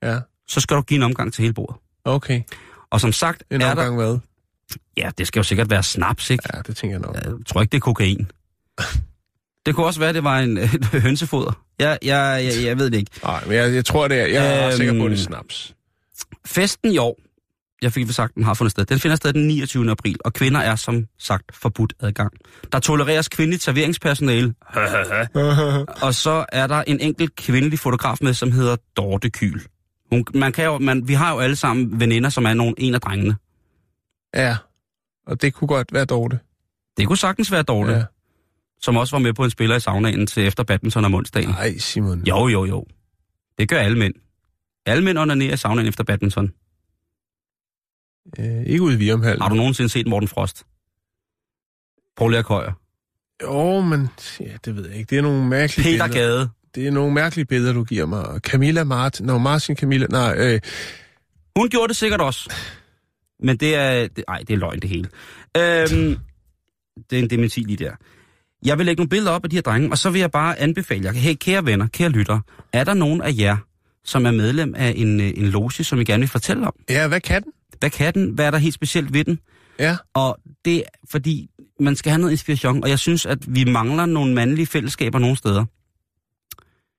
Ja, 0.02 0.18
så 0.48 0.60
skal 0.60 0.76
du 0.76 0.82
give 0.82 0.96
en 0.96 1.02
omgang 1.02 1.32
til 1.32 1.42
hele 1.42 1.54
bordet. 1.54 1.76
okay. 2.04 2.42
Og 2.90 3.00
som 3.00 3.12
sagt, 3.12 3.42
En 3.50 3.60
er 3.60 3.70
omgang 3.70 3.94
hvad? 3.96 4.06
der... 4.08 4.18
Ja, 4.96 5.10
det 5.18 5.26
skal 5.26 5.40
jo 5.40 5.44
sikkert 5.44 5.70
være 5.70 5.82
snaps, 5.82 6.30
ikke? 6.30 6.44
Ja, 6.54 6.60
det 6.66 6.76
tænker 6.76 6.94
jeg 6.94 7.00
nok. 7.00 7.14
Jeg 7.14 7.32
tror 7.46 7.60
ikke, 7.60 7.72
det 7.72 7.76
er 7.76 7.80
kokain. 7.80 8.30
Det 9.66 9.74
kunne 9.74 9.86
også 9.86 10.00
være, 10.00 10.08
at 10.08 10.14
det 10.14 10.24
var 10.24 10.38
en 10.38 10.58
hønsefoder. 11.06 11.52
Jeg, 11.78 11.98
jeg, 12.02 12.42
jeg, 12.44 12.64
jeg 12.64 12.78
ved 12.78 12.90
det 12.90 12.98
ikke. 12.98 13.10
Nej, 13.24 13.44
men 13.46 13.56
jeg, 13.56 13.74
jeg 13.74 13.84
tror, 13.84 14.08
det 14.08 14.20
er... 14.20 14.26
Jeg 14.26 14.46
er 14.54 14.58
Øhm, 14.58 14.66
øhm... 14.70 14.76
sikker 14.76 14.98
på, 15.00 15.08
det 15.08 15.18
er 15.18 15.22
snaps. 15.22 15.74
Festen 16.46 16.92
i 16.92 16.98
år, 16.98 17.18
jeg 17.82 17.92
fik 17.92 18.10
sagt, 18.10 18.34
den 18.34 18.44
har 18.44 18.54
fundet 18.54 18.70
sted, 18.70 18.84
den 18.84 18.98
finder 18.98 19.16
sted 19.16 19.32
den 19.32 19.46
29. 19.46 19.90
april, 19.90 20.16
og 20.24 20.32
kvinder 20.32 20.60
er 20.60 20.76
som 20.76 21.06
sagt 21.18 21.56
forbudt 21.56 21.94
adgang. 22.00 22.32
Der 22.72 22.78
tolereres 22.78 23.28
kvindeligt 23.28 23.62
serveringspersonale, 23.62 24.54
og 26.06 26.14
så 26.14 26.44
er 26.52 26.66
der 26.66 26.82
en 26.86 27.00
enkelt 27.00 27.36
kvindelig 27.36 27.78
fotograf 27.78 28.16
med, 28.20 28.34
som 28.34 28.52
hedder 28.52 28.76
Dorte 28.96 29.30
Kyl. 29.30 29.60
Hun, 30.10 30.24
man 30.34 30.52
kan 30.52 30.64
jo, 30.64 30.78
man, 30.78 31.08
vi 31.08 31.14
har 31.14 31.32
jo 31.32 31.38
alle 31.38 31.56
sammen 31.56 32.00
veninder, 32.00 32.30
som 32.30 32.44
er 32.44 32.54
nogle, 32.54 32.74
en 32.78 32.94
af 32.94 33.00
drengene. 33.00 33.36
ja, 34.34 34.56
og 35.26 35.42
det 35.42 35.54
kunne 35.54 35.68
godt 35.68 35.92
være 35.92 36.04
Dorte. 36.04 36.38
Det 36.96 37.06
kunne 37.06 37.18
sagtens 37.18 37.52
være 37.52 37.62
Dorte, 37.62 37.92
ja. 37.92 37.98
Ja. 37.98 38.04
som 38.80 38.96
også 38.96 39.16
var 39.16 39.20
med 39.20 39.32
på 39.32 39.44
en 39.44 39.50
spiller 39.50 39.76
i 39.76 39.80
saunaen 39.80 40.26
til 40.26 40.46
efter 40.46 40.64
badminton 40.64 41.04
om 41.04 41.14
onsdagen. 41.14 41.48
Nej, 41.48 41.78
Simon. 41.78 42.22
Jo, 42.28 42.48
jo, 42.48 42.64
jo. 42.64 42.84
Det 43.58 43.68
gør 43.68 43.78
alle 43.78 43.98
mænd. 43.98 44.14
Alle 44.86 45.04
mænd 45.04 45.18
onanerer 45.18 45.54
i 45.54 45.56
saunaen 45.56 45.88
efter 45.88 46.04
badminton. 46.04 46.52
Øh, 48.38 48.62
ikke 48.66 48.82
ude 48.82 48.94
i 48.94 48.98
Virumhallen. 48.98 49.42
Har 49.42 49.48
du 49.48 49.54
nogensinde 49.54 49.88
set 49.88 50.06
Morten 50.06 50.28
Frost? 50.28 50.66
Lige 52.20 52.38
at 52.38 52.44
køje. 52.44 52.72
Jo, 53.42 53.80
men 53.80 54.08
ja, 54.40 54.56
det 54.64 54.76
ved 54.76 54.88
jeg 54.88 54.98
ikke. 54.98 55.10
Det 55.10 55.18
er 55.18 55.22
nogle 55.22 55.48
mærkelige 55.48 55.84
Peter 55.84 56.06
billeder. 56.06 56.26
Gade. 56.28 56.50
Det 56.74 56.86
er 56.86 56.90
nogle 56.90 57.14
mærkelige 57.14 57.46
billeder, 57.46 57.72
du 57.72 57.84
giver 57.84 58.06
mig. 58.06 58.40
Camilla 58.40 58.84
Martin... 58.84 59.26
Nå, 59.26 59.38
Martin 59.38 59.76
Camilla... 59.76 60.06
Nej, 60.10 60.34
øh, 60.38 60.60
Hun 61.56 61.68
gjorde 61.68 61.88
det 61.88 61.96
sikkert 61.96 62.20
også. 62.20 62.52
Men 63.40 63.56
det 63.56 63.74
er... 63.74 64.08
Det, 64.08 64.24
ej, 64.28 64.38
det 64.38 64.50
er 64.50 64.56
løgn 64.56 64.80
det 64.80 64.90
hele. 64.90 65.08
Øhm, 65.56 66.16
det 67.10 67.18
er 67.18 67.22
en 67.22 67.30
dementi 67.30 67.60
lige 67.60 67.76
der. 67.76 67.92
Jeg 68.64 68.78
vil 68.78 68.86
lægge 68.86 69.00
nogle 69.00 69.08
billeder 69.08 69.30
op 69.32 69.44
af 69.44 69.50
de 69.50 69.56
her 69.56 69.62
drenge, 69.62 69.90
og 69.90 69.98
så 69.98 70.10
vil 70.10 70.18
jeg 70.20 70.30
bare 70.30 70.58
anbefale 70.58 71.04
jer. 71.04 71.12
Hey, 71.12 71.34
kære 71.34 71.66
venner, 71.66 71.86
kære 71.86 72.08
lyttere. 72.08 72.42
Er 72.72 72.84
der 72.84 72.94
nogen 72.94 73.22
af 73.22 73.32
jer, 73.38 73.56
som 74.04 74.26
er 74.26 74.30
medlem 74.30 74.74
af 74.74 74.92
en, 74.96 75.20
øh, 75.20 75.32
en 75.36 75.46
loge, 75.46 75.72
som 75.72 76.00
I 76.00 76.04
gerne 76.04 76.20
vil 76.20 76.28
fortælle 76.28 76.66
om? 76.66 76.74
ja, 76.88 77.08
hvad 77.08 77.20
kan 77.20 77.42
den? 77.42 77.52
Hvad 77.82 77.90
kan 77.90 78.14
den? 78.14 78.30
Hvad 78.30 78.46
er 78.46 78.50
der 78.50 78.58
helt 78.58 78.74
specielt 78.74 79.12
ved 79.14 79.24
den? 79.24 79.38
Ja, 79.78 79.96
Og 80.14 80.38
det 80.64 80.76
er, 80.76 80.82
fordi 81.10 81.48
man 81.80 81.96
skal 81.96 82.10
have 82.10 82.20
noget 82.20 82.32
inspiration, 82.32 82.82
og 82.82 82.88
jeg 82.90 82.98
synes, 82.98 83.26
at 83.26 83.38
vi 83.54 83.64
mangler 83.64 84.06
nogle 84.06 84.34
mandlige 84.34 84.66
fællesskaber 84.66 85.18
nogle 85.18 85.36
steder. 85.36 85.64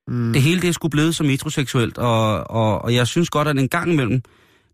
mm, 0.08 0.32
Det 0.32 0.42
hele 0.42 0.60
det 0.60 0.68
er 0.68 0.72
sgu 0.72 0.88
blevet 0.88 1.14
så 1.14 1.24
metroseksuelt, 1.24 1.98
og, 1.98 2.50
og, 2.50 2.82
og 2.82 2.94
jeg 2.94 3.06
synes 3.06 3.30
godt, 3.30 3.48
at 3.48 3.58
en 3.58 3.68
gang 3.68 3.92
imellem, 3.92 4.22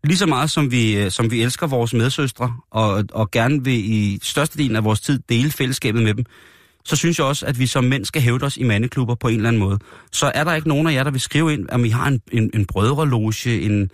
lige 0.03 0.17
så 0.17 0.25
meget 0.25 0.49
som 0.49 0.71
vi, 0.71 0.97
øh, 0.97 1.11
som 1.11 1.31
vi 1.31 1.41
elsker 1.41 1.67
vores 1.67 1.93
medsøstre, 1.93 2.53
og, 2.71 3.03
og 3.13 3.31
gerne 3.31 3.63
vil 3.63 3.91
i 3.91 4.19
størstedelen 4.23 4.75
af 4.75 4.83
vores 4.83 5.01
tid 5.01 5.19
dele 5.29 5.51
fællesskabet 5.51 6.03
med 6.03 6.13
dem, 6.13 6.25
så 6.85 6.95
synes 6.95 7.19
jeg 7.19 7.27
også, 7.27 7.45
at 7.45 7.59
vi 7.59 7.65
som 7.67 7.83
mænd 7.83 8.05
skal 8.05 8.21
hævde 8.21 8.45
os 8.45 8.57
i 8.57 8.63
mandeklubber 8.63 9.15
på 9.15 9.27
en 9.27 9.35
eller 9.35 9.47
anden 9.47 9.59
måde. 9.59 9.79
Så 10.11 10.31
er 10.35 10.43
der 10.43 10.53
ikke 10.53 10.67
nogen 10.67 10.87
af 10.87 10.93
jer, 10.93 11.03
der 11.03 11.11
vil 11.11 11.21
skrive 11.21 11.53
ind, 11.53 11.69
om 11.69 11.85
I 11.85 11.89
har 11.89 12.07
en, 12.07 12.21
en, 12.31 12.51
en 12.53 12.65
brødreloge, 12.65 13.61
en, 13.61 13.89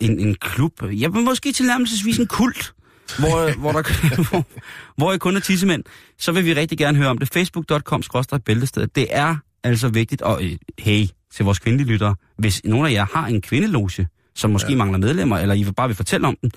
en, 0.00 0.20
en 0.20 0.34
klub, 0.34 0.72
vil 1.14 1.24
måske 1.24 1.52
tilnærmelsesvis 1.52 2.18
en 2.18 2.26
kult, 2.26 2.74
hvor, 3.18 3.52
hvor, 3.60 3.72
der, 3.72 4.28
hvor, 4.30 4.44
hvor 4.96 5.12
I 5.12 5.18
kun 5.18 5.36
er 5.36 5.40
tissemænd, 5.40 5.84
så 6.18 6.32
vil 6.32 6.44
vi 6.44 6.54
rigtig 6.54 6.78
gerne 6.78 6.98
høre 6.98 7.08
om 7.08 7.18
det. 7.18 7.32
Facebook.com 7.32 8.02
bæltested. 8.44 8.86
Det 8.86 9.06
er 9.10 9.36
altså 9.64 9.88
vigtigt, 9.88 10.22
og 10.22 10.44
øh, 10.44 10.52
hey, 10.78 11.06
til 11.34 11.44
vores 11.44 11.58
kvindelige 11.58 11.88
lyttere, 11.88 12.14
hvis 12.38 12.64
nogen 12.64 12.86
af 12.86 12.92
jer 12.92 13.06
har 13.14 13.26
en 13.26 13.42
kvindeloge, 13.42 14.08
som 14.34 14.50
måske 14.50 14.70
ja. 14.70 14.76
mangler 14.76 14.98
medlemmer, 14.98 15.38
eller 15.38 15.54
I 15.54 15.62
vil 15.62 15.74
bare 15.74 15.88
vil 15.88 15.96
fortælle 15.96 16.26
om 16.26 16.36
den, 16.42 16.50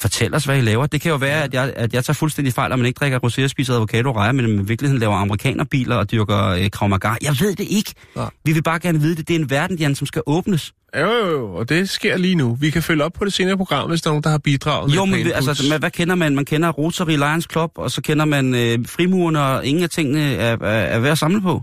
fortæl 0.00 0.34
os, 0.34 0.44
hvad 0.44 0.58
I 0.58 0.60
laver. 0.60 0.86
Det 0.86 1.00
kan 1.00 1.10
jo 1.10 1.16
være, 1.16 1.42
at 1.42 1.54
jeg, 1.54 1.72
at 1.76 1.94
jeg 1.94 2.04
tager 2.04 2.14
fuldstændig 2.14 2.54
fejl, 2.54 2.72
at 2.72 2.78
man 2.78 2.86
ikke 2.86 2.98
drikker 2.98 3.18
rosé 3.18 3.44
og 3.44 3.50
spiser 3.50 3.74
avocado 3.74 4.08
og 4.08 4.16
rejer, 4.16 4.32
men 4.32 4.60
i 4.60 4.64
virkeligheden 4.64 5.00
laver 5.00 5.14
amerikanerbiler 5.14 5.96
og 5.96 6.10
dyrker 6.10 6.46
øh, 6.46 6.70
Krav 6.70 6.88
Maga. 6.88 7.14
Jeg 7.22 7.36
ved 7.40 7.54
det 7.54 7.66
ikke. 7.70 7.94
Nej. 8.16 8.30
Vi 8.44 8.52
vil 8.52 8.62
bare 8.62 8.78
gerne 8.78 9.00
vide 9.00 9.16
det. 9.16 9.28
Det 9.28 9.36
er 9.36 9.40
en 9.40 9.50
verden, 9.50 9.78
Jan, 9.78 9.94
som 9.94 10.06
skal 10.06 10.22
åbnes. 10.26 10.72
Jo, 11.00 11.10
jo, 11.10 11.30
jo, 11.30 11.54
og 11.54 11.68
det 11.68 11.88
sker 11.88 12.16
lige 12.16 12.34
nu. 12.34 12.54
Vi 12.54 12.70
kan 12.70 12.82
følge 12.82 13.04
op 13.04 13.12
på 13.12 13.24
det 13.24 13.32
senere 13.32 13.56
program, 13.56 13.88
hvis 13.88 14.02
der 14.02 14.10
er 14.10 14.12
nogen, 14.12 14.22
der 14.22 14.30
har 14.30 14.38
bidraget 14.38 14.96
Jo, 14.96 15.04
men 15.04 15.26
altså, 15.26 15.66
hvad, 15.68 15.78
hvad 15.78 15.90
kender 15.90 16.14
man? 16.14 16.34
Man 16.34 16.44
kender 16.44 16.68
Rotary 16.70 17.16
Lions 17.16 17.48
Club, 17.52 17.70
og 17.74 17.90
så 17.90 18.02
kender 18.02 18.24
man 18.24 18.54
øh, 18.54 18.86
frimurerne, 18.86 19.42
og 19.42 19.66
ingen 19.66 19.84
af 19.84 19.90
tingene 19.90 20.34
er, 20.34 20.56
er, 20.60 20.66
er 20.66 20.98
værd 20.98 21.12
at 21.12 21.18
samle 21.18 21.40
på. 21.40 21.62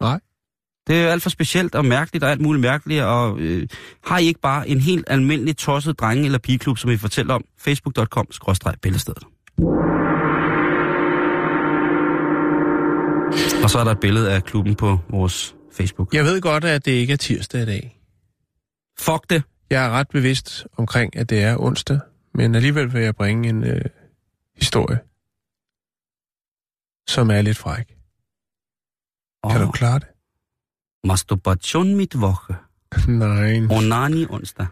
Nej. 0.00 0.20
Det 0.86 0.96
er 0.96 1.08
alt 1.08 1.22
for 1.22 1.30
specielt 1.30 1.74
og 1.74 1.84
mærkeligt 1.84 2.24
og 2.24 2.30
alt 2.30 2.40
muligt 2.40 2.60
mærkeligt, 2.60 3.02
og 3.02 3.38
øh, 3.40 3.68
har 4.04 4.18
I 4.18 4.26
ikke 4.26 4.40
bare 4.40 4.68
en 4.68 4.80
helt 4.80 5.04
almindelig 5.06 5.56
tosset 5.56 6.00
drenge- 6.00 6.24
eller 6.24 6.38
pigeklub, 6.38 6.78
som 6.78 6.90
I 6.90 6.96
fortæller 6.96 7.34
om? 7.34 7.44
Facebook.com-bæltestedet. 7.60 9.22
Og 13.62 13.70
så 13.70 13.78
er 13.78 13.84
der 13.84 13.90
et 13.90 14.00
billede 14.00 14.32
af 14.32 14.44
klubben 14.44 14.74
på 14.74 14.98
vores 15.10 15.54
Facebook. 15.72 16.14
Jeg 16.14 16.24
ved 16.24 16.40
godt, 16.40 16.64
at 16.64 16.84
det 16.84 16.92
ikke 16.92 17.12
er 17.12 17.16
tirsdag 17.16 17.62
i 17.62 17.66
dag. 17.66 17.97
Fuck 19.00 19.30
det. 19.30 19.42
Jeg 19.70 19.84
er 19.86 19.90
ret 19.90 20.08
bevidst 20.08 20.66
omkring, 20.76 21.16
at 21.16 21.30
det 21.30 21.42
er 21.42 21.56
onsdag, 21.60 22.00
men 22.34 22.54
alligevel 22.54 22.92
vil 22.92 23.02
jeg 23.02 23.14
bringe 23.16 23.48
en 23.48 23.64
øh, 23.64 23.84
historie, 24.56 24.98
som 27.08 27.30
er 27.30 27.42
lidt 27.42 27.58
fræk. 27.58 27.86
Kan 29.50 29.60
Åh, 29.60 29.66
du 29.66 29.70
klare 29.70 29.98
det? 29.98 30.08
Masturbation 31.04 31.96
mit 31.96 32.14
Woche. 32.16 32.54
Nej. 33.08 33.56
Onani 33.70 34.26
onsdag. 34.30 34.66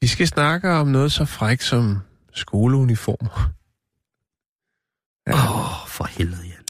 Vi 0.00 0.06
skal 0.06 0.26
snakke 0.28 0.70
om 0.70 0.86
noget 0.86 1.12
så 1.12 1.24
fræk 1.24 1.60
som 1.60 1.98
skoleuniformer. 2.32 3.50
Åh, 5.32 5.56
oh, 5.56 5.88
for 5.88 6.04
helvede, 6.04 6.42
Jan. 6.42 6.64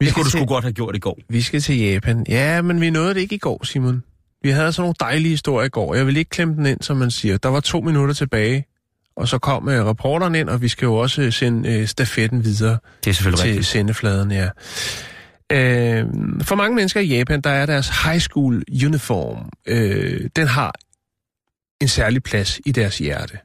Vi 0.00 0.06
Det 0.06 0.14
kunne 0.14 0.24
du 0.24 0.30
til, 0.30 0.38
sgu 0.40 0.46
godt 0.46 0.64
have 0.64 0.72
gjort 0.72 0.96
i 0.96 0.98
går. 0.98 1.18
vi 1.28 1.42
skal 1.42 1.60
til 1.60 1.78
Japan. 1.78 2.26
Ja, 2.28 2.62
men 2.62 2.80
vi 2.80 2.90
nåede 2.90 3.14
det 3.14 3.20
ikke 3.20 3.34
i 3.34 3.38
går, 3.38 3.64
Simon. 3.64 4.04
Vi 4.44 4.50
havde 4.50 4.72
sådan 4.72 4.82
nogle 4.82 4.94
dejlige 5.00 5.30
historier 5.30 5.66
i 5.66 5.68
går. 5.68 5.94
Jeg 5.94 6.06
vil 6.06 6.16
ikke 6.16 6.28
klemme 6.28 6.54
den 6.54 6.66
ind, 6.66 6.82
som 6.82 6.96
man 6.96 7.10
siger. 7.10 7.38
Der 7.38 7.48
var 7.48 7.60
to 7.60 7.80
minutter 7.80 8.14
tilbage, 8.14 8.66
og 9.16 9.28
så 9.28 9.38
kom 9.38 9.66
uh, 9.68 9.72
reporteren 9.74 10.34
ind, 10.34 10.48
og 10.48 10.62
vi 10.62 10.68
skal 10.68 10.86
jo 10.86 10.94
også 10.94 11.22
øh, 11.22 11.32
sende 11.32 11.80
uh, 11.80 11.86
stafetten 11.86 12.44
videre 12.44 12.78
Det 13.04 13.10
er 13.10 13.14
selvfølgelig 13.14 13.40
til 13.40 13.48
rigtigt. 13.48 13.66
sendefladen, 13.66 14.30
ja. 14.30 14.48
Øh, 15.52 16.06
for 16.42 16.54
mange 16.54 16.76
mennesker 16.76 17.00
i 17.00 17.06
Japan, 17.06 17.40
der 17.40 17.50
er 17.50 17.66
deres 17.66 17.88
high 18.04 18.20
school 18.20 18.62
uniform. 18.86 19.48
Øh, 19.66 20.30
den 20.36 20.46
har 20.46 20.74
en 21.80 21.88
særlig 21.88 22.22
plads 22.22 22.60
i 22.66 22.72
deres 22.72 22.98
hjerte. 22.98 23.38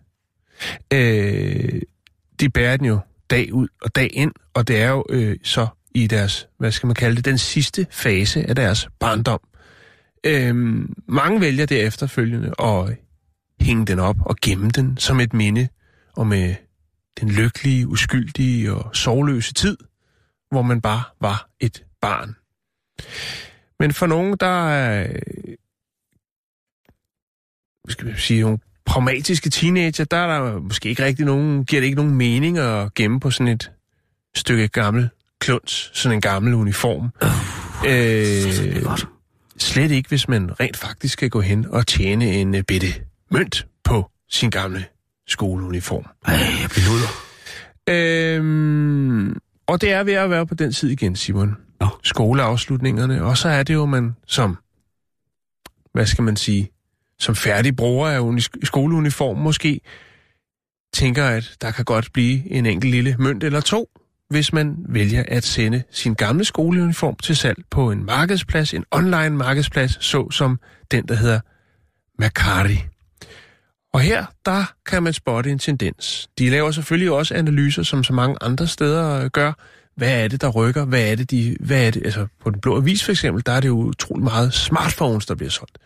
Øh, 0.93 1.81
de 2.39 2.49
bærer 2.49 2.77
den 2.77 2.85
jo 2.85 2.99
dag 3.29 3.53
ud 3.53 3.67
og 3.81 3.95
dag 3.95 4.09
ind, 4.13 4.31
og 4.53 4.67
det 4.67 4.81
er 4.81 4.89
jo 4.89 5.05
øh, 5.09 5.37
så 5.43 5.67
i 5.95 6.07
deres, 6.07 6.47
hvad 6.57 6.71
skal 6.71 6.87
man 6.87 6.95
kalde 6.95 7.15
det, 7.15 7.25
den 7.25 7.37
sidste 7.37 7.87
fase 7.91 8.49
af 8.49 8.55
deres 8.55 8.87
barndom. 8.99 9.39
Øh, 10.23 10.55
mange 11.07 11.41
vælger 11.41 11.65
det 11.65 11.85
efterfølgende 11.85 12.53
at 12.59 12.97
hænge 13.61 13.85
den 13.85 13.99
op 13.99 14.17
og 14.25 14.35
gemme 14.41 14.69
den 14.69 14.97
som 14.97 15.19
et 15.19 15.33
minde 15.33 15.67
og 16.15 16.27
med 16.27 16.55
den 17.19 17.31
lykkelige, 17.31 17.87
uskyldige 17.87 18.73
og 18.73 18.95
sorgløse 18.95 19.53
tid, 19.53 19.77
hvor 20.51 20.61
man 20.61 20.81
bare 20.81 21.03
var 21.21 21.49
et 21.59 21.83
barn. 22.01 22.35
Men 23.79 23.93
for 23.93 24.07
nogen, 24.07 24.37
der 24.39 24.69
er, 24.69 25.07
hvad 27.83 27.91
skal 27.91 28.05
man 28.05 28.17
sige, 28.17 28.41
nogle 28.41 28.59
pragmatiske 28.85 29.49
teenager, 29.49 30.05
der 30.05 30.17
er 30.17 30.43
der 30.43 30.59
måske 30.59 30.89
ikke 30.89 31.05
rigtig 31.05 31.25
nogen, 31.25 31.65
giver 31.65 31.79
det 31.79 31.85
ikke 31.85 31.95
nogen 32.01 32.15
mening 32.15 32.57
at 32.57 32.93
gemme 32.93 33.19
på 33.19 33.31
sådan 33.31 33.53
et 33.53 33.71
stykke 34.35 34.67
gammel 34.67 35.09
kluns, 35.39 35.91
sådan 35.93 36.17
en 36.17 36.21
gammel 36.21 36.53
uniform. 36.53 37.11
Øh, 37.87 38.83
godt. 38.83 39.07
Slet 39.59 39.91
ikke, 39.91 40.09
hvis 40.09 40.27
man 40.27 40.59
rent 40.59 40.77
faktisk 40.77 41.13
skal 41.13 41.29
gå 41.29 41.41
hen 41.41 41.65
og 41.69 41.87
tjene 41.87 42.33
en 42.33 42.55
uh, 42.55 42.61
bitte 42.61 42.87
mønt 43.31 43.67
på 43.83 44.09
sin 44.29 44.49
gamle 44.49 44.85
skoleuniform. 45.27 46.05
Ej, 46.25 46.33
jeg 46.33 46.69
beluder. 46.69 47.07
Øhm, 47.89 49.37
og 49.67 49.81
det 49.81 49.91
er 49.91 50.03
ved 50.03 50.13
at 50.13 50.29
være 50.29 50.47
på 50.47 50.55
den 50.55 50.73
side 50.73 50.93
igen, 50.93 51.15
Simon. 51.15 51.57
Nå. 51.79 51.87
Skoleafslutningerne. 52.03 53.23
Og 53.23 53.37
så 53.37 53.49
er 53.49 53.63
det 53.63 53.73
jo, 53.73 53.85
man 53.85 54.15
som, 54.27 54.57
hvad 55.93 56.05
skal 56.05 56.23
man 56.23 56.35
sige, 56.35 56.69
som 57.19 57.35
færdig 57.35 57.75
bruger 57.75 58.07
af 58.09 58.19
uni- 58.19 58.63
skoleuniform 58.65 59.37
måske, 59.37 59.81
tænker, 60.93 61.25
at 61.25 61.57
der 61.61 61.71
kan 61.71 61.85
godt 61.85 62.13
blive 62.13 62.51
en 62.51 62.65
enkelt 62.65 62.91
lille 62.91 63.15
mønt 63.19 63.43
eller 63.43 63.61
to, 63.61 63.89
hvis 64.29 64.53
man 64.53 64.75
vælger 64.89 65.23
at 65.27 65.43
sende 65.43 65.83
sin 65.91 66.13
gamle 66.13 66.45
skoleuniform 66.45 67.15
til 67.15 67.35
salg 67.35 67.57
på 67.71 67.91
en 67.91 68.05
markedsplads, 68.05 68.73
en 68.73 68.85
online 68.91 69.29
markedsplads, 69.29 70.05
så 70.05 70.31
som 70.31 70.59
den, 70.91 71.07
der 71.07 71.15
hedder 71.15 71.39
Mercari. 72.19 72.79
Og 73.93 73.99
her, 73.99 74.25
der 74.45 74.73
kan 74.85 75.03
man 75.03 75.13
spotte 75.13 75.51
en 75.51 75.59
tendens. 75.59 76.29
De 76.39 76.49
laver 76.49 76.71
selvfølgelig 76.71 77.11
også 77.11 77.35
analyser, 77.35 77.83
som 77.83 78.03
så 78.03 78.13
mange 78.13 78.37
andre 78.41 78.67
steder 78.67 79.23
øh, 79.23 79.29
gør. 79.29 79.53
Hvad 79.95 80.23
er 80.23 80.27
det, 80.27 80.41
der 80.41 80.49
rykker? 80.49 80.85
Hvad 80.85 81.11
er 81.11 81.15
det, 81.15 81.31
de, 81.31 81.55
hvad 81.59 81.87
er 81.87 81.91
det? 81.91 82.05
Altså, 82.05 82.27
på 82.43 82.49
den 82.49 82.61
blå 82.61 82.77
avis 82.77 83.03
for 83.03 83.11
eksempel, 83.11 83.45
der 83.45 83.51
er 83.51 83.59
det 83.59 83.67
jo 83.67 83.77
utrolig 83.77 84.23
meget 84.23 84.53
smartphones, 84.53 85.25
der 85.25 85.35
bliver 85.35 85.49
solgt. 85.49 85.77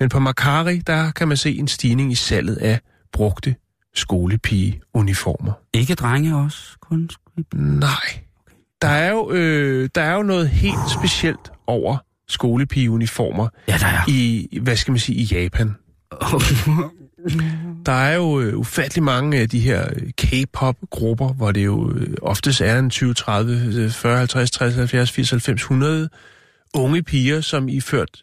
Men 0.00 0.08
på 0.08 0.18
Macari, 0.18 0.78
der 0.78 1.10
kan 1.10 1.28
man 1.28 1.36
se 1.36 1.58
en 1.58 1.68
stigning 1.68 2.12
i 2.12 2.14
salget 2.14 2.56
af 2.56 2.80
brugte 3.12 3.54
skolepigeuniformer. 3.94 5.52
Ikke 5.72 5.94
drenge 5.94 6.36
også, 6.36 6.78
kun 6.80 7.10
Nej. 7.54 8.20
Der 8.82 8.88
er 8.88 9.10
jo, 9.10 9.30
øh, 9.30 9.88
der 9.94 10.02
er 10.02 10.14
jo 10.14 10.22
noget 10.22 10.48
helt 10.48 10.90
specielt 10.98 11.52
over 11.66 11.96
skolepige-uniformer 12.28 13.48
Ja, 13.68 13.76
der 13.80 13.86
er. 13.86 14.00
i, 14.08 14.58
hvad 14.62 14.76
skal 14.76 14.92
man 14.92 14.98
sige, 14.98 15.16
i 15.18 15.24
Japan. 15.24 15.74
Der 17.86 17.92
er 17.92 18.14
jo 18.14 18.40
øh, 18.40 18.58
ufattelig 18.58 19.02
mange 19.02 19.38
af 19.38 19.48
de 19.48 19.60
her 19.60 19.88
øh, 19.96 20.10
K-pop-grupper, 20.18 21.28
hvor 21.32 21.52
det 21.52 21.64
jo 21.64 21.92
øh, 21.92 22.14
oftest 22.22 22.60
er 22.60 22.78
en 22.78 22.90
20, 22.90 23.14
30, 23.14 23.52
øh, 23.84 23.90
40, 23.90 24.18
50, 24.18 24.50
60, 24.50 24.74
70, 24.74 25.10
80, 25.12 25.30
90, 25.30 25.60
100 25.60 26.08
unge 26.74 27.02
piger, 27.02 27.40
som 27.40 27.68
iført 27.68 28.22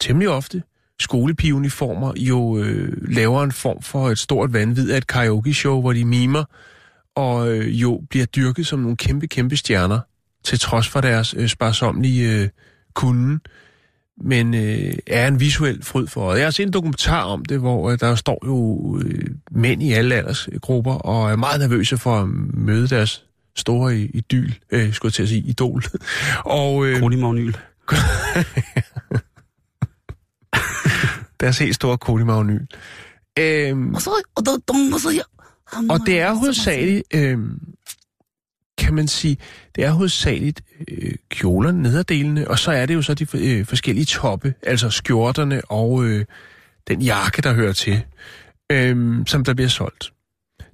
temmelig 0.00 0.28
ofte 0.28 0.62
skolepigeuniformer, 1.00 2.12
jo 2.16 2.58
øh, 2.58 2.92
laver 3.08 3.42
en 3.44 3.52
form 3.52 3.82
for 3.82 4.08
et 4.10 4.18
stort 4.18 4.52
vanvid 4.52 4.90
af 4.90 4.96
et 4.96 5.06
karaoke-show, 5.06 5.80
hvor 5.80 5.92
de 5.92 6.04
mimer 6.04 6.44
og 7.20 7.52
øh, 7.52 7.80
jo 7.82 8.02
bliver 8.10 8.26
dyrket 8.26 8.66
som 8.66 8.78
nogle 8.78 8.96
kæmpe, 8.96 9.26
kæmpe 9.26 9.56
stjerner, 9.56 10.00
til 10.44 10.58
trods 10.60 10.88
for 10.88 11.00
deres 11.00 11.34
øh, 11.38 11.48
sparsomlige 11.48 12.42
øh, 12.42 12.48
kunden 12.94 13.40
men 14.24 14.54
øh, 14.54 14.94
er 15.06 15.28
en 15.28 15.40
visuel 15.40 15.84
fryd 15.84 16.06
for 16.06 16.20
øjet. 16.20 16.38
Jeg 16.38 16.46
har 16.46 16.50
set 16.50 16.66
en 16.66 16.72
dokumentar 16.72 17.22
om 17.22 17.44
det, 17.44 17.58
hvor 17.58 17.90
øh, 17.90 17.98
der 18.00 18.14
står 18.14 18.42
jo 18.46 18.98
øh, 19.04 19.24
mænd 19.50 19.82
i 19.82 19.92
alle 19.92 20.14
aldersgrupper, 20.14 20.92
og 20.94 21.30
er 21.30 21.36
meget 21.36 21.60
nervøse 21.60 21.98
for 21.98 22.20
at 22.20 22.28
møde 22.54 22.88
deres 22.88 23.24
store 23.56 23.96
i- 23.98 24.10
idyl, 24.14 24.52
øh, 24.70 24.92
skulle 24.92 25.08
jeg 25.10 25.14
til 25.14 25.22
at 25.22 25.28
sige, 25.28 25.40
idol. 25.42 25.82
og 26.44 26.86
øh, 26.86 27.00
Kronimagnyl. 27.00 27.52
deres 31.40 31.58
helt 31.58 31.74
store 31.74 31.98
kolimagnyl. 31.98 32.66
Øhm, 33.38 33.94
og 33.94 34.02
det 36.06 36.20
er 36.20 36.32
hovedsageligt, 36.34 37.02
øh, 37.14 37.38
kan 38.78 38.94
man 38.94 39.08
sige, 39.08 39.36
det 39.74 39.84
er 39.84 39.90
hovedsageligt 39.90 40.62
øh, 40.88 41.14
kjolerne, 41.28 41.82
nederdelene, 41.82 42.48
og 42.48 42.58
så 42.58 42.70
er 42.72 42.86
det 42.86 42.94
jo 42.94 43.02
så 43.02 43.14
de 43.14 43.26
øh, 43.34 43.66
forskellige 43.66 44.04
toppe, 44.04 44.54
altså 44.62 44.90
skjorterne 44.90 45.62
og 45.68 46.04
øh, 46.04 46.24
den 46.88 47.02
jakke, 47.02 47.42
der 47.42 47.52
hører 47.52 47.72
til, 47.72 48.04
øh, 48.72 49.26
som 49.26 49.44
der 49.44 49.54
bliver 49.54 49.68
solgt. 49.68 50.12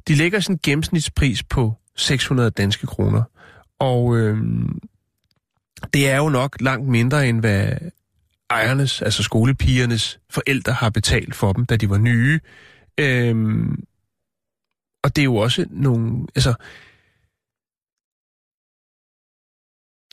De 0.09 0.15
lægger 0.15 0.41
sådan 0.41 0.55
en 0.55 0.61
gennemsnitspris 0.63 1.43
på 1.43 1.75
600 1.97 2.51
danske 2.51 2.87
kroner, 2.87 3.23
og 3.79 4.17
øh, 4.17 4.39
det 5.95 6.09
er 6.11 6.17
jo 6.17 6.29
nok 6.29 6.57
langt 6.61 6.89
mindre 6.89 7.29
end 7.29 7.41
hvad 7.41 7.73
ejernes, 8.51 9.03
altså 9.03 9.23
skolepigernes 9.23 10.19
forældre 10.31 10.73
har 10.73 10.91
betalt 10.91 11.35
for 11.35 11.53
dem, 11.53 11.67
da 11.67 11.77
de 11.77 11.91
var 11.91 11.99
nye. 11.99 12.41
Øhm, 12.99 13.85
og 15.07 15.17
det 15.17 15.23
er 15.23 15.25
jo 15.25 15.37
også 15.37 15.67
nogle, 15.71 16.27
altså, 16.35 16.55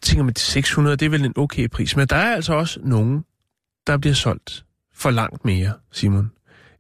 tænker 0.04 0.24
man, 0.24 0.36
600, 0.36 0.98
det 0.98 1.06
er 1.06 1.10
vel 1.10 1.26
en 1.26 1.34
okay 1.36 1.70
pris, 1.70 1.96
men 1.96 2.08
der 2.08 2.16
er 2.16 2.36
altså 2.36 2.54
også 2.54 2.80
nogen, 2.84 3.26
der 3.88 3.98
bliver 3.98 4.14
solgt 4.14 4.66
for 4.96 5.12
langt 5.12 5.46
mere, 5.46 5.74
Simon. 5.92 6.32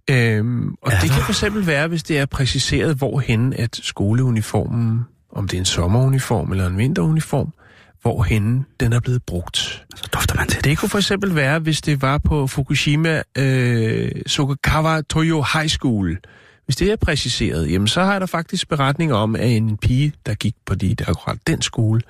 Øhm, 0.10 0.76
og 0.82 0.92
Er 0.92 1.00
det 1.00 1.10
kan 1.10 1.22
for 1.22 1.32
eksempel 1.32 1.68
være, 1.68 1.88
hvis 1.88 2.04
det 2.04 2.20
er 2.20 2.26
præciseret, 2.26 2.96
hvorhen 2.96 3.54
at 3.54 3.80
skoleuniformen, 3.84 5.06
om 5.32 5.48
det 5.48 5.58
er 5.58 5.62
en 5.62 5.66
sommeruniform 5.66 6.52
eller 6.52 6.68
en 6.68 6.78
vinteruniform, 6.78 7.54
hvorhen 8.02 8.66
den 8.80 8.94
er 8.94 9.00
blevet 9.00 9.24
brugt. 9.24 9.58
Så 9.96 10.10
dufter 10.14 10.36
man 10.36 10.48
til 10.48 10.58
det. 10.58 10.66
Det 10.66 10.78
kunne 10.78 10.90
for 10.90 10.98
eksempel 10.98 11.36
være, 11.36 11.60
hvis 11.60 11.82
det 11.82 12.02
var 12.02 12.18
på 12.18 12.48
Fukushima 12.48 13.22
øh, 13.38 14.12
Sokakawa 14.28 15.02
Toyo 15.02 15.46
High 15.54 15.68
School. 15.68 16.20
Hvis 16.66 16.76
det 16.76 16.92
er 16.92 16.96
præciseret, 16.96 17.72
jamen 17.72 17.88
så 17.88 18.04
har 18.04 18.20
der 18.20 18.26
faktisk 18.26 18.70
beretninger 18.70 19.16
om, 19.16 19.36
at 19.36 19.50
en 19.50 19.78
pige, 19.78 20.14
der 20.26 20.34
gik 20.34 20.56
på 20.66 20.76
de, 20.76 20.96
der 20.96 21.10
akkurat 21.10 21.38
den 21.48 21.62
skole, 21.62 22.02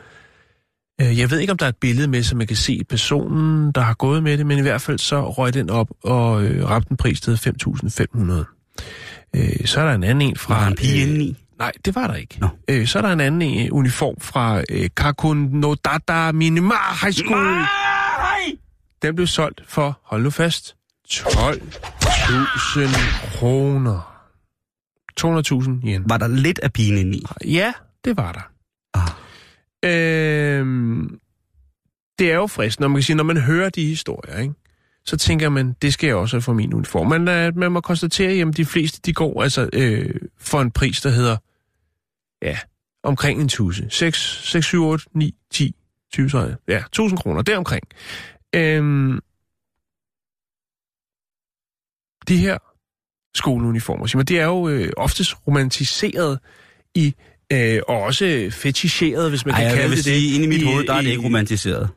øh, 1.01 1.19
jeg 1.19 1.31
ved 1.31 1.39
ikke, 1.39 1.51
om 1.51 1.57
der 1.57 1.65
er 1.65 1.69
et 1.69 1.77
billede 1.77 2.07
med, 2.07 2.23
så 2.23 2.35
man 2.35 2.47
kan 2.47 2.55
se 2.55 2.83
personen, 2.89 3.71
der 3.71 3.81
har 3.81 3.93
gået 3.93 4.23
med 4.23 4.37
det, 4.37 4.45
men 4.45 4.57
i 4.57 4.61
hvert 4.61 4.81
fald 4.81 4.99
så 4.99 5.29
røg 5.29 5.53
den 5.53 5.69
op 5.69 5.87
og 6.03 6.43
øh, 6.43 6.69
ramte 6.69 6.91
en 6.91 6.97
pris 6.97 7.21
til 7.21 7.35
5.500. 7.35 8.33
Øh, 9.35 9.65
så 9.65 9.79
er 9.79 9.85
der 9.85 9.93
en 9.93 10.03
anden 10.03 10.29
en 10.29 10.35
fra... 10.35 10.59
Var 10.59 10.67
en 10.67 10.75
pige 10.75 10.95
øh, 10.95 11.01
indeni? 11.09 11.37
Nej, 11.59 11.71
det 11.85 11.95
var 11.95 12.07
der 12.07 12.15
ikke. 12.15 12.39
Nå. 12.39 12.47
Øh, 12.67 12.87
så 12.87 12.97
er 12.97 13.01
der 13.01 13.11
en 13.11 13.19
anden 13.19 13.65
øh, 13.65 13.67
uniform 13.71 14.15
fra 14.21 14.61
øh, 14.69 14.89
Kakun 14.97 15.37
no 15.37 15.75
Data 15.85 16.31
Minima 16.31 16.75
High 17.01 17.13
School. 17.13 17.57
Den 19.01 19.15
blev 19.15 19.27
solgt 19.27 19.63
for, 19.67 19.99
hold 20.03 20.23
nu 20.23 20.29
fast, 20.29 20.75
12.000 21.09 23.37
kroner. 23.37 24.12
200.000 25.21 25.87
yen. 25.87 26.09
Var 26.09 26.17
der 26.17 26.27
lidt 26.27 26.59
af 26.59 26.73
pigen 26.73 26.97
indeni? 26.97 27.23
Ja, 27.45 27.73
det 28.05 28.17
var 28.17 28.31
der. 28.31 28.51
Ah. 28.93 29.09
Øhm, 29.85 31.19
det 32.19 32.31
er 32.31 32.35
jo 32.35 32.47
frisk, 32.47 32.79
når 32.79 32.87
man 32.87 32.95
kan 32.95 33.03
sige, 33.03 33.15
når 33.15 33.23
man 33.23 33.37
hører 33.37 33.69
de 33.69 33.85
historier, 33.85 34.37
ikke? 34.37 34.53
så 35.05 35.17
tænker 35.17 35.49
man, 35.49 35.73
det 35.81 35.93
skal 35.93 36.07
jeg 36.07 36.15
også 36.15 36.35
have 36.35 36.41
for 36.41 36.53
min 36.53 36.73
uniform. 36.73 37.07
Men 37.07 37.21
uh, 37.21 37.57
man 37.57 37.71
må 37.71 37.81
konstatere, 37.81 38.47
at 38.47 38.57
de 38.57 38.65
fleste 38.65 39.01
de 39.05 39.13
går 39.13 39.43
altså 39.43 39.69
øh, 39.73 40.15
for 40.37 40.61
en 40.61 40.71
pris, 40.71 41.01
der 41.01 41.09
hedder 41.09 41.37
ja, 42.41 42.59
omkring 43.03 43.41
en 43.41 43.49
tusind. 43.49 43.91
6, 43.91 44.19
6, 44.51 44.65
7, 44.65 44.83
8, 44.83 45.05
9, 45.13 45.35
10, 45.51 45.75
20, 46.13 46.29
så, 46.29 46.55
ja, 46.67 46.77
1000 46.77 47.19
kroner, 47.19 47.41
deromkring. 47.41 47.83
Øhm, 48.55 49.19
de 52.27 52.37
her 52.37 52.57
skoleuniformer, 53.35 54.05
Simon, 54.05 54.25
det 54.25 54.39
er 54.39 54.45
jo 54.45 54.67
øh, 54.69 54.89
oftest 54.97 55.35
romantiseret 55.47 56.39
i, 56.95 57.13
øh, 57.53 57.79
og 57.87 58.01
også 58.01 58.49
feticheret, 58.51 59.29
hvis 59.29 59.45
man 59.45 59.55
Ej, 59.55 59.59
kan 59.59 59.67
jeg 59.67 59.75
kalde 59.75 59.89
vil 59.89 59.97
det 59.97 60.05
sige, 60.05 60.29
det. 60.29 60.35
inde 60.35 60.45
i 60.45 60.47
mit 60.47 60.63
hoved, 60.63 60.87
der 60.87 60.93
er 60.93 61.01
det 61.01 61.09
ikke 61.09 61.23
romantiseret. 61.23 61.89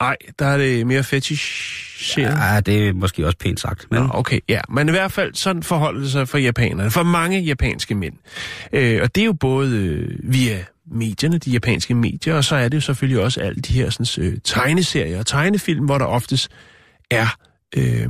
Nej, 0.00 0.16
der 0.38 0.46
er 0.46 0.58
det 0.58 0.86
mere 0.86 1.04
fetisheret. 1.04 2.38
Ja, 2.54 2.60
det 2.60 2.88
er 2.88 2.92
måske 2.92 3.26
også 3.26 3.38
pænt 3.38 3.60
sagt. 3.60 3.86
Men 3.90 4.02
Nå, 4.02 4.08
okay, 4.14 4.40
ja. 4.48 4.60
Men 4.68 4.88
i 4.88 4.90
hvert 4.90 5.12
fald, 5.12 5.34
sådan 5.34 5.62
forholder 5.62 6.00
det 6.00 6.10
sig 6.10 6.28
for 6.28 6.38
japanerne. 6.38 6.90
For 6.90 7.02
mange 7.02 7.40
japanske 7.40 7.94
mænd. 7.94 8.14
Øh, 8.72 9.00
og 9.02 9.14
det 9.14 9.20
er 9.20 9.24
jo 9.24 9.32
både 9.32 9.76
øh, 9.76 10.18
via 10.22 10.64
medierne, 10.92 11.38
de 11.38 11.50
japanske 11.50 11.94
medier, 11.94 12.34
og 12.34 12.44
så 12.44 12.56
er 12.56 12.68
det 12.68 12.74
jo 12.74 12.80
selvfølgelig 12.80 13.22
også 13.22 13.40
alle 13.40 13.60
de 13.60 13.72
her 13.72 13.90
sådan, 13.90 14.26
øh, 14.26 14.38
tegneserier 14.44 15.18
og 15.18 15.26
tegnefilm, 15.26 15.84
hvor 15.84 15.98
der 15.98 16.06
oftest 16.06 16.50
er... 17.10 17.26
Øh, 17.76 18.08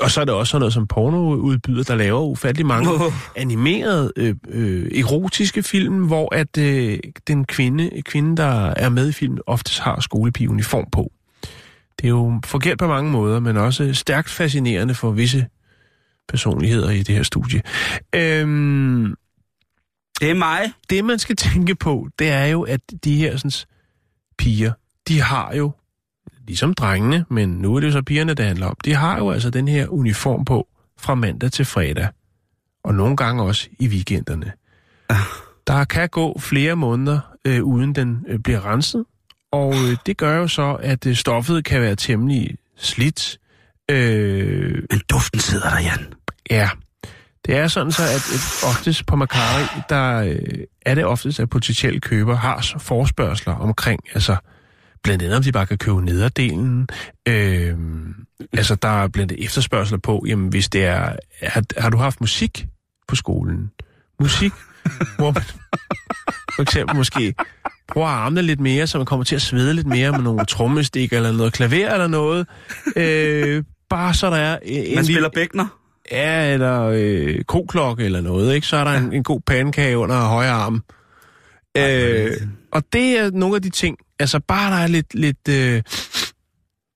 og 0.00 0.10
så 0.10 0.20
er 0.20 0.24
det 0.24 0.34
også 0.34 0.50
sådan 0.50 0.60
noget 0.60 0.72
som 0.72 0.86
pornoudbyder, 0.86 1.82
der 1.82 1.94
laver 1.94 2.20
ufattelig 2.20 2.66
mange 2.66 2.90
animerede, 3.36 4.12
øh, 4.16 4.34
øh, 4.48 4.98
erotiske 4.98 5.62
film, 5.62 6.06
hvor 6.06 6.34
at 6.34 6.58
øh, 6.58 6.98
den 7.26 7.44
kvinde, 7.44 8.02
kvinde, 8.02 8.36
der 8.36 8.66
er 8.76 8.88
med 8.88 9.08
i 9.08 9.12
filmen, 9.12 9.40
oftest 9.46 9.78
har 9.78 10.00
skolepigeuniform 10.00 10.86
på. 10.92 11.12
Det 11.98 12.04
er 12.04 12.08
jo 12.08 12.40
forkert 12.44 12.78
på 12.78 12.86
mange 12.86 13.10
måder, 13.10 13.40
men 13.40 13.56
også 13.56 13.94
stærkt 13.94 14.30
fascinerende 14.30 14.94
for 14.94 15.10
visse 15.10 15.46
personligheder 16.28 16.90
i 16.90 17.02
det 17.02 17.14
her 17.14 17.22
studie. 17.22 17.62
Øhm, 18.14 19.14
det 20.20 20.30
er 20.30 20.34
mig. 20.34 20.72
det, 20.90 21.04
man 21.04 21.18
skal 21.18 21.36
tænke 21.36 21.74
på, 21.74 22.08
det 22.18 22.28
er 22.28 22.44
jo, 22.44 22.62
at 22.62 22.80
de 23.04 23.16
her 23.16 23.36
sådan, 23.36 23.50
piger, 24.38 24.72
de 25.08 25.20
har 25.20 25.54
jo, 25.54 25.72
ligesom 26.48 26.74
drengene, 26.74 27.24
men 27.30 27.48
nu 27.48 27.76
er 27.76 27.80
det 27.80 27.86
jo 27.86 27.92
så 27.92 28.02
pigerne, 28.02 28.34
det 28.34 28.44
handler 28.44 28.66
om, 28.66 28.76
de 28.84 28.94
har 28.94 29.18
jo 29.18 29.30
altså 29.30 29.50
den 29.50 29.68
her 29.68 29.88
uniform 29.88 30.44
på 30.44 30.68
fra 31.00 31.14
mandag 31.14 31.52
til 31.52 31.64
fredag. 31.64 32.08
og 32.84 32.94
nogle 32.94 33.16
gange 33.16 33.42
også 33.42 33.68
i 33.78 33.88
weekenderne. 33.88 34.52
Der 35.66 35.84
kan 35.84 36.08
gå 36.08 36.38
flere 36.38 36.76
måneder, 36.76 37.20
øh, 37.44 37.62
uden 37.64 37.94
den 37.94 38.24
øh, 38.28 38.38
bliver 38.38 38.66
renset, 38.66 39.04
og 39.52 39.74
øh, 39.74 39.96
det 40.06 40.16
gør 40.16 40.36
jo 40.36 40.48
så, 40.48 40.74
at 40.82 41.06
øh, 41.06 41.14
stoffet 41.16 41.64
kan 41.64 41.80
være 41.80 41.96
temmelig 41.96 42.56
slidt. 42.76 43.38
Øh, 43.90 44.82
Men 44.90 45.00
duften 45.10 45.40
sidder 45.40 45.70
der, 45.70 45.80
Jan. 45.80 46.12
Ja, 46.50 46.70
det 47.46 47.56
er 47.56 47.68
sådan 47.68 47.92
så, 47.92 48.02
at 48.02 48.22
oftest 48.70 49.06
på 49.06 49.16
Macari, 49.16 49.82
der 49.88 50.16
øh, 50.16 50.38
er 50.86 50.94
det 50.94 51.04
oftest, 51.04 51.40
at 51.40 51.50
potentielle 51.50 52.00
køber 52.00 52.36
har 52.36 52.74
forspørgseler 52.78 53.54
omkring, 53.56 54.00
altså 54.14 54.36
blandt 55.02 55.22
andet 55.22 55.36
om 55.36 55.42
de 55.42 55.52
bare 55.52 55.66
kan 55.66 55.78
købe 55.78 56.04
nederdelen. 56.04 56.88
Øh, 57.28 57.76
altså 58.52 58.74
der 58.74 59.02
er 59.02 59.08
blandt 59.08 59.32
andet 59.32 59.44
efterspørgsler 59.44 59.98
på, 59.98 60.24
jamen 60.26 60.48
hvis 60.48 60.68
det 60.68 60.84
er, 60.84 61.16
har, 61.42 61.62
har 61.80 61.90
du 61.90 61.96
haft 61.96 62.20
musik 62.20 62.66
på 63.08 63.16
skolen? 63.16 63.70
Musik, 64.20 64.52
hvor 65.18 65.30
man 65.30 65.42
for 66.54 66.62
eksempel 66.62 66.96
måske 66.96 67.34
at 67.96 68.02
armene 68.02 68.42
lidt 68.42 68.60
mere, 68.60 68.86
så 68.86 68.98
man 68.98 69.06
kommer 69.06 69.24
til 69.24 69.34
at 69.34 69.42
svede 69.42 69.74
lidt 69.74 69.86
mere 69.86 70.12
med 70.12 70.20
nogle 70.20 70.44
trommestik 70.44 71.12
eller 71.12 71.32
noget 71.32 71.52
klaver 71.52 71.92
eller 71.92 72.06
noget. 72.06 72.46
Øh, 72.96 73.64
bare 73.90 74.14
så 74.14 74.30
der 74.30 74.36
er 74.36 74.58
en, 74.62 74.94
Man 74.94 75.04
spiller 75.04 75.28
bækner. 75.34 75.66
Ja, 76.12 76.52
eller 76.52 76.82
øh, 76.94 77.44
koklokke 77.44 78.04
eller 78.04 78.20
noget, 78.20 78.54
ikke? 78.54 78.66
Så 78.66 78.76
er 78.76 78.84
der 78.84 78.90
en, 78.90 79.12
en 79.12 79.22
god 79.22 79.40
pandekage 79.40 79.98
under 79.98 80.20
højre 80.20 80.50
arm. 80.50 80.82
Øh, 81.76 82.32
og 82.72 82.82
det 82.92 83.18
er 83.18 83.30
nogle 83.30 83.56
af 83.56 83.62
de 83.62 83.70
ting, 83.70 83.96
altså 84.20 84.40
bare 84.40 84.70
der 84.70 84.78
er 84.82 84.86
lidt, 84.86 85.14
lidt, 85.14 85.48
øh, 85.48 85.82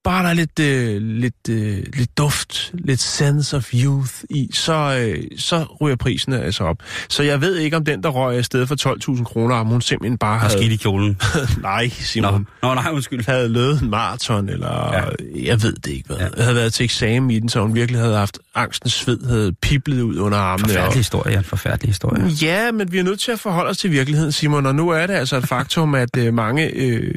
bare 0.05 0.23
der 0.23 0.29
er 0.31 0.35
lidt, 0.35 0.59
øh, 0.61 1.03
lidt, 1.03 1.49
øh, 1.51 1.79
lidt 1.95 2.19
duft, 2.19 2.71
lidt 2.75 3.01
sense 3.01 3.57
of 3.57 3.75
youth 3.75 4.13
i, 4.31 4.51
så, 4.55 4.99
øh, 5.01 5.25
så 5.39 5.65
ryger 5.81 5.97
prisen 5.97 6.33
altså 6.33 6.65
op. 6.65 6.77
Så 7.09 7.23
jeg 7.23 7.41
ved 7.41 7.57
ikke, 7.57 7.77
om 7.77 7.85
den, 7.85 8.03
der 8.03 8.09
røg 8.09 8.37
afsted 8.37 8.67
for 8.67 8.75
12.000 9.17 9.25
kroner, 9.25 9.55
om 9.57 9.67
hun 9.67 9.81
simpelthen 9.81 10.19
bare 10.19 10.39
Har 10.39 10.49
havde... 10.49 10.61
skidt 10.61 10.73
i 10.73 10.77
kjolen. 10.77 11.21
Nej, 11.63 11.89
Simon. 11.89 12.47
Nå, 12.63 12.69
Nå 12.69 12.75
nej, 12.75 12.91
undskyld. 12.93 13.25
Havde 13.27 13.49
løbet 13.49 13.83
en 13.83 13.91
maraton, 13.91 14.49
eller 14.49 14.93
ja. 14.95 15.03
jeg 15.45 15.63
ved 15.63 15.73
det 15.73 15.87
ikke 15.93 16.07
hvad. 16.07 16.17
Ja. 16.17 16.43
Havde 16.43 16.55
været 16.55 16.73
til 16.75 16.85
eksamen 16.85 17.31
i 17.31 17.39
den, 17.39 17.49
så 17.49 17.61
hun 17.61 17.75
virkelig 17.75 18.01
havde 18.01 18.17
haft 18.17 18.39
angstens 18.55 18.93
sved, 18.93 19.27
havde 19.29 19.53
piblet 19.53 20.03
ud 20.03 20.17
under 20.19 20.39
armene. 20.39 20.65
og- 20.65 20.69
Forfærdelig 20.71 20.97
historie, 20.99 21.33
Jan. 21.35 21.45
Forfærdelig 21.45 21.89
historie. 21.89 22.25
Ja, 22.43 22.73
men 22.73 22.93
vi 22.93 22.99
er 22.99 23.03
nødt 23.03 23.21
til 23.21 23.33
at 23.33 23.41
forholde 23.41 23.71
os 23.71 23.79
til 23.79 23.91
virkeligheden, 23.91 24.33
Simon, 24.33 24.67
og 24.67 24.75
nu 24.75 24.89
er 24.89 25.07
det 25.07 25.15
altså 25.15 25.37
et 25.37 25.49
faktum, 25.49 25.95
at 25.95 26.17
øh, 26.19 26.35
mange 26.35 26.71
øh, 26.75 27.15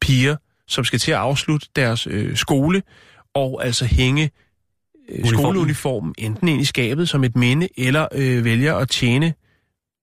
piger, 0.00 0.36
som 0.68 0.84
skal 0.84 0.98
til 0.98 1.10
at 1.10 1.18
afslutte 1.18 1.68
deres 1.76 2.06
øh, 2.10 2.36
skole, 2.36 2.82
og 3.34 3.64
altså 3.64 3.84
hænge 3.84 4.22
øh, 4.22 5.18
Uniformen. 5.18 5.38
skoleuniformen 5.38 6.14
enten 6.18 6.48
ind 6.48 6.60
i 6.60 6.64
skabet 6.64 7.08
som 7.08 7.24
et 7.24 7.36
minde, 7.36 7.68
eller 7.76 8.06
øh, 8.14 8.44
vælger 8.44 8.74
at 8.74 8.88
tjene 8.88 9.34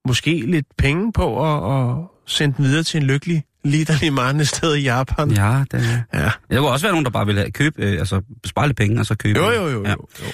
måske 0.08 0.44
lidt 0.46 0.66
penge 0.78 1.14
på 1.14 1.54
at, 1.54 1.90
at 1.90 1.96
sende 2.26 2.58
den 2.58 2.66
videre 2.66 2.84
til 2.84 3.02
en 3.02 3.08
lykkelig, 3.08 3.44
liderlig 3.64 4.14
mand 4.14 4.42
et 4.42 4.48
sted 4.48 4.76
i 4.76 4.82
Japan. 4.82 5.32
Ja, 5.32 5.64
det 5.72 6.06
er... 6.12 6.20
Ja. 6.20 6.32
Der 6.52 6.60
kunne 6.60 6.70
også 6.70 6.86
være 6.86 6.94
nogen, 6.94 7.06
der 7.06 7.12
bare 7.12 7.26
ville 7.26 7.52
købe, 7.52 7.84
øh, 7.84 8.00
altså 8.00 8.22
spare 8.46 8.68
lidt 8.68 8.78
penge, 8.78 9.00
og 9.00 9.06
så 9.06 9.16
købe. 9.16 9.40
Jo, 9.40 9.52
jo, 9.52 9.68
jo. 9.68 9.84
Ja. 9.84 9.90
jo. 9.90 10.08
jo. 10.20 10.26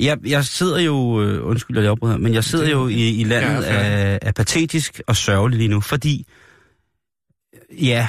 Jeg, 0.00 0.18
jeg 0.26 0.44
sidder 0.44 0.80
jo, 0.80 1.22
øh, 1.22 1.46
undskyld, 1.46 1.76
at 1.76 1.82
jeg 1.82 1.90
afbryder, 1.90 2.16
men 2.16 2.34
jeg 2.34 2.44
sidder 2.44 2.70
jo 2.70 2.88
i, 2.88 3.20
i 3.20 3.24
landet 3.24 3.62
Ja, 3.62 3.74
af, 3.74 4.18
af 4.22 4.34
patetisk 4.34 5.00
og 5.06 5.16
sørgelig 5.16 5.58
lige 5.58 5.68
nu, 5.68 5.80
fordi, 5.80 6.26
ja, 7.70 8.08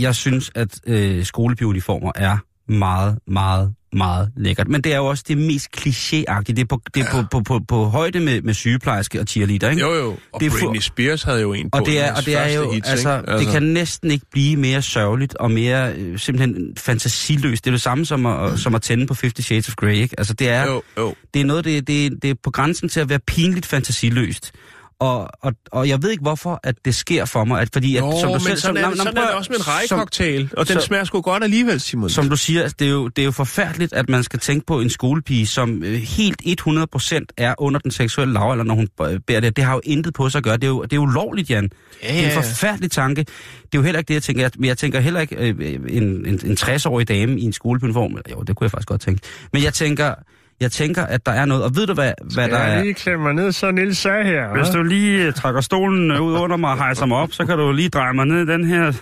jeg 0.00 0.14
synes, 0.14 0.50
at 0.54 0.80
øh, 0.86 1.24
skolebiuniformer 1.24 2.12
er 2.14 2.38
meget, 2.68 3.18
meget, 3.26 3.74
meget 3.92 4.32
lækkert. 4.36 4.68
Men 4.68 4.80
det 4.80 4.92
er 4.92 4.96
jo 4.96 5.06
også 5.06 5.24
det 5.28 5.38
mest 5.38 5.68
klichéagtige. 5.76 6.52
Det 6.52 6.58
er 6.58 6.64
på, 6.68 6.80
det 6.94 7.02
er 7.02 7.10
på, 7.10 7.22
på, 7.30 7.40
på, 7.40 7.60
på 7.68 7.84
højde 7.84 8.20
med, 8.20 8.42
med 8.42 8.54
sygeplejerske 8.54 9.20
og 9.20 9.26
cheerleader, 9.26 9.70
ikke? 9.70 9.82
Jo, 9.82 9.94
jo. 9.94 10.16
Og 10.32 10.40
Det 10.40 10.46
er 10.46 10.50
Britney 10.50 10.80
Spears 10.80 11.22
havde 11.22 11.40
jo 11.40 11.52
en 11.52 11.70
på 11.70 11.78
Og 11.78 11.86
det 11.86 12.00
er, 12.00 12.14
og 12.14 12.26
det 12.26 12.36
er 12.36 12.48
jo, 12.54 12.72
hits, 12.72 12.88
altså, 12.88 13.18
ikke? 13.18 13.38
det 13.38 13.48
kan 13.52 13.62
næsten 13.62 14.10
ikke 14.10 14.26
blive 14.32 14.56
mere 14.56 14.82
sørgeligt 14.82 15.34
og 15.34 15.50
mere 15.50 15.92
øh, 15.92 16.18
simpelthen 16.18 16.76
fantasiløst. 16.78 17.64
Det 17.64 17.70
er 17.70 17.74
det 17.74 17.82
samme 17.82 18.06
som 18.06 18.26
at, 18.26 18.58
som 18.58 18.74
at 18.74 18.82
tænde 18.82 19.06
på 19.06 19.14
50 19.20 19.46
Shades 19.46 19.68
of 19.68 19.74
Grey, 19.74 19.94
ikke? 19.94 20.14
Altså, 20.18 20.34
det 20.34 20.48
er, 20.48 20.66
Jo, 20.66 20.82
jo. 20.98 21.14
det 21.34 21.40
er 21.40 21.44
noget, 21.44 21.64
det, 21.64 21.86
det, 21.86 22.22
det 22.22 22.30
er 22.30 22.34
på 22.42 22.50
grænsen 22.50 22.88
til 22.88 23.00
at 23.00 23.08
være 23.08 23.18
pinligt 23.18 23.66
fantasiløst. 23.66 24.52
Og, 24.98 25.28
og, 25.42 25.52
og 25.72 25.88
jeg 25.88 26.02
ved 26.02 26.10
ikke, 26.10 26.22
hvorfor 26.22 26.60
at 26.62 26.74
det 26.84 26.94
sker 26.94 27.24
for 27.24 27.44
mig. 27.44 27.60
At, 27.60 27.68
fordi, 27.72 27.96
at, 27.96 28.02
Jo, 28.02 28.12
som 28.20 28.28
du 28.28 28.32
men 28.32 28.40
selv, 28.40 28.56
sådan, 28.58 28.76
som, 28.76 28.84
er, 28.84 28.88
det, 28.88 28.98
sådan 28.98 29.16
er 29.16 29.26
det 29.26 29.30
også 29.34 29.52
med 29.52 29.58
en 29.58 29.68
rejecocktail, 29.68 30.50
og 30.56 30.68
den 30.68 30.80
så- 30.80 30.86
smager 30.86 31.04
sgu 31.04 31.20
godt 31.20 31.44
alligevel, 31.44 31.80
Simon. 31.80 32.10
som 32.10 32.28
du 32.28 32.36
siger, 32.36 32.68
det 32.68 32.86
er, 32.86 32.90
jo, 32.90 33.08
det 33.08 33.22
er 33.22 33.24
jo 33.26 33.30
forfærdeligt, 33.30 33.92
at 33.92 34.08
man 34.08 34.22
skal 34.22 34.38
tænke 34.38 34.66
på 34.66 34.80
en 34.80 34.90
skolepige, 34.90 35.46
som 35.46 35.82
øh, 35.82 35.94
helt 35.94 36.42
100% 36.60 37.24
er 37.36 37.54
under 37.58 37.80
den 37.80 37.90
seksuelle 37.90 38.34
lavalder, 38.34 38.64
når 38.64 38.74
hun 38.74 38.88
øh, 39.02 39.20
bærer 39.26 39.40
det. 39.40 39.56
Det 39.56 39.64
har 39.64 39.74
jo 39.74 39.80
intet 39.84 40.14
på 40.14 40.28
sig 40.30 40.38
at 40.38 40.44
gøre. 40.44 40.56
Det 40.56 40.64
er 40.64 40.68
jo, 40.68 40.82
det 40.82 40.92
er 40.92 40.96
jo 40.96 41.02
ulovligt, 41.02 41.50
Jan. 41.50 41.70
Ja, 42.02 42.08
Det 42.08 42.14
er 42.14 42.18
en 42.18 42.24
ja, 42.24 42.30
ja. 42.30 42.36
forfærdelig 42.38 42.90
tanke. 42.90 43.20
Det 43.22 43.28
er 43.72 43.78
jo 43.78 43.82
heller 43.82 43.98
ikke 43.98 44.08
det, 44.08 44.14
jeg 44.14 44.22
tænker. 44.22 44.42
Jeg, 44.42 44.64
jeg 44.66 44.78
tænker 44.78 45.00
heller 45.00 45.20
ikke 45.20 45.36
øh, 45.36 45.54
en, 45.88 46.02
en, 46.26 46.40
en 46.44 46.56
60-årig 46.60 47.08
dame 47.08 47.40
i 47.40 47.44
en 47.44 47.52
skoleuniform. 47.52 48.10
Eller, 48.10 48.22
Jo, 48.30 48.42
det 48.42 48.56
kunne 48.56 48.64
jeg 48.64 48.70
faktisk 48.70 48.88
godt 48.88 49.00
tænke. 49.00 49.20
Men 49.52 49.62
jeg 49.62 49.74
tænker, 49.74 50.14
jeg 50.60 50.72
tænker, 50.72 51.02
at 51.02 51.26
der 51.26 51.32
er 51.32 51.44
noget. 51.44 51.64
Og 51.64 51.76
ved 51.76 51.86
du, 51.86 51.94
hvad, 51.94 52.12
hvad 52.34 52.48
der 52.48 52.56
er? 52.56 52.92
klemme 52.92 53.22
mig 53.22 53.34
ned 53.34 53.52
så 53.52 53.68
en 53.68 53.76
lille 53.76 53.94
sag 53.94 54.24
her. 54.24 54.56
Hvis 54.56 54.68
du 54.68 54.82
lige 54.82 55.28
uh, 55.28 55.34
trækker 55.34 55.60
stolen 55.60 56.10
øh, 56.10 56.20
ud 56.20 56.34
under 56.34 56.56
mig 56.56 56.70
og 56.70 56.78
hejser 56.78 57.06
mig 57.06 57.18
op, 57.18 57.32
så 57.32 57.46
kan 57.46 57.58
du 57.58 57.72
lige 57.72 57.88
dreje 57.88 58.12
mig 58.12 58.26
ned 58.26 58.48
i 58.48 58.52
den 58.52 58.64
her. 58.64 58.92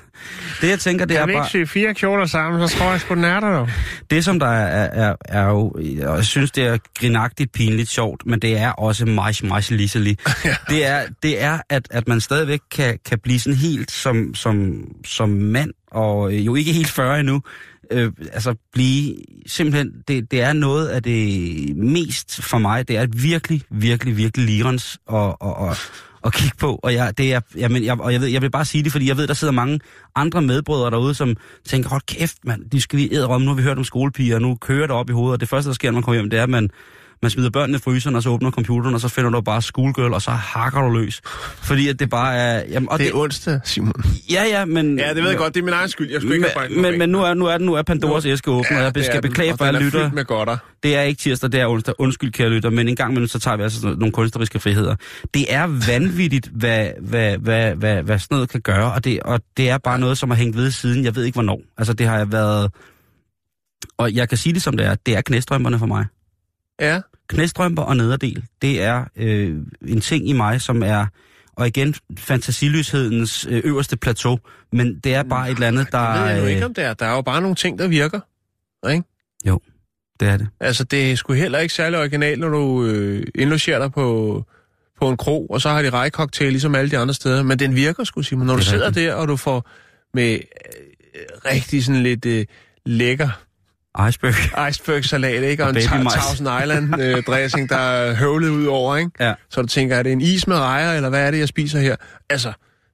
Det 0.60 0.70
jeg 0.70 0.78
tænker, 0.78 1.04
det 1.04 1.18
er 1.18 1.26
bare... 1.26 1.48
sy 1.48 1.64
fire 1.66 1.94
kjoler 1.94 2.26
sammen, 2.26 2.68
så 2.68 2.78
tror 2.78 2.90
jeg 2.90 3.00
sgu, 3.00 3.14
den 3.14 3.24
er 3.24 3.40
der 3.40 3.58
jo. 3.58 3.68
Det 4.10 4.24
som 4.24 4.38
der 4.38 4.46
er, 4.46 5.08
er, 5.08 5.14
er 5.24 5.48
jo... 5.48 5.72
Og 6.06 6.16
jeg 6.16 6.24
synes, 6.24 6.50
det 6.50 6.66
er 6.66 6.78
grinagtigt, 6.98 7.52
pinligt, 7.52 7.88
sjovt, 7.88 8.26
men 8.26 8.40
det 8.40 8.58
er 8.58 8.70
også 8.70 9.06
meget, 9.06 9.44
meget 9.44 9.70
lisselig. 9.70 10.18
det 10.70 10.86
er, 10.86 11.00
det 11.22 11.42
er 11.42 11.58
at, 11.70 11.88
at 11.90 12.08
man 12.08 12.20
stadigvæk 12.20 12.60
kan, 12.70 12.98
kan 13.08 13.18
blive 13.18 13.40
sådan 13.40 13.58
helt 13.58 13.90
som, 13.90 14.34
som, 14.34 14.84
som 15.04 15.28
mand, 15.28 15.70
og 15.90 16.32
øh, 16.32 16.46
jo 16.46 16.54
ikke 16.54 16.72
helt 16.72 16.90
40 16.90 17.20
endnu, 17.20 17.42
øh, 17.92 18.12
altså 18.32 18.54
blive 18.72 19.14
simpelthen, 19.46 19.92
det, 20.08 20.30
det 20.30 20.40
er 20.40 20.52
noget 20.52 20.88
af 20.88 21.02
det 21.02 21.76
mest 21.76 22.42
for 22.42 22.58
mig, 22.58 22.88
det 22.88 22.96
er 22.96 23.06
virkelig, 23.06 23.62
virkelig, 23.70 24.16
virkelig 24.16 24.46
lirens 24.46 24.98
og, 25.06 25.42
og, 25.42 25.56
og, 25.56 25.76
at 26.24 26.32
kigge 26.32 26.56
på, 26.60 26.80
og 26.82 26.94
jeg, 26.94 27.18
det 27.18 27.34
er, 27.34 27.40
jamen, 27.56 27.84
jeg, 27.84 28.00
og 28.00 28.12
jeg, 28.12 28.20
ved, 28.20 28.28
jeg 28.28 28.42
vil 28.42 28.50
bare 28.50 28.64
sige 28.64 28.84
det, 28.84 28.92
fordi 28.92 29.08
jeg 29.08 29.16
ved, 29.16 29.26
der 29.26 29.34
sidder 29.34 29.52
mange 29.52 29.80
andre 30.14 30.42
medbrødre 30.42 30.90
derude, 30.90 31.14
som 31.14 31.36
tænker, 31.64 31.88
hold 31.88 32.02
kæft 32.06 32.36
mand, 32.44 32.70
de 32.70 32.80
skal 32.80 32.98
vi 32.98 33.08
æde 33.12 33.28
nu 33.28 33.46
har 33.46 33.54
vi 33.54 33.62
hørt 33.62 33.78
om 33.78 33.84
skolepiger, 33.84 34.34
og 34.34 34.42
nu 34.42 34.54
kører 34.54 34.86
det 34.86 34.96
op 34.96 35.10
i 35.10 35.12
hovedet, 35.12 35.32
og 35.32 35.40
det 35.40 35.48
første, 35.48 35.68
der 35.68 35.74
sker, 35.74 35.90
når 35.90 35.94
man 35.94 36.02
kommer 36.02 36.20
hjem, 36.20 36.30
det 36.30 36.38
er, 36.38 36.42
at 36.42 36.50
man, 36.50 36.70
man 37.22 37.30
smider 37.30 37.50
børnene 37.50 37.76
i 37.76 37.80
fryseren, 37.80 38.16
og 38.16 38.22
så 38.22 38.28
åbner 38.28 38.50
computeren, 38.50 38.94
og 38.94 39.00
så 39.00 39.08
finder 39.08 39.30
du 39.30 39.40
bare 39.40 39.62
schoolgirl, 39.62 40.12
og 40.12 40.22
så 40.22 40.30
hakker 40.30 40.80
du 40.80 40.90
løs. 40.90 41.20
Fordi 41.62 41.88
at 41.88 41.98
det 41.98 42.10
bare 42.10 42.36
er... 42.36 42.62
Jamen, 42.68 42.88
og 42.88 42.98
Det 42.98 43.08
er 43.08 43.14
onsdag, 43.14 43.60
Simon. 43.64 44.04
Ja, 44.30 44.44
ja, 44.44 44.64
men... 44.64 44.98
Ja, 44.98 45.14
det 45.14 45.22
ved 45.22 45.30
jeg 45.30 45.38
godt. 45.38 45.54
Det 45.54 45.60
er 45.60 45.64
min 45.64 45.74
egen 45.74 45.88
skyld. 45.88 46.10
Jeg 46.10 46.20
skulle 46.20 46.34
ikke 46.34 46.48
have 46.56 46.68
men, 46.70 46.82
men, 46.82 46.98
men 46.98 47.08
nu 47.08 47.22
er, 47.22 47.34
nu 47.34 47.46
er, 47.46 47.58
nu 47.58 47.74
er 47.74 47.82
Pandoras 47.82 48.26
æske 48.26 48.50
åben, 48.50 48.76
og 48.76 48.82
jeg 48.82 48.94
det 48.94 49.04
skal 49.04 49.22
den, 49.22 49.30
beklage 49.30 49.56
for 49.56 49.64
alle 49.64 49.86
er 49.86 49.90
fyldt 49.90 50.14
med 50.14 50.24
godter. 50.24 50.56
Det 50.82 50.96
er 50.96 51.02
ikke 51.02 51.18
tirsdag, 51.18 51.52
det 51.52 51.60
er 51.60 51.66
onsdag. 51.66 51.94
Undskyld, 51.98 52.32
kære 52.32 52.48
lytter, 52.48 52.70
men 52.70 52.88
en 52.88 52.96
gang 52.96 53.10
imellem, 53.12 53.28
så 53.28 53.38
tager 53.38 53.56
vi 53.56 53.62
altså 53.62 53.88
nogle 53.88 54.12
kunstneriske 54.12 54.60
friheder. 54.60 54.96
Det 55.34 55.54
er 55.54 55.66
vanvittigt, 55.86 56.46
hvad, 56.52 56.88
hvad, 57.00 57.38
hvad, 57.38 57.74
hvad, 57.74 58.02
hvad 58.02 58.18
sådan 58.18 58.34
noget 58.34 58.48
kan 58.48 58.60
gøre, 58.60 58.92
og 58.92 59.04
det, 59.04 59.20
og 59.20 59.40
det 59.56 59.70
er 59.70 59.78
bare 59.78 59.98
noget, 59.98 60.18
som 60.18 60.30
har 60.30 60.36
hængt 60.36 60.56
ved 60.56 60.70
siden, 60.70 61.04
jeg 61.04 61.16
ved 61.16 61.24
ikke 61.24 61.36
hvornår. 61.36 61.60
Altså, 61.78 61.92
det 61.92 62.06
har 62.06 62.16
jeg 62.16 62.32
været... 62.32 62.70
Og 63.98 64.14
jeg 64.14 64.28
kan 64.28 64.38
sige 64.38 64.52
det 64.52 64.62
som 64.62 64.76
det 64.76 64.86
er, 64.86 64.94
det 65.06 65.16
er 65.16 65.20
knæstrømperne 65.20 65.78
for 65.78 65.86
mig. 65.86 66.06
Ja. 66.80 67.00
Knæstrømper 67.32 67.82
og 67.82 67.96
nederdel, 67.96 68.44
det 68.62 68.82
er 68.82 69.04
øh, 69.16 69.58
en 69.88 70.00
ting 70.00 70.28
i 70.28 70.32
mig, 70.32 70.60
som 70.60 70.82
er... 70.82 71.06
Og 71.56 71.66
igen, 71.66 71.94
fantasiløshedens 72.18 73.46
øh, 73.50 73.62
øverste 73.64 73.96
plateau, 73.96 74.38
men 74.72 74.98
det 74.98 75.14
er 75.14 75.22
bare 75.22 75.50
et 75.50 75.54
eller 75.54 75.68
andet, 75.68 75.88
der... 75.92 76.12
Det 76.12 76.22
ved 76.22 76.28
jeg 76.28 76.44
øh, 76.44 76.50
ikke, 76.50 76.64
om 76.64 76.74
det 76.74 76.84
er. 76.84 76.94
Der 76.94 77.06
er 77.06 77.14
jo 77.14 77.22
bare 77.22 77.40
nogle 77.40 77.56
ting, 77.56 77.78
der 77.78 77.88
virker. 77.88 78.20
Ikke? 78.90 79.02
Det 80.20 80.28
er 80.28 80.36
det. 80.36 80.48
Altså, 80.60 80.84
det 80.84 81.12
er 81.12 81.16
sgu 81.16 81.32
heller 81.32 81.58
ikke 81.58 81.74
særlig 81.74 81.98
originalt, 81.98 82.40
når 82.40 82.48
du 82.48 82.84
øh, 82.84 83.26
indlogerer 83.34 83.78
dig 83.78 83.92
på, 83.92 84.44
på 85.00 85.08
en 85.08 85.16
krog, 85.16 85.46
og 85.50 85.60
så 85.60 85.68
har 85.68 85.82
de 85.82 85.90
rejcocktail 85.90 86.50
ligesom 86.50 86.74
alle 86.74 86.90
de 86.90 86.98
andre 86.98 87.14
steder. 87.14 87.42
Men 87.42 87.58
den 87.58 87.74
virker 87.76 88.04
sgu, 88.04 88.22
Simon. 88.22 88.46
Når 88.46 88.54
du 88.54 88.60
er 88.60 88.64
sidder 88.64 88.86
rigtigt. 88.86 89.06
der, 89.06 89.14
og 89.14 89.28
du 89.28 89.36
får 89.36 89.68
med 90.14 90.32
øh, 90.32 90.40
rigtig 91.44 91.84
sådan 91.84 92.02
lidt 92.02 92.26
øh, 92.26 92.46
lækker 92.86 93.28
Iceberg. 94.08 94.68
iceberg-salat, 94.70 95.42
ikke? 95.42 95.62
Og, 95.64 95.68
Og 95.68 95.76
en. 95.76 96.06
Thousand 96.10 96.48
Island-dressing, 96.62 97.68
der 97.68 97.76
er 97.76 98.14
høvlet 98.14 98.48
ud 98.48 98.66
over, 98.66 98.96
ikke? 98.96 99.10
Ja. 99.20 99.34
Så 99.50 99.62
du 99.62 99.66
tænker, 99.68 99.96
er 99.96 100.02
det 100.02 100.12
en 100.12 100.20
is 100.20 100.46
med 100.46 100.56
rejer, 100.56 100.92
eller 100.96 101.08
hvad 101.08 101.26
er 101.26 101.30
det, 101.30 101.38
jeg 101.38 101.48
spiser 101.48 101.80
her? 101.80 101.96
Altså, 102.30 102.52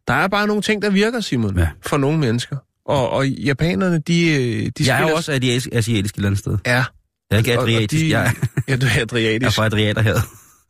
der 0.08 0.14
er 0.14 0.28
bare 0.28 0.46
nogle 0.46 0.62
ting, 0.62 0.82
der 0.82 0.90
virker, 0.90 1.20
Simon, 1.20 1.58
Ja. 1.58 1.68
for 1.86 1.96
nogle 1.96 2.18
mennesker. 2.18 2.56
Og, 2.86 3.10
og 3.10 3.28
japanerne, 3.28 3.98
de, 3.98 4.28
øh, 4.30 4.70
de 4.78 4.86
Jeg 4.86 5.02
er 5.02 5.08
jo 5.08 5.14
også 5.14 5.32
asiatisk, 5.32 5.68
asiatisk 5.72 6.14
et 6.14 6.16
eller 6.16 6.28
andet 6.28 6.38
sted. 6.38 6.58
Ja. 6.66 6.72
Jeg 6.74 6.84
er 7.30 7.36
ikke 7.36 7.52
adriatisk, 7.58 8.02
de- 8.04 8.10
jeg, 8.10 8.26
er- 8.26 8.46
Ja, 8.68 8.76
du 8.76 8.86
er 8.86 8.90
jeg 8.90 8.98
er 8.98 9.02
adriatisk. 9.02 9.56
fra 9.56 9.64
Adriaterhavet. 9.66 10.22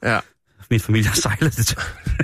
Ja. 0.05 0.19
Min 0.71 0.81
familie 0.81 1.09
har 1.09 1.15
sejlet 1.15 1.57
det. 1.57 1.79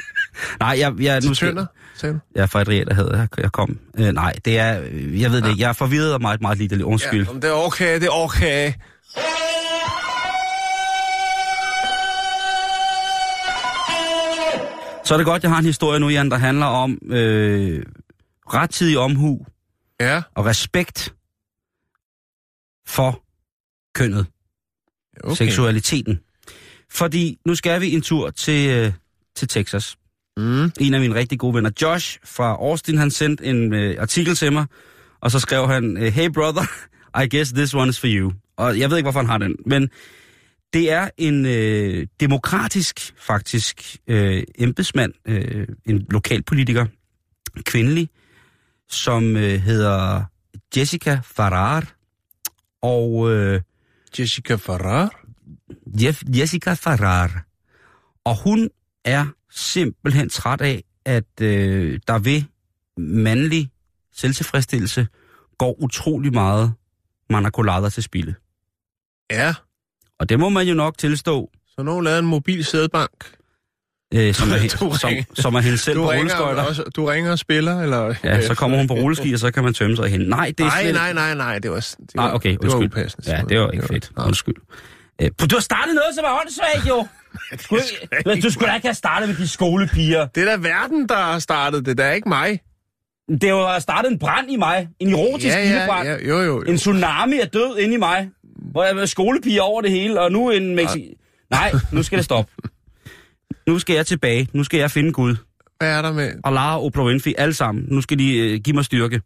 Nej, 0.61 0.77
jeg, 0.79 0.93
jeg, 1.01 1.21
Til 1.23 1.29
nu 1.31 1.35
skal- 1.35 1.49
tønder, 1.49 1.67
sagde 2.05 2.14
du? 2.14 2.21
Jeg 2.35 2.43
er 2.43 2.47
fra 2.47 2.61
Adriaterhavet, 2.61 3.19
jeg, 3.19 3.29
jeg 3.38 3.53
kom. 3.53 3.79
Øh, 3.99 4.12
nej, 4.12 4.33
det 4.45 4.59
er, 4.59 4.81
øh, 4.90 5.21
jeg 5.21 5.31
ved 5.31 5.43
det 5.43 5.49
ikke, 5.49 5.62
jeg 5.62 5.69
er 5.69 5.73
forvirret 5.73 6.14
og 6.14 6.21
meget, 6.21 6.40
meget 6.40 6.59
lidt 6.59 6.83
undskyld. 6.83 7.27
Ja, 7.27 7.35
det 7.35 7.45
er 7.45 7.53
okay, 7.53 7.95
det 8.01 8.07
er 8.07 8.11
okay. 8.11 8.73
Så 15.05 15.14
er 15.14 15.19
det 15.19 15.27
godt, 15.27 15.43
jeg 15.43 15.51
har 15.51 15.59
en 15.59 15.64
historie 15.64 16.01
nu, 16.01 16.09
Jan, 16.09 16.31
der 16.31 16.37
handler 16.37 16.67
om 16.67 16.99
øh, 17.07 17.83
rettidig 18.47 18.99
omhu 18.99 19.47
Ja, 20.01 20.23
og 20.35 20.47
respekt 20.47 21.14
for 22.87 23.23
kønnet, 23.95 24.27
okay. 25.25 25.35
seksualiteten. 25.35 26.21
Fordi 26.90 27.38
nu 27.47 27.55
skal 27.55 27.81
vi 27.81 27.95
en 27.95 28.03
tur 28.03 28.31
til, 28.31 28.71
øh, 28.71 28.93
til 29.37 29.49
Texas. 29.49 29.97
Mm. 30.37 30.70
En 30.81 30.94
af 30.94 31.01
mine 31.01 31.14
rigtig 31.14 31.38
gode 31.38 31.55
venner, 31.55 31.70
Josh 31.83 32.18
fra 32.25 32.53
Austin, 32.53 32.99
han 32.99 33.11
sendte 33.11 33.44
en 33.44 33.75
øh, 33.75 33.97
artikel 33.99 34.35
til 34.35 34.53
mig, 34.53 34.66
og 35.20 35.31
så 35.31 35.38
skrev 35.38 35.68
han, 35.68 35.97
øh, 35.97 36.12
Hey 36.12 36.29
brother, 36.29 36.62
I 37.23 37.37
guess 37.37 37.53
this 37.53 37.75
one 37.75 37.88
is 37.88 38.01
for 38.01 38.09
you. 38.11 38.33
Og 38.57 38.79
jeg 38.79 38.90
ved 38.90 38.97
ikke, 38.97 39.05
hvorfor 39.05 39.20
han 39.20 39.29
har 39.29 39.38
den, 39.38 39.57
men 39.66 39.90
det 40.73 40.92
er 40.92 41.11
en 41.18 41.47
øh, 41.47 42.07
demokratisk, 42.20 43.14
faktisk, 43.18 43.97
øh, 44.09 44.42
embedsmand, 44.59 45.12
øh, 45.27 45.68
en 45.87 46.07
lokalpolitiker, 46.11 46.87
kvindelig, 47.62 48.09
som 48.88 49.37
øh, 49.37 49.61
hedder 49.61 50.25
Jessica 50.77 51.20
Farrar. 51.23 51.94
Og 52.83 53.33
øh, 53.33 53.61
Jessica 54.18 54.55
Farrar? 54.55 55.25
Jeff, 56.03 56.23
Jessica 56.37 56.75
Farrar. 56.75 57.47
Og 58.25 58.42
hun 58.42 58.70
er 59.05 59.27
simpelthen 59.55 60.29
træt 60.29 60.61
af, 60.61 60.83
at 61.05 61.40
øh, 61.40 62.01
der 62.09 62.19
ved 62.19 62.43
mandlig 62.99 63.71
selvtilfredsstillelse 64.12 65.07
går 65.59 65.83
utrolig 65.83 66.33
meget 66.33 66.73
manacolader 67.31 67.88
til 67.88 68.03
spilde. 68.03 68.35
Ja. 69.31 69.55
Og 70.21 70.29
det 70.29 70.38
må 70.40 70.49
man 70.49 70.67
jo 70.67 70.75
nok 70.75 70.99
tilstå, 70.99 71.51
Så 71.77 71.83
nogen 71.83 72.05
lavede 72.05 72.19
en 72.19 72.27
mobil 72.27 72.64
sædebank. 72.64 73.11
øh, 74.14 74.35
som, 74.35 74.51
er, 74.51 74.59
Du 74.81 74.97
som, 74.97 75.09
ringer- 75.09 75.25
som 75.35 75.55
er 75.55 75.61
hende 75.61 75.79
selv 75.79 75.97
Du 75.99 76.03
på 76.03 76.12
rulleskøjter. 76.12 76.62
også, 76.62 76.83
du 76.83 77.05
ringer 77.05 77.31
og 77.31 77.38
spiller, 77.38 77.81
eller? 77.83 78.14
Ja, 78.25 78.47
så 78.47 78.55
kommer 78.55 78.79
hun 78.79 78.88
på 78.88 78.95
rulleski, 78.95 79.33
og 79.33 79.38
så 79.38 79.51
kan 79.51 79.64
man 79.64 79.75
tømme 79.75 79.97
sig 79.97 80.09
hen. 80.11 80.21
Nej, 80.21 80.53
det 80.59 80.64
er 80.64 80.69
Nej, 80.69 80.83
slet... 80.83 80.95
nej, 80.95 81.12
nej, 81.12 81.35
nej, 81.35 81.59
det 81.59 81.71
var... 81.71 81.77
Det 81.77 81.97
var 82.14 82.23
Nej, 82.27 82.35
okay, 82.35 82.57
det 82.62 82.73
var 82.73 82.85
upassende. 82.85 83.31
Ja, 83.37 83.43
det 83.49 83.61
var 83.61 83.71
ikke 83.71 83.87
fedt. 83.87 84.11
Nå. 84.17 84.23
Undskyld. 84.25 84.55
Øh, 85.23 85.31
du 85.51 85.55
har 85.57 85.61
startet 85.61 85.95
noget, 85.95 86.14
som 86.14 86.25
er 86.25 86.40
åndssvagt, 86.40 86.88
jo. 86.88 87.07
Du, 87.70 87.79
men 88.27 88.40
du 88.40 88.51
skulle 88.51 88.68
da 88.70 88.75
ikke 88.75 88.87
have 88.88 88.94
startet 88.94 89.29
med 89.29 89.37
de 89.37 89.49
skolepiger. 89.49 90.27
Det 90.27 90.49
er 90.49 90.57
da 90.57 90.68
verden, 90.68 91.09
der 91.09 91.16
har 91.16 91.38
startet 91.38 91.87
det, 91.87 91.99
det 91.99 92.07
er 92.07 92.12
ikke 92.12 92.29
mig. 92.29 92.61
Det 93.29 93.42
har 93.42 93.75
jo 93.75 93.81
startet 93.81 94.12
en 94.12 94.18
brand 94.18 94.51
i 94.51 94.57
mig. 94.57 94.88
En 95.01 95.12
erotisk 95.12 95.47
Ja, 95.57 95.62
ildebrand. 95.62 96.09
ja, 96.09 96.14
ja, 96.14 96.29
jo, 96.29 96.37
jo, 96.37 96.42
jo. 96.42 96.62
En 96.62 96.77
tsunami 96.77 97.37
er 97.40 97.47
død 97.47 97.79
inde 97.79 97.94
i 97.94 97.99
mig. 97.99 98.31
Hvor 98.73 98.85
jeg 98.85 98.97
er 98.97 99.07
skolepiger 99.07 99.62
over 99.62 99.81
det 99.83 99.90
hele, 99.90 100.20
og 100.20 100.33
nu 100.33 100.51
en 100.51 100.75
Mexi... 100.75 101.14
Nej, 101.51 101.73
nu 101.92 102.03
skal 102.03 102.16
det 102.18 102.25
stoppe. 102.25 102.53
Nu 103.66 103.79
skal 103.79 103.97
jeg 103.97 104.07
tilbage. 104.07 104.49
Nu 104.53 104.64
skal 104.64 104.79
jeg 104.79 104.90
finde 104.90 105.12
Gud. 105.12 105.37
Hvad 105.79 105.99
er 105.99 106.03
der 106.03 106.12
med? 106.12 106.33
Og 106.44 106.53
Lara 106.53 106.77
og 106.79 106.85
Oprah 106.85 107.07
Winfrey, 107.07 107.33
alle 107.38 107.55
sammen. 107.55 107.85
Nu 107.88 108.01
skal 108.01 108.18
de 108.18 108.37
øh, 108.38 108.61
give 108.61 108.75
mig 108.75 108.85
styrke. 108.85 109.20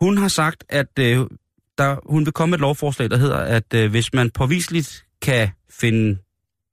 Hun 0.00 0.18
har 0.18 0.28
sagt, 0.28 0.64
at 0.68 0.98
øh, 0.98 1.18
der, 1.78 1.96
hun 2.06 2.24
vil 2.26 2.32
komme 2.32 2.50
med 2.50 2.58
et 2.58 2.60
lovforslag, 2.60 3.10
der 3.10 3.16
hedder, 3.16 3.36
at 3.38 3.74
øh, 3.74 3.90
hvis 3.90 4.14
man 4.14 4.30
påviseligt 4.30 5.05
kan 5.26 5.48
finde 5.70 6.18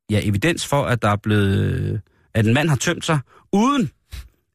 ja, 0.10 0.20
evidens 0.24 0.66
for, 0.68 0.84
at 0.84 1.02
der 1.02 1.10
er 1.10 1.16
blevet, 1.16 2.02
at 2.34 2.46
en 2.46 2.54
mand 2.54 2.70
har 2.70 2.76
tømt 2.76 3.06
sig, 3.06 3.20
uden 3.54 3.92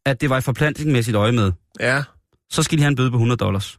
at 0.06 0.20
det 0.20 0.30
var 0.30 0.38
i 0.38 0.40
forplantningsmæssigt 0.40 1.16
øje 1.16 1.32
med, 1.32 1.52
Ja, 1.80 2.02
så 2.50 2.62
skal 2.62 2.78
de 2.78 2.82
have 2.82 2.88
en 2.88 2.96
bøde 2.96 3.10
på 3.10 3.16
100 3.16 3.36
dollars. 3.38 3.78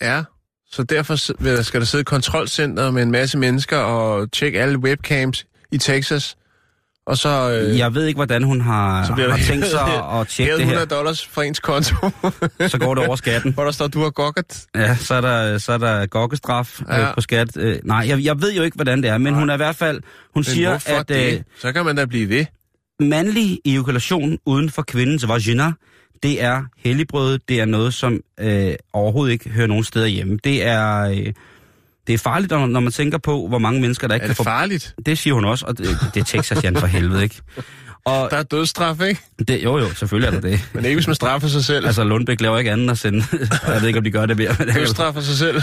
ja. 0.00 0.24
Så 0.70 0.82
derfor 0.82 1.16
skal 1.62 1.80
der 1.80 1.86
sidde 1.86 2.00
et 2.00 2.06
kontrolcenter 2.06 2.90
med 2.90 3.02
en 3.02 3.10
masse 3.10 3.38
mennesker 3.38 3.76
og 3.76 4.32
tjekke 4.32 4.60
alle 4.60 4.78
webcams 4.78 5.46
i 5.72 5.78
Texas. 5.78 6.36
Og 7.08 7.18
så... 7.18 7.50
Øh, 7.50 7.78
Jeg 7.78 7.94
ved 7.94 8.06
ikke, 8.06 8.18
hvordan 8.18 8.42
hun 8.42 8.60
har, 8.60 9.04
så 9.06 9.12
har 9.12 9.38
tænkt 9.46 9.66
sig 9.66 9.80
at 10.20 10.28
tjekke 10.28 10.52
det 10.52 10.64
her. 10.64 10.72
100 10.72 10.86
dollars 10.86 11.26
fra 11.26 11.42
ens 11.44 11.60
konto, 11.60 11.94
Så 12.68 12.78
går 12.80 12.94
det 12.94 13.06
over 13.06 13.16
skatten. 13.16 13.52
hvor 13.54 13.64
der 13.64 13.70
står, 13.70 13.86
du 13.86 14.02
har 14.02 14.10
gokket. 14.10 14.66
Ja, 14.74 14.96
så 14.96 15.14
er 15.14 15.20
der, 15.20 15.58
så 15.58 15.72
er 15.72 15.78
der 15.78 16.06
gokkestraf 16.06 16.80
ja. 16.88 16.94
Ja. 17.00 17.08
øh, 17.08 17.14
på 17.14 17.20
skat. 17.20 17.56
Øh, 17.56 17.78
nej, 17.84 18.04
jeg, 18.08 18.24
jeg 18.24 18.40
ved 18.42 18.52
jo 18.54 18.62
ikke, 18.62 18.74
hvordan 18.74 19.02
det 19.02 19.10
er, 19.10 19.18
men 19.18 19.34
hun 19.34 19.50
er 19.50 19.54
i 19.54 19.56
hvert 19.56 19.76
fald... 19.76 19.96
Hun 20.34 20.40
Men 20.40 20.44
siger, 20.44 20.78
at 20.98 21.08
det? 21.08 21.34
øh, 21.34 21.40
Så 21.60 21.72
kan 21.72 21.84
man 21.84 21.96
da 21.96 22.04
blive 22.04 22.28
ved. 22.28 22.44
mandlig 23.00 23.58
ejakulation 23.66 24.38
uden 24.46 24.70
for 24.70 24.82
kvindens 24.82 25.28
vagina, 25.28 25.72
det 26.22 26.42
er 26.42 26.62
helligbrød. 26.84 27.38
Det 27.48 27.60
er 27.60 27.64
noget, 27.64 27.94
som 27.94 28.20
øh, 28.40 28.74
overhovedet 28.92 29.32
ikke 29.32 29.48
hører 29.50 29.66
nogen 29.66 29.84
steder 29.84 30.06
hjemme. 30.06 30.38
Det 30.44 30.64
er... 30.66 31.00
Øh, 31.00 31.32
det 32.08 32.14
er 32.14 32.18
farligt, 32.18 32.50
når 32.50 32.80
man 32.80 32.92
tænker 32.92 33.18
på, 33.18 33.48
hvor 33.48 33.58
mange 33.58 33.80
mennesker, 33.80 34.08
der 34.08 34.14
ikke 34.14 34.24
Er 34.24 34.28
kan 34.28 34.36
få... 34.36 34.44
farligt? 34.44 34.94
Det 35.06 35.18
siger 35.18 35.34
hun 35.34 35.44
også, 35.44 35.66
og 35.66 35.78
det, 35.78 35.86
det 36.14 36.20
er 36.20 36.24
Texas, 36.24 36.64
Jan, 36.64 36.76
for 36.76 36.86
helvede, 36.86 37.22
ikke? 37.22 37.40
Og 38.04 38.28
Der 38.30 38.36
er 38.36 38.42
dødsstraf, 38.42 39.00
ikke? 39.00 39.20
det, 39.48 39.64
jo, 39.64 39.78
jo, 39.78 39.94
selvfølgelig 39.94 40.36
er 40.36 40.40
der 40.40 40.48
det. 40.48 40.68
Men 40.72 40.84
ikke, 40.84 40.96
hvis 40.96 41.06
man 41.06 41.14
straffer 41.14 41.48
sig 41.48 41.64
selv. 41.64 41.86
Altså, 41.86 42.04
Lundbæk 42.04 42.40
laver 42.40 42.58
ikke 42.58 42.70
andet 42.70 42.84
end 42.84 42.90
at 42.90 42.98
sende... 42.98 43.24
jeg 43.66 43.80
ved 43.80 43.86
ikke, 43.88 43.98
om 43.98 44.04
de 44.04 44.10
gør 44.10 44.26
det 44.26 44.36
mere. 44.36 44.56
Men 44.58 44.68
er 44.68 44.72
Dødsstraffer 44.72 45.20
sig 45.20 45.36
selv. 45.38 45.62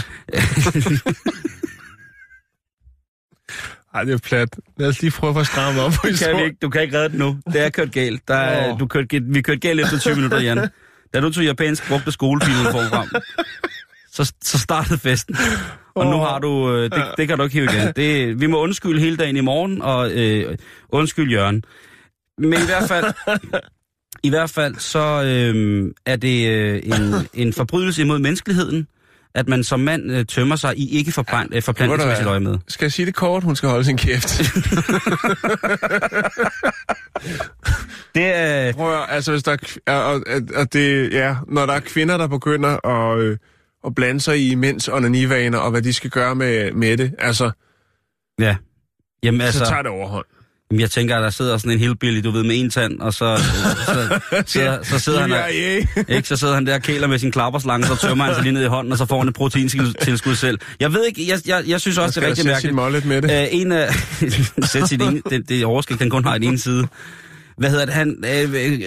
Ej, 3.94 4.04
det 4.04 4.14
er 4.14 4.18
plat. 4.18 4.48
Lad 4.78 4.88
os 4.88 5.02
lige 5.02 5.10
prøve 5.10 5.40
at 5.40 5.46
stramme 5.46 5.80
op 5.82 5.92
på 5.92 6.08
kan 6.18 6.36
vi 6.36 6.42
ikke, 6.44 6.56
du 6.62 6.68
kan 6.68 6.82
ikke 6.82 6.98
redde 6.98 7.08
det 7.08 7.18
nu. 7.18 7.38
Det 7.52 7.64
er 7.64 7.68
kørt 7.70 7.92
galt. 7.92 8.28
Der 8.28 8.34
er, 8.34 8.72
Åh. 8.72 8.80
du 8.80 8.86
kørt, 8.86 9.04
vi 9.22 9.42
kørte 9.42 9.60
galt 9.60 9.80
efter 9.80 9.98
20 9.98 10.14
minutter, 10.14 10.40
Jan. 10.40 10.68
Da 11.14 11.20
du 11.20 11.32
tog 11.32 11.44
japansk 11.44 11.88
brugte 11.88 12.12
skolefilen 12.12 12.64
frem, 12.64 13.08
så, 14.16 14.32
så 14.42 14.58
startede 14.58 14.98
festen. 14.98 15.36
Og 15.94 16.06
nu 16.06 16.16
har 16.16 16.38
du... 16.38 16.72
Øh, 16.72 16.82
det, 16.82 17.04
det 17.18 17.28
kan 17.28 17.38
du 17.38 17.44
ikke 17.44 17.54
hive 17.54 17.64
igen. 17.64 17.92
Det, 17.96 18.40
vi 18.40 18.46
må 18.46 18.60
undskylde 18.62 19.00
hele 19.00 19.16
dagen 19.16 19.36
i 19.36 19.40
morgen, 19.40 19.82
og 19.82 20.10
øh, 20.10 20.56
undskyld 20.88 21.30
Jørgen. 21.30 21.64
Men 22.38 22.52
i 22.52 22.66
hvert 22.66 22.88
fald... 22.88 23.04
I 24.22 24.28
hvert 24.28 24.50
fald 24.50 24.74
så 24.78 25.22
øh, 25.22 25.92
er 26.06 26.16
det 26.16 26.48
øh, 26.48 26.82
en, 26.84 27.14
en 27.34 27.52
forbrydelse 27.52 28.02
imod 28.02 28.18
menneskeligheden, 28.18 28.86
at 29.34 29.48
man 29.48 29.64
som 29.64 29.80
mand 29.80 30.12
øh, 30.12 30.26
tømmer 30.26 30.56
sig 30.56 30.78
i 30.78 30.98
ikke 30.98 31.12
forplant, 31.12 31.54
øh, 31.54 31.62
forplantningsmæssigt 31.62 32.28
øje 32.28 32.40
med. 32.40 32.58
Skal 32.68 32.84
jeg 32.84 32.92
sige 32.92 33.06
det 33.06 33.14
kort? 33.14 33.42
Hun 33.42 33.56
skal 33.56 33.68
holde 33.68 33.84
sin 33.84 33.96
kæft. 33.96 34.28
Det 38.14 38.24
er... 38.24 38.72
Prøv 38.72 38.94
at, 38.94 39.06
altså 39.08 39.30
hvis 39.30 39.42
der 39.42 39.56
er, 39.86 39.96
og, 39.96 40.22
og 40.56 40.72
det, 40.72 41.12
ja, 41.12 41.36
når 41.48 41.66
der 41.66 41.72
er 41.72 41.80
kvinder, 41.80 42.16
der 42.16 42.26
begynder 42.26 42.86
at, 42.86 43.18
øh, 43.18 43.38
at 43.86 43.94
blande 43.94 44.20
sig 44.20 44.50
i 44.50 44.54
mænds 44.54 44.88
onanivaner, 44.88 45.58
og 45.58 45.70
hvad 45.70 45.82
de 45.82 45.92
skal 45.92 46.10
gøre 46.10 46.34
med, 46.34 46.72
med 46.72 46.96
det, 46.96 47.12
altså, 47.18 47.50
Ja. 48.40 48.56
Jamen, 49.22 49.40
altså, 49.40 49.58
så 49.58 49.64
tager 49.64 49.82
det 49.82 49.90
overhånd. 49.90 50.24
Jamen, 50.70 50.80
jeg 50.80 50.90
tænker, 50.90 51.16
at 51.16 51.22
der 51.22 51.30
sidder 51.30 51.58
sådan 51.58 51.72
en 51.72 51.78
hillbilly, 51.78 52.20
du 52.24 52.30
ved, 52.30 52.42
med 52.42 52.60
en 52.60 52.70
tand, 52.70 53.00
og 53.00 53.14
så, 53.14 53.24
øh, 53.24 53.38
så, 53.38 54.42
så, 54.46 54.78
så, 54.90 54.98
sidder 54.98 55.20
han 55.20 55.30
der, 55.30 55.46
ikke, 56.16 56.28
så 56.28 56.36
sidder 56.36 56.54
han 56.54 56.66
der 56.66 56.74
og 56.74 56.82
kæler 56.82 57.06
med 57.06 57.18
sin 57.18 57.32
klapperslange, 57.32 57.86
så 57.86 57.96
tømmer 57.96 58.24
han 58.24 58.34
sig 58.34 58.42
lige 58.42 58.52
ned 58.52 58.62
i 58.62 58.66
hånden, 58.66 58.92
og 58.92 58.98
så 58.98 59.06
får 59.06 59.18
han 59.18 59.28
et 59.28 59.34
proteintilskud 59.34 60.34
selv. 60.34 60.58
Jeg 60.80 60.92
ved 60.92 61.04
ikke, 61.04 61.28
jeg, 61.28 61.38
jeg, 61.46 61.64
jeg 61.66 61.80
synes 61.80 61.98
også, 61.98 62.20
det 62.20 62.26
er 62.26 62.30
rigtig 62.30 62.46
mærkeligt. 62.46 63.06
med 63.06 63.22
det. 63.22 63.42
Øh, 63.42 63.48
en 63.50 63.72
af... 63.72 63.94
sæt 64.72 64.88
sit 64.88 65.02
ene, 65.02 65.22
det, 65.30 65.48
det 65.48 65.64
overskæg, 65.64 65.98
den 65.98 66.10
kun 66.10 66.24
har 66.24 66.34
en 66.34 66.42
ene 66.42 66.58
side. 66.58 66.88
Hvad 67.58 67.70
hedder 67.70 67.84
det? 67.84 67.94
Han, 67.94 68.24
øh, 68.24 68.54
øh, 68.54 68.80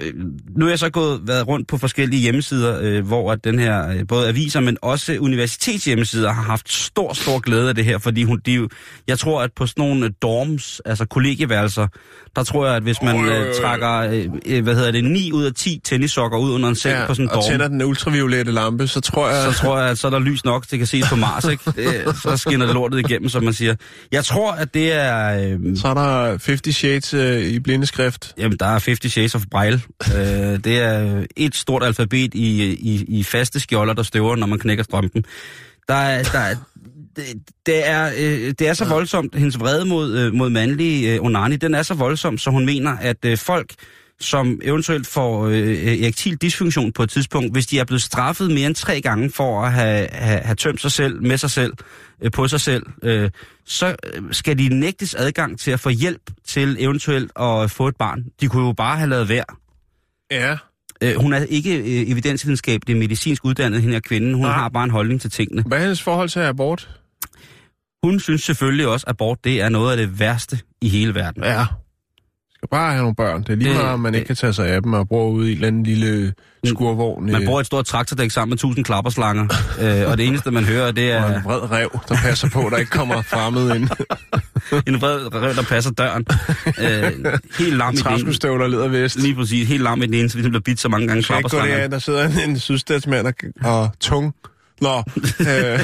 øh, 0.00 0.12
nu 0.56 0.64
er 0.66 0.70
jeg 0.70 0.78
så 0.78 0.90
gået 0.90 1.20
været 1.26 1.48
rundt 1.48 1.68
på 1.68 1.78
forskellige 1.78 2.20
hjemmesider, 2.22 2.78
øh, 2.82 3.06
hvor 3.06 3.32
at 3.32 3.44
den 3.44 3.58
her, 3.58 3.88
øh, 3.88 4.06
både 4.08 4.28
aviser, 4.28 4.60
men 4.60 4.76
også 4.82 5.16
universitetshjemmesider 5.20 6.32
har 6.32 6.42
haft 6.42 6.72
stor, 6.72 7.12
stor 7.12 7.38
glæde 7.38 7.68
af 7.68 7.74
det 7.74 7.84
her, 7.84 7.98
fordi 7.98 8.22
hun, 8.22 8.40
de, 8.46 8.68
jeg 9.08 9.18
tror, 9.18 9.42
at 9.42 9.50
på 9.56 9.66
sådan 9.66 9.84
nogle 9.84 10.08
dorms, 10.22 10.80
altså 10.84 11.04
kollegieværelser, 11.04 11.86
der 12.36 12.42
tror 12.42 12.66
jeg, 12.66 12.76
at 12.76 12.82
hvis 12.82 13.02
man 13.02 13.28
øh, 13.28 13.54
trækker, 13.62 14.24
øh, 14.46 14.62
hvad 14.62 14.74
hedder 14.74 14.90
det, 14.92 15.04
9 15.04 15.32
ud 15.32 15.44
af 15.44 15.52
10 15.54 15.80
tennissokker 15.84 16.38
ud 16.38 16.52
under 16.52 16.68
en 16.68 16.74
seng 16.74 16.94
Ja, 16.94 17.06
på 17.06 17.14
sådan 17.14 17.24
en 17.24 17.30
og 17.30 17.34
dorm, 17.34 17.50
tænder 17.50 17.68
den 17.68 17.82
ultraviolette 17.82 18.52
lampe, 18.52 18.86
så 18.86 19.00
tror 19.00 19.28
jeg... 19.28 19.52
så 19.52 19.58
tror 19.60 19.78
jeg, 19.78 19.90
at 19.90 19.98
så 19.98 20.06
er 20.06 20.10
der 20.10 20.18
lys 20.18 20.44
nok, 20.44 20.64
at 20.72 20.78
kan 20.78 20.86
ses 20.86 21.08
på 21.08 21.16
Mars, 21.16 21.44
ikke? 21.44 21.62
Det, 21.76 22.16
så 22.22 22.36
skinner 22.36 22.66
det 22.66 22.74
lortet 22.74 22.98
igennem, 22.98 23.28
som 23.28 23.44
man 23.44 23.54
siger. 23.54 23.74
Jeg 24.12 24.24
tror, 24.24 24.52
at 24.52 24.74
det 24.74 24.92
er... 24.92 25.40
Øh, 25.40 25.76
Så 25.76 25.88
er 25.88 25.94
der 25.94 26.28
50 26.28 26.76
Shades 26.76 27.14
øh, 27.14 27.40
i 27.40 27.58
blindeskrift. 27.60 28.13
Jamen, 28.38 28.58
der 28.58 28.66
er 28.66 28.78
50 28.78 29.12
Shades 29.12 29.34
of 29.34 29.42
Braille. 29.50 29.82
øh, 30.14 30.64
det 30.64 30.80
er 30.80 31.24
et 31.36 31.54
stort 31.54 31.82
alfabet 31.82 32.34
i, 32.34 32.72
i, 32.72 33.04
i 33.08 33.22
faste 33.22 33.60
skjolder, 33.60 33.94
der 33.94 34.02
støver, 34.02 34.36
når 34.36 34.46
man 34.46 34.58
knækker 34.58 34.84
strømpen. 34.84 35.24
Der 35.88 35.94
er, 35.94 36.22
der 36.22 36.38
er, 36.38 36.54
det, 37.16 37.24
det, 37.66 37.88
er, 37.88 38.12
øh, 38.18 38.54
det 38.58 38.68
er 38.68 38.74
så 38.74 38.84
voldsomt, 38.84 39.34
hendes 39.34 39.60
vrede 39.60 39.84
mod, 39.84 40.18
øh, 40.18 40.34
mod 40.34 40.50
mandlige 40.50 41.14
øh, 41.14 41.22
onani, 41.22 41.56
den 41.56 41.74
er 41.74 41.82
så 41.82 41.94
voldsom, 41.94 42.38
så 42.38 42.50
hun 42.50 42.66
mener, 42.66 42.96
at 42.96 43.24
øh, 43.24 43.38
folk, 43.38 43.74
som 44.20 44.60
eventuelt 44.62 45.06
får 45.06 45.46
øh, 45.46 46.02
erektil 46.02 46.36
dysfunktion 46.42 46.92
på 46.92 47.02
et 47.02 47.10
tidspunkt, 47.10 47.52
hvis 47.52 47.66
de 47.66 47.78
er 47.78 47.84
blevet 47.84 48.02
straffet 48.02 48.50
mere 48.50 48.66
end 48.66 48.74
tre 48.74 49.00
gange 49.00 49.30
for 49.30 49.62
at 49.62 49.72
have, 49.72 50.08
have, 50.12 50.40
have 50.40 50.54
tømt 50.54 50.80
sig 50.80 50.92
selv, 50.92 51.22
med 51.22 51.38
sig 51.38 51.50
selv, 51.50 51.72
øh, 52.22 52.30
på 52.30 52.48
sig 52.48 52.60
selv, 52.60 52.86
øh, 53.02 53.30
så 53.64 53.96
øh, 54.14 54.22
skal 54.30 54.58
de 54.58 54.68
nægtes 54.68 55.14
adgang 55.14 55.58
til 55.58 55.70
at 55.70 55.80
få 55.80 55.88
hjælp 55.88 56.30
til 56.46 56.76
eventuelt 56.80 57.32
at 57.40 57.70
få 57.70 57.88
et 57.88 57.96
barn. 57.96 58.24
De 58.40 58.48
kunne 58.48 58.66
jo 58.66 58.72
bare 58.72 58.96
have 58.96 59.10
lavet 59.10 59.28
værd. 59.28 59.56
Ja. 60.30 60.56
Øh, 61.02 61.16
hun 61.16 61.32
er 61.32 61.44
ikke 61.44 61.78
øh, 61.78 62.10
evidensvidenskabelig 62.10 62.96
medicinsk 62.96 63.44
uddannet, 63.44 63.80
hende 63.80 63.94
her 63.94 64.00
kvinde. 64.00 64.34
Hun 64.34 64.46
Nej. 64.46 64.52
har 64.52 64.68
bare 64.68 64.84
en 64.84 64.90
holdning 64.90 65.20
til 65.20 65.30
tingene. 65.30 65.62
Hvad 65.62 65.78
er 65.78 65.82
hendes 65.82 66.02
forhold 66.02 66.28
til 66.28 66.40
abort? 66.40 66.90
Hun 68.04 68.20
synes 68.20 68.42
selvfølgelig 68.42 68.86
også, 68.88 69.04
at 69.06 69.10
abort 69.10 69.44
det 69.44 69.60
er 69.60 69.68
noget 69.68 69.90
af 69.90 69.96
det 69.96 70.20
værste 70.20 70.58
i 70.80 70.88
hele 70.88 71.14
verden. 71.14 71.44
Ja. 71.44 71.66
Skal 72.64 72.76
bare 72.76 72.90
have 72.90 73.00
nogle 73.02 73.14
børn. 73.14 73.42
Det 73.42 73.48
er 73.50 73.54
lige 73.56 73.68
Det- 73.70 73.76
meget, 73.82 74.00
man 74.00 74.12
det- 74.12 74.18
ikke 74.18 74.26
kan 74.26 74.36
tage 74.36 74.52
sig 74.52 74.68
af 74.68 74.82
dem 74.82 74.92
og 74.92 75.08
bruge 75.08 75.32
ud 75.32 75.44
i 75.46 75.48
en 75.50 75.54
eller 75.54 75.66
anden 75.68 75.82
lille 75.82 76.32
skurvogn. 76.64 77.24
Man 77.32 77.40
øh, 77.42 77.46
bruger 77.46 77.60
et 77.60 77.66
stort 77.66 77.86
traktordæk 77.86 78.30
sammen 78.30 78.50
med 78.50 78.58
tusind 78.58 78.84
klapperslanger, 78.84 79.44
øh, 79.82 80.10
og 80.10 80.18
det 80.18 80.26
eneste, 80.26 80.50
man 80.50 80.64
hører, 80.64 80.90
det 80.92 81.16
og 81.16 81.20
er 81.30 81.36
en 81.38 81.44
vred 81.44 81.70
rev, 81.70 82.00
der 82.08 82.14
passer 82.16 82.48
på, 82.50 82.68
der 82.70 82.76
ikke 82.76 82.90
kommer 82.90 83.22
fremmed 83.22 83.74
ind. 83.76 83.88
en 84.88 85.00
vred 85.00 85.34
rev, 85.34 85.54
der 85.54 85.62
passer 85.62 85.90
døren. 85.90 86.26
Øh, 86.80 87.12
helt 87.58 87.76
lam 87.76 87.94
i. 87.94 87.96
Træskostøvler 87.96 88.66
leder 88.66 88.88
vest. 88.88 89.18
Lige 89.18 89.34
præcis, 89.34 89.68
helt 89.68 89.82
lam 89.82 90.02
i 90.02 90.06
den 90.06 90.14
ene, 90.14 90.28
så 90.30 90.36
vi 90.38 90.42
bliver 90.48 90.60
bidt 90.60 90.80
så 90.80 90.88
mange 90.88 91.06
gange 91.08 91.22
klapperslanger. 91.22 91.76
derind, 91.76 91.92
der 91.92 91.98
sidder 91.98 92.28
en, 92.28 92.50
en 92.50 92.58
sydstatsmand 92.58 93.26
og, 93.26 93.34
og 93.64 93.90
tung. 94.00 94.34
Nå, 94.80 94.96
øh, 95.50 95.80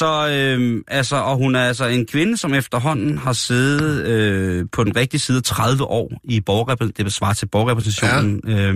Så 0.00 0.28
øh, 0.30 0.82
altså, 0.88 1.16
og 1.16 1.36
hun 1.36 1.54
er 1.54 1.60
altså 1.60 1.86
en 1.86 2.06
kvinde, 2.06 2.36
som 2.36 2.54
efterhånden 2.54 3.18
har 3.18 3.32
siddet 3.32 4.06
øh, 4.06 4.66
på 4.72 4.84
den 4.84 4.96
rigtige 4.96 5.20
side 5.20 5.40
30 5.40 5.84
år 5.84 6.12
i 6.24 6.40
borgerrepræsentationen, 6.40 7.04
det 7.04 7.12
svarer 7.12 7.32
til 7.32 7.46
borgerrepræsentationen. 7.46 8.40
Ja. 8.48 8.52
Øh, 8.52 8.74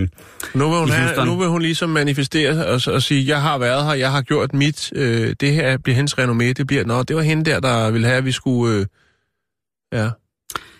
nu, 0.53 0.69
vil 0.69 0.79
hun 0.79 0.89
have, 0.89 1.25
nu 1.25 1.37
vil 1.37 1.47
hun 1.47 1.61
ligesom 1.61 1.89
manifestere 1.89 2.65
og, 2.65 2.81
og 2.93 3.01
sige, 3.01 3.27
jeg 3.27 3.41
har 3.41 3.57
været 3.57 3.85
her, 3.85 3.93
jeg 3.93 4.11
har 4.11 4.21
gjort 4.21 4.53
mit, 4.53 4.91
øh, 4.95 5.35
det 5.39 5.53
her 5.53 5.77
bliver 5.77 5.95
hendes 5.95 6.13
renommé, 6.13 6.53
det 6.53 6.67
bliver, 6.67 6.85
nå, 6.85 7.03
det 7.03 7.15
var 7.15 7.21
hende 7.21 7.51
der, 7.51 7.59
der 7.59 7.91
ville 7.91 8.07
have, 8.07 8.17
at 8.17 8.25
vi 8.25 8.31
skulle, 8.31 8.79
øh, 8.79 8.85
ja, 9.93 10.09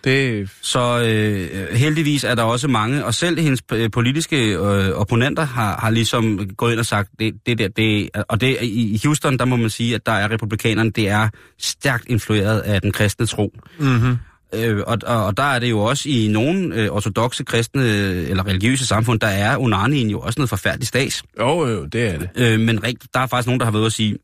det, 0.06 0.50
Så 0.62 1.02
øh, 1.06 1.68
heldigvis 1.78 2.24
er 2.24 2.36
der 2.36 2.44
også 2.44 2.68
mange, 2.68 3.06
og 3.06 3.13
selv 3.13 3.39
hendes 3.39 3.62
øh, 3.74 3.91
politiske 3.91 4.54
øh, 4.54 4.60
opponenter 4.91 5.44
har, 5.46 5.78
har 5.80 5.89
ligesom 5.89 6.50
gået 6.58 6.72
ind 6.72 6.80
og 6.80 6.86
sagt, 6.86 7.10
det, 7.20 7.34
det 7.46 7.58
der, 7.58 7.68
det, 7.68 8.10
og 8.30 8.41
det, 8.41 8.58
i 8.62 9.02
Houston, 9.04 9.38
der 9.38 9.46
må 9.46 9.56
man 9.56 9.70
sige, 9.70 9.96
at 9.96 10.06
der 10.06 10.12
er 10.12 10.32
republikanerne, 10.32 10.89
det 10.89 11.10
er 11.10 11.30
stærkt 11.60 12.06
influeret 12.08 12.60
af 12.60 12.82
den 12.82 12.91
kristne 12.91 13.26
tro. 13.26 13.54
mm-hmm. 13.80 14.18
Øh, 14.56 14.84
og, 14.88 14.98
og, 15.06 15.26
og 15.26 15.38
der 15.38 15.44
er 15.44 15.60
det 15.60 15.70
jo 15.70 15.80
også 15.80 16.10
i 16.10 16.28
nogle 16.28 16.76
øh, 16.76 16.89
ortodoxe 16.89 17.44
kristne 17.44 17.82
øh, 17.84 18.30
eller 18.30 18.48
religiøse 18.48 18.86
samfund, 18.88 19.20
der 19.20 19.28
er 19.28 19.58
onanien 19.58 20.10
jo 20.10 20.20
også 20.20 20.39
noget 20.39 20.50
forfærdeligt 20.50 20.88
stats. 20.88 21.24
jo, 21.39 21.68
jo, 21.68 21.86
det 21.86 22.08
er 22.08 22.18
det. 22.20 22.30
Øh, 22.36 22.60
men 22.60 22.84
rigt, 22.84 23.06
der 23.13 23.20
er 23.20 23.28
faktisk 23.28 23.48
nogen, 23.48 23.60
der 23.60 23.65
har 23.65 23.72
været 23.72 23.86
at 23.86 23.94
sige, 23.94 24.18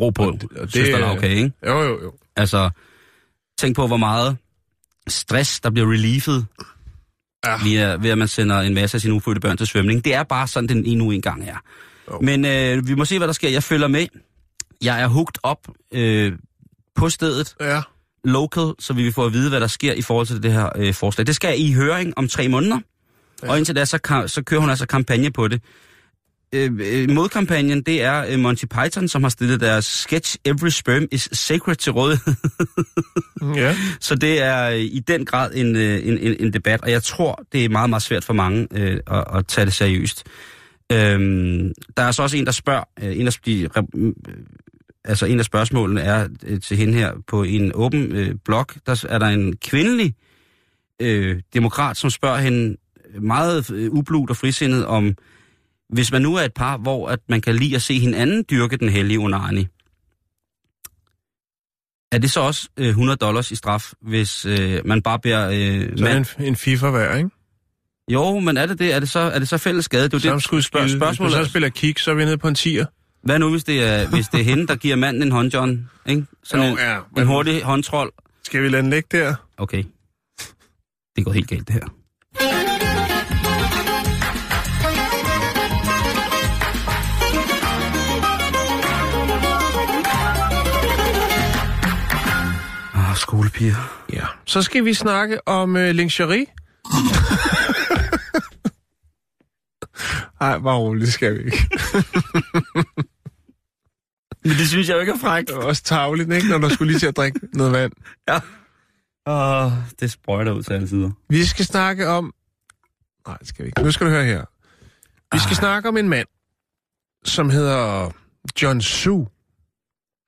ro 0.00 0.10
på, 0.10 0.22
Og 0.22 0.32
det- 0.32 0.50
og 0.56 0.66
det- 0.66 0.72
søsteren 0.72 1.02
er 1.04 1.10
okay, 1.16 1.30
ikke? 1.30 1.52
Jo, 1.66 1.82
jo, 1.82 2.02
jo. 2.02 2.12
Altså, 2.36 2.70
tænk 3.58 3.76
på, 3.76 3.86
hvor 3.86 3.96
meget 3.96 4.36
stress, 5.08 5.60
der 5.60 5.70
bliver 5.70 5.90
reliefet 5.92 6.46
Ja. 7.46 7.64
via, 7.64 7.94
ved 7.94 8.10
at 8.10 8.18
man 8.18 8.28
sender 8.28 8.60
en 8.60 8.74
masse 8.74 8.96
af 8.96 9.00
sine 9.00 9.14
ufødte 9.14 9.40
børn 9.40 9.56
til 9.56 9.66
svømning. 9.66 10.04
Det 10.04 10.14
er 10.14 10.22
bare 10.22 10.48
sådan, 10.48 10.68
den 10.68 10.84
endnu 10.86 11.10
en 11.10 11.22
gang 11.22 11.48
er. 11.48 11.56
Jo. 12.10 12.18
Men 12.20 12.44
øh, 12.44 12.88
vi 12.88 12.94
må 12.94 13.04
se, 13.04 13.18
hvad 13.18 13.26
der 13.28 13.32
sker. 13.34 13.48
Jeg 13.48 13.62
følger 13.62 13.88
med. 13.88 14.06
Jeg 14.82 15.02
er 15.02 15.06
hooked 15.06 15.34
op 15.42 15.68
øh, 15.92 16.32
på 16.94 17.08
stedet, 17.08 17.54
Ja, 17.60 17.82
local, 18.24 18.72
så 18.78 18.92
vi 18.92 19.02
vil 19.02 19.12
få 19.12 19.26
at 19.26 19.32
vide, 19.32 19.48
hvad 19.48 19.60
der 19.60 19.66
sker 19.66 19.92
i 19.92 20.02
forhold 20.02 20.26
til 20.26 20.42
det 20.42 20.52
her 20.52 20.68
øh, 20.76 20.94
forslag. 20.94 21.26
Det 21.26 21.36
skal 21.36 21.60
i 21.60 21.72
høring 21.72 22.12
om 22.18 22.28
tre 22.28 22.48
måneder, 22.48 22.78
ja. 23.42 23.50
og 23.50 23.58
indtil 23.58 23.76
da, 23.76 23.84
så, 23.84 24.24
så 24.26 24.42
kører 24.42 24.60
hun 24.60 24.70
altså 24.70 24.86
kampagne 24.86 25.30
på 25.32 25.48
det. 25.48 25.62
Øh, 26.54 26.70
øh, 26.80 27.10
modkampagnen, 27.10 27.82
det 27.82 28.02
er 28.02 28.24
øh, 28.28 28.38
Monty 28.38 28.64
Python, 28.64 29.08
som 29.08 29.22
har 29.22 29.30
stillet 29.30 29.60
deres 29.60 29.84
sketch 29.84 30.36
Every 30.44 30.68
Sperm 30.68 31.06
is 31.12 31.28
Sacred 31.32 31.76
til 31.76 31.92
rådighed. 31.92 32.34
ja. 33.56 33.76
Så 34.00 34.14
det 34.14 34.42
er 34.42 34.70
øh, 34.70 34.78
i 34.78 34.98
den 34.98 35.24
grad 35.24 35.54
en, 35.54 35.76
øh, 35.76 36.06
en, 36.06 36.18
en, 36.18 36.36
en 36.40 36.52
debat, 36.52 36.80
og 36.80 36.90
jeg 36.90 37.02
tror, 37.02 37.42
det 37.52 37.64
er 37.64 37.68
meget, 37.68 37.90
meget 37.90 38.02
svært 38.02 38.24
for 38.24 38.32
mange 38.32 38.66
øh, 38.70 39.00
at, 39.06 39.24
at 39.34 39.46
tage 39.46 39.64
det 39.64 39.74
seriøst. 39.74 40.24
Øhm, 40.92 41.72
der 41.96 42.02
er 42.02 42.10
så 42.10 42.22
også 42.22 42.36
en, 42.36 42.46
der 42.46 42.52
spørger, 42.52 42.84
øh, 43.02 43.18
en 43.20 43.26
af, 43.26 43.32
de, 43.32 43.68
øh, 43.96 44.12
altså 45.04 45.26
en 45.26 45.38
af 45.38 45.44
spørgsmålene 45.44 46.00
er 46.00 46.28
øh, 46.46 46.60
til 46.60 46.76
hende 46.76 46.94
her 46.94 47.12
på 47.26 47.42
en 47.42 47.72
åben 47.74 48.12
øh, 48.12 48.34
blog, 48.44 48.66
der 48.86 49.04
er 49.08 49.18
der 49.18 49.26
en 49.26 49.56
kvindelig 49.56 50.14
øh, 51.00 51.40
demokrat, 51.54 51.96
som 51.96 52.10
spørger 52.10 52.38
hende 52.38 52.76
meget 53.20 53.70
øh, 53.70 53.90
ublut 53.90 54.30
og 54.30 54.36
frisindet 54.36 54.86
om, 54.86 55.14
hvis 55.92 56.12
man 56.12 56.22
nu 56.22 56.34
er 56.34 56.42
et 56.42 56.54
par, 56.54 56.76
hvor 56.76 57.08
at 57.08 57.18
man 57.28 57.40
kan 57.40 57.56
lide 57.56 57.76
at 57.76 57.82
se 57.82 57.98
hinanden 57.98 58.44
dyrke 58.50 58.76
den 58.76 58.88
hellige 58.88 59.18
onani, 59.18 59.66
er 62.12 62.18
det 62.18 62.30
så 62.30 62.40
også 62.40 62.68
øh, 62.76 62.88
100 62.88 63.16
dollars 63.16 63.50
i 63.50 63.56
straf, 63.56 63.92
hvis 64.02 64.44
øh, 64.46 64.80
man 64.86 65.02
bare 65.02 65.18
beder 65.18 65.48
øh, 65.48 65.98
Så 65.98 66.06
er 66.06 66.14
mand... 66.14 66.26
en, 66.38 66.44
en 66.44 66.56
FIFA 66.56 66.90
hver, 66.90 67.16
ikke? 67.16 67.30
Jo, 68.12 68.38
men 68.38 68.56
er 68.56 68.66
det 68.66 68.78
det? 68.78 68.94
Er 68.94 68.98
det 69.00 69.08
så, 69.08 69.18
er 69.18 69.38
det 69.38 69.48
så 69.48 69.58
fælles 69.58 69.84
skade? 69.84 70.02
Det 70.04 70.12
er 70.12 70.16
jo 70.16 70.18
det 70.18 70.22
Samskudspil. 70.30 70.62
spørg- 70.68 70.82
Hvis 70.82 70.92
spørgsmålet. 70.92 71.32
man 71.32 71.40
er- 71.40 71.44
så 71.44 71.50
spiller 71.50 71.68
kick, 71.68 71.98
så 71.98 72.10
er 72.10 72.14
vi 72.14 72.24
nede 72.24 72.38
på 72.38 72.48
en 72.48 72.56
10'er. 72.58 72.84
Hvad 73.24 73.38
nu, 73.38 73.50
hvis 73.50 73.64
det 73.64 73.82
er, 73.84 74.08
hvis 74.10 74.28
det 74.28 74.40
er 74.40 74.44
hende, 74.44 74.66
der 74.66 74.76
giver 74.76 74.96
manden 74.96 75.22
en 75.22 75.32
håndjohn? 75.32 75.90
Ikke? 76.06 76.24
Sådan 76.44 76.66
Jo, 76.66 76.72
en, 76.72 76.78
ja, 76.78 76.98
en 77.22 77.26
hurtig 77.26 77.62
håndtrol. 77.62 78.10
Skal 78.44 78.62
vi 78.62 78.68
lade 78.68 78.82
den 78.82 78.90
ligge 78.90 79.18
der? 79.18 79.34
Okay. 79.56 79.84
Det 81.16 81.24
går 81.24 81.32
helt 81.32 81.48
galt, 81.48 81.68
det 81.68 81.74
her. 81.74 81.86
Ah, 93.50 93.56
skolepiger. 93.56 94.04
Ja. 94.12 94.26
Så 94.46 94.62
skal 94.62 94.84
vi 94.84 94.94
snakke 94.94 95.48
om 95.48 95.76
øh, 95.76 95.90
lingerie. 95.90 96.46
Nej, 100.40 100.58
bare 100.64 100.78
roligt, 100.78 101.06
det 101.06 101.12
skal 101.14 101.34
vi 101.34 101.44
ikke. 101.44 101.68
Men 104.44 104.52
det 104.52 104.68
synes 104.68 104.88
jeg 104.88 104.94
jo 104.94 105.00
ikke 105.00 105.12
er 105.12 105.18
frækt. 105.18 105.48
Det 105.48 105.56
var 105.56 105.62
også 105.62 105.82
tavligt, 105.82 106.32
ikke, 106.32 106.48
når 106.48 106.58
du 106.58 106.68
skulle 106.68 106.92
lige 106.92 106.98
til 106.98 107.06
at 107.06 107.16
drikke 107.16 107.40
noget 107.52 107.72
vand. 107.72 107.92
Ja. 108.28 108.40
Åh, 109.26 109.72
det 110.00 110.10
sprøjter 110.10 110.52
ud 110.52 110.62
til 110.62 110.72
alle 110.72 110.88
sider. 110.88 111.10
Vi 111.28 111.44
skal 111.44 111.64
snakke 111.64 112.08
om... 112.08 112.34
Nej, 113.26 113.36
det 113.36 113.48
skal 113.48 113.64
vi 113.64 113.68
ikke. 113.68 113.82
Nu 113.82 113.90
skal 113.90 114.06
du 114.06 114.10
høre 114.12 114.24
her. 114.24 114.44
Vi 115.32 115.38
skal 115.38 115.56
snakke 115.56 115.88
om 115.88 115.96
en 115.96 116.08
mand, 116.08 116.26
som 117.24 117.50
hedder 117.50 118.10
John 118.62 118.80
Su. 118.80 119.26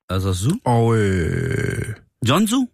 Altså, 0.08 0.34
Zu? 0.34 0.50
Og 0.64 0.96
øh, 0.96 1.94
John 2.28 2.48
Zu? 2.48 2.68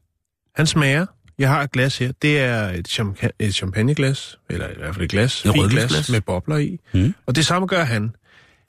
Han 0.58 0.66
smager... 0.66 1.06
Jeg 1.38 1.48
har 1.48 1.62
et 1.62 1.72
glas 1.72 1.98
her. 1.98 2.12
Det 2.22 2.38
er 2.40 2.68
et, 2.68 2.88
champa- 2.88 3.28
et 3.38 3.54
champagneglas, 3.54 4.38
eller 4.50 4.68
i 4.68 4.74
hvert 4.76 4.94
fald 4.94 5.04
et 5.04 5.10
glas, 5.10 5.44
Et 5.44 5.52
fint 5.52 5.56
rødvinsglas. 5.62 5.90
glas 5.90 6.10
med 6.10 6.20
bobler 6.20 6.56
i. 6.56 6.78
Mm. 6.94 7.14
Og 7.26 7.36
det 7.36 7.46
samme 7.46 7.66
gør 7.66 7.84
han. 7.84 8.14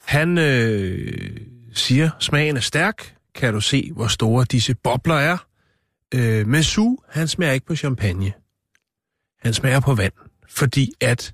Han 0.05 0.37
øh, 0.37 1.37
siger, 1.73 2.09
smagen 2.19 2.57
er 2.57 2.61
stærk. 2.61 3.15
Kan 3.35 3.53
du 3.53 3.61
se, 3.61 3.91
hvor 3.95 4.07
store 4.07 4.45
disse 4.51 4.75
bobler 4.75 5.15
er? 5.15 5.37
Øh, 6.15 6.47
men 6.47 6.63
Su, 6.63 6.95
han 7.09 7.27
smager 7.27 7.53
ikke 7.53 7.65
på 7.65 7.75
champagne. 7.75 8.33
Han 9.41 9.53
smager 9.53 9.79
på 9.79 9.95
vand, 9.95 10.13
fordi 10.49 10.91
at 11.01 11.33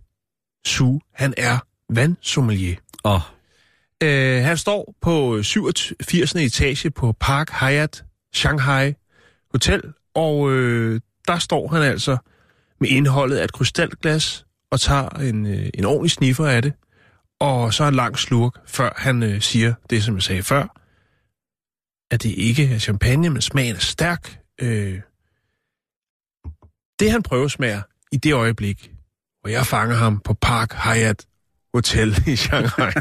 Su, 0.66 1.00
han 1.14 1.34
er 1.38 1.58
vandsommelier. 1.90 2.76
Åh, 3.06 3.14
oh, 3.16 3.22
Øh, 4.04 4.44
han 4.44 4.58
står 4.58 4.96
på 5.02 5.44
87. 5.44 6.36
etage 6.36 6.90
på 6.92 7.12
Park 7.20 7.52
Hyatt 7.52 8.04
Shanghai 8.34 8.94
Hotel, 9.52 9.82
og 10.16 10.52
øh, 10.52 11.02
der 11.28 11.40
står 11.40 11.68
han 11.68 11.82
altså 11.82 12.18
med 12.80 12.90
indholdet 12.90 13.38
af 13.38 13.44
et 13.44 13.54
krystalglas 13.54 14.46
og 14.72 14.80
tager 14.80 15.10
en, 15.10 15.46
øh, 15.46 15.70
en 15.74 15.86
ordentlig 15.86 16.12
sniffer 16.12 16.48
af 16.48 16.62
det, 16.62 16.74
og 17.40 17.74
så 17.74 17.84
en 17.84 17.96
lang 17.96 18.18
slurk, 18.18 18.60
før 18.68 18.94
han 18.98 19.24
øh, 19.24 19.42
siger 19.42 19.74
det, 19.90 20.04
som 20.04 20.16
jeg 20.16 20.24
sagde 20.24 20.44
før, 20.44 20.82
at 22.12 22.24
det 22.24 22.30
ikke 22.30 22.74
er 22.74 22.80
champagne, 22.80 23.30
men 23.30 23.42
smagen 23.42 23.76
er 23.76 23.80
stærk. 23.80 24.40
Øh, 24.62 25.02
det 27.00 27.12
han 27.12 27.24
prøver 27.24 27.48
smager 27.48 27.82
i 28.12 28.18
det 28.18 28.34
øjeblik, 28.34 28.92
hvor 29.42 29.50
jeg 29.50 29.66
fanger 29.66 29.96
ham 29.96 30.20
på 30.20 30.34
Park 30.34 30.74
Hyatt 30.74 31.26
Hotel 31.74 32.24
i 32.28 32.36
Shanghai. 32.36 32.92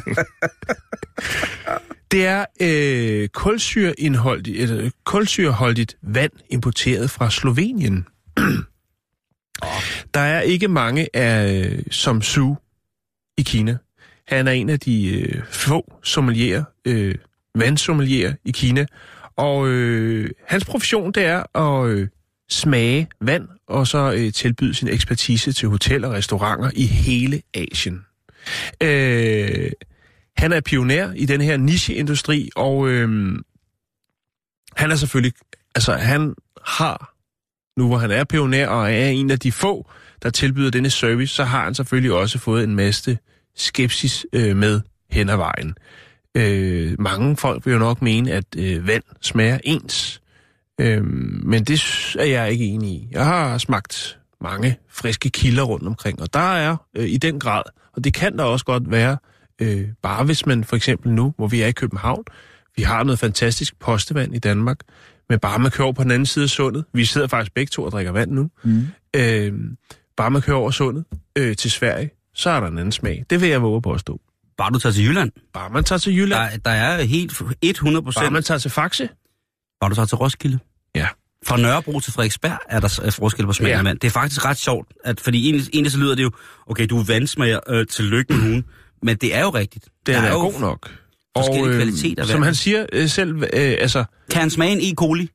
det 2.14 2.26
er 2.26 2.44
øh, 2.60 3.28
kulsyreindholdigt, 3.28 4.58
eller 4.58 4.84
øh, 4.84 4.90
kulsyreholdigt 5.04 5.96
vand 6.02 6.32
importeret 6.50 7.10
fra 7.10 7.30
Slovenien. 7.30 8.06
Der 10.14 10.20
er 10.20 10.40
ikke 10.40 10.68
mange 10.68 11.16
af 11.16 11.64
øh, 11.64 11.82
som 11.90 12.22
Su 12.22 12.54
i 13.38 13.42
Kina. 13.42 13.76
Han 14.28 14.48
er 14.48 14.52
en 14.52 14.70
af 14.70 14.80
de 14.80 15.20
øh, 15.20 15.42
få 15.50 15.92
sommelierer, 16.02 16.64
øh, 16.84 17.14
vandsommelier 17.54 18.34
i 18.44 18.50
Kina. 18.50 18.86
Og 19.36 19.68
øh, 19.68 20.30
hans 20.46 20.64
profession, 20.64 21.12
det 21.12 21.24
er 21.24 21.58
at 21.58 21.90
øh, 21.90 22.08
smage 22.50 23.08
vand, 23.20 23.48
og 23.66 23.86
så 23.86 24.12
øh, 24.16 24.32
tilbyde 24.32 24.74
sin 24.74 24.88
ekspertise 24.88 25.52
til 25.52 25.68
hoteller 25.68 26.08
og 26.08 26.14
restauranter 26.14 26.70
i 26.74 26.86
hele 26.86 27.42
Asien. 27.54 28.04
Øh, 28.80 29.70
han 30.36 30.52
er 30.52 30.60
pioner 30.60 31.12
i 31.12 31.26
den 31.26 31.40
her 31.40 31.56
nicheindustri, 31.56 32.50
og 32.56 32.88
øh, 32.88 33.38
han 34.76 34.90
er 34.90 34.96
selvfølgelig, 34.96 35.32
altså 35.74 35.92
han 35.92 36.34
har, 36.66 37.14
nu 37.76 37.86
hvor 37.86 37.98
han 37.98 38.10
er 38.10 38.24
pioner 38.24 38.66
og 38.68 38.92
er 38.92 39.08
en 39.08 39.30
af 39.30 39.38
de 39.38 39.52
få, 39.52 39.90
der 40.22 40.30
tilbyder 40.30 40.70
denne 40.70 40.90
service, 40.90 41.34
så 41.34 41.44
har 41.44 41.64
han 41.64 41.74
selvfølgelig 41.74 42.12
også 42.12 42.38
fået 42.38 42.64
en 42.64 42.74
masse 42.74 43.18
skepsis 43.56 44.26
øh, 44.32 44.56
med 44.56 44.80
hen 45.10 45.28
ad 45.28 45.36
vejen. 45.36 45.74
Øh, 46.34 47.00
mange 47.00 47.36
folk 47.36 47.66
vil 47.66 47.72
jo 47.72 47.78
nok 47.78 48.02
mene, 48.02 48.32
at 48.32 48.44
øh, 48.56 48.86
vand 48.86 49.02
smager 49.20 49.58
ens, 49.64 50.20
øh, 50.80 51.04
men 51.44 51.64
det 51.64 51.82
er 52.18 52.24
jeg 52.24 52.52
ikke 52.52 52.64
enig 52.64 52.90
i. 52.90 53.08
Jeg 53.10 53.24
har 53.24 53.58
smagt 53.58 54.18
mange 54.40 54.76
friske 54.88 55.30
kilder 55.30 55.62
rundt 55.62 55.86
omkring. 55.86 56.22
Og 56.22 56.34
der 56.34 56.54
er 56.54 56.76
øh, 56.96 57.08
i 57.08 57.16
den 57.16 57.40
grad, 57.40 57.62
og 57.92 58.04
det 58.04 58.14
kan 58.14 58.38
der 58.38 58.44
også 58.44 58.64
godt 58.64 58.90
være, 58.90 59.16
øh, 59.60 59.88
bare 60.02 60.24
hvis 60.24 60.46
man 60.46 60.64
for 60.64 60.76
eksempel 60.76 61.12
nu, 61.12 61.34
hvor 61.36 61.46
vi 61.46 61.60
er 61.62 61.66
i 61.66 61.72
København, 61.72 62.24
vi 62.76 62.82
har 62.82 63.02
noget 63.04 63.18
fantastisk 63.18 63.78
postevand 63.80 64.34
i 64.34 64.38
Danmark, 64.38 64.78
men 65.28 65.38
bare 65.38 65.58
man 65.58 65.70
kører 65.70 65.84
over 65.84 65.92
på 65.92 66.02
den 66.02 66.10
anden 66.10 66.26
side 66.26 66.42
af 66.42 66.48
sundet, 66.48 66.84
vi 66.92 67.04
sidder 67.04 67.26
faktisk 67.26 67.54
begge 67.54 67.70
to 67.70 67.82
og 67.82 67.92
drikker 67.92 68.12
vand 68.12 68.30
nu, 68.30 68.50
mm. 68.64 68.86
øh, 69.16 69.52
bare 70.16 70.30
man 70.30 70.42
kører 70.42 70.56
over 70.56 70.70
sundet 70.70 71.04
øh, 71.38 71.56
til 71.56 71.70
Sverige, 71.70 72.10
så 72.34 72.50
er 72.50 72.60
der 72.60 72.66
en 72.66 72.78
anden 72.78 72.92
smag. 72.92 73.24
Det 73.30 73.40
vil 73.40 73.48
jeg 73.48 73.62
våge 73.62 73.82
på 73.82 73.92
at 73.92 74.00
stå. 74.00 74.20
Bare 74.58 74.70
du 74.72 74.78
tager 74.78 74.92
til 74.92 75.04
Jylland. 75.04 75.32
Bare 75.54 75.70
man 75.70 75.84
tager 75.84 75.98
til 75.98 76.16
Jylland, 76.16 76.50
Der, 76.52 76.58
der 76.58 76.70
er 76.70 77.02
helt 77.02 77.42
100 77.62 78.02
bare 78.02 78.12
procent. 78.12 78.32
man 78.32 78.42
tager 78.42 78.58
til 78.58 78.70
Faxe, 78.70 79.08
Bare 79.80 79.90
du 79.90 79.94
tager 79.94 80.06
til 80.06 80.16
Roskilde. 80.16 80.58
ja. 80.94 81.08
Fra 81.46 81.56
Nørrebro 81.56 82.00
til 82.00 82.12
Frederiksberg 82.12 82.58
er 82.68 82.80
der 82.80 83.00
er 83.04 83.10
forskel 83.10 83.46
på 83.46 83.52
smagen 83.52 83.72
Ja. 83.72 83.78
af 83.78 83.84
vand. 83.84 83.98
Det 83.98 84.08
er 84.08 84.12
faktisk 84.12 84.44
ret 84.44 84.56
sjovt, 84.56 84.88
at, 85.04 85.20
fordi 85.20 85.44
egentlig, 85.44 85.68
egentlig 85.72 85.92
så 85.92 85.98
lyder 85.98 86.14
det 86.14 86.22
jo, 86.22 86.30
okay, 86.66 86.86
du 86.90 86.98
er 87.00 87.04
vandsmager 87.04 87.60
øh, 87.68 87.86
til 87.86 88.04
lykke 88.04 88.32
med 88.32 88.42
hugen, 88.42 88.64
men 89.04 89.16
det 89.16 89.34
er 89.34 89.40
jo 89.40 89.50
rigtigt. 89.50 89.84
Der 90.06 90.18
er, 90.18 90.22
er 90.22 90.32
jo, 90.32 90.38
god 90.38 90.60
nok. 90.60 90.90
forskellige 91.36 91.74
kvaliteter 91.76 92.22
af 92.22 92.28
Som 92.28 92.34
vand. 92.34 92.44
han 92.44 92.54
siger 92.54 92.86
øh, 92.92 93.08
selv, 93.08 93.34
øh, 93.42 93.48
altså, 93.52 94.04
Kan 94.30 94.40
han 94.40 94.50
smage 94.50 94.72
en 94.72 94.92
E. 94.92 94.94
coli? 94.94 95.28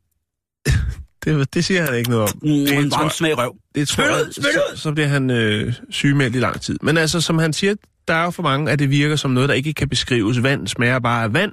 det, 1.25 1.53
det 1.53 1.65
siger 1.65 1.85
han 1.85 1.95
ikke 1.95 2.09
noget 2.09 2.23
om. 2.23 2.39
Mm, 2.41 2.49
Det, 2.49 2.67
det 2.83 2.91
tror, 2.91 3.01
han 3.01 3.09
smag 3.11 3.37
røv. 3.37 3.55
det 3.75 3.87
tror 3.87 4.03
jeg, 4.03 4.25
så, 4.31 4.47
så 4.75 4.91
bliver 4.91 5.07
han 5.07 5.29
øh, 5.29 5.73
sygemeldt 5.89 6.35
i 6.35 6.39
lang 6.39 6.61
tid. 6.61 6.77
Men 6.81 6.97
altså, 6.97 7.21
som 7.21 7.37
han 7.37 7.53
siger, 7.53 7.75
der 8.07 8.13
er 8.13 8.23
jo 8.23 8.29
for 8.31 8.43
mange, 8.43 8.71
at 8.71 8.79
det 8.79 8.89
virker 8.89 9.15
som 9.15 9.31
noget, 9.31 9.49
der 9.49 9.55
ikke 9.55 9.73
kan 9.73 9.89
beskrives. 9.89 10.43
Vand 10.43 10.67
smager 10.67 10.99
bare 10.99 11.23
af 11.23 11.33
vand. 11.33 11.51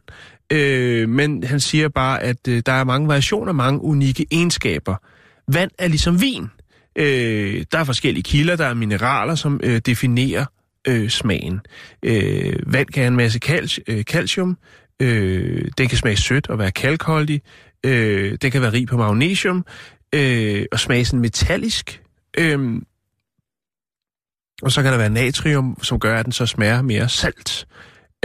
Øh, 0.53 1.09
men 1.09 1.45
han 1.45 1.61
siger 1.61 1.89
bare, 1.89 2.23
at 2.23 2.49
øh, 2.49 2.63
der 2.67 2.73
er 2.73 2.85
mange 2.85 3.09
variationer, 3.09 3.53
mange 3.53 3.81
unikke 3.83 4.27
egenskaber. 4.31 4.97
Vand 5.53 5.71
er 5.79 5.89
ligesom 5.89 6.21
vin. 6.21 6.47
Øh, 6.99 7.65
der 7.73 7.79
er 7.79 7.85
forskellige 7.85 8.23
kilder, 8.23 8.57
der 8.57 8.67
er 8.67 8.75
mineraler, 8.75 9.35
som 9.35 9.61
øh, 9.63 9.79
definerer 9.87 10.45
øh, 10.87 11.11
smagen. 11.11 11.61
Øh, 12.03 12.57
vand 12.67 12.87
kan 12.87 13.03
have 13.03 13.09
en 13.09 13.17
masse 13.17 13.41
calci- 13.45 13.83
øh, 13.87 14.03
calcium. 14.03 14.59
Øh, 15.03 15.71
den 15.79 15.89
kan 15.89 15.99
smage 15.99 16.17
sødt 16.17 16.49
og 16.49 16.59
være 16.59 16.71
kalkholdig. 16.71 17.43
Øh, 17.85 18.39
den 18.43 18.51
kan 18.51 18.63
være 18.63 18.73
rig 18.73 18.87
på 18.87 18.97
magnesium 18.97 19.65
øh, 20.15 20.67
og 20.73 20.81
smage 20.81 21.05
sådan 21.05 21.21
metallisk. 21.21 22.03
Øh, 22.39 22.83
og 24.63 24.73
så 24.73 24.83
kan 24.83 24.93
der 24.93 24.99
være 24.99 25.11
natrium, 25.11 25.79
som 25.83 26.01
gør, 26.01 26.19
at 26.19 26.25
den 26.25 26.33
så 26.33 26.47
smager 26.47 26.83
mere 26.83 27.09
salt. 27.09 27.67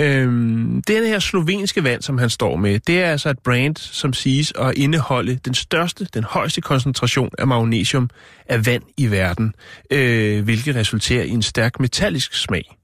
Øhm, 0.01 0.81
den 0.81 1.03
her 1.03 1.19
slovenske 1.19 1.83
vand, 1.83 2.01
som 2.01 2.17
han 2.17 2.29
står 2.29 2.55
med, 2.55 2.79
det 2.79 3.01
er 3.01 3.11
altså 3.11 3.29
et 3.29 3.39
brand, 3.39 3.75
som 3.77 4.13
siges 4.13 4.53
at 4.55 4.77
indeholde 4.77 5.35
den 5.35 5.53
største, 5.53 6.05
den 6.05 6.23
højeste 6.23 6.61
koncentration 6.61 7.29
af 7.37 7.47
magnesium 7.47 8.09
af 8.45 8.65
vand 8.65 8.83
i 8.97 9.11
verden, 9.11 9.53
øh, 9.91 10.43
hvilket 10.43 10.75
resulterer 10.75 11.23
i 11.23 11.29
en 11.29 11.41
stærk 11.41 11.79
metallisk 11.79 12.33
smag. 12.33 12.77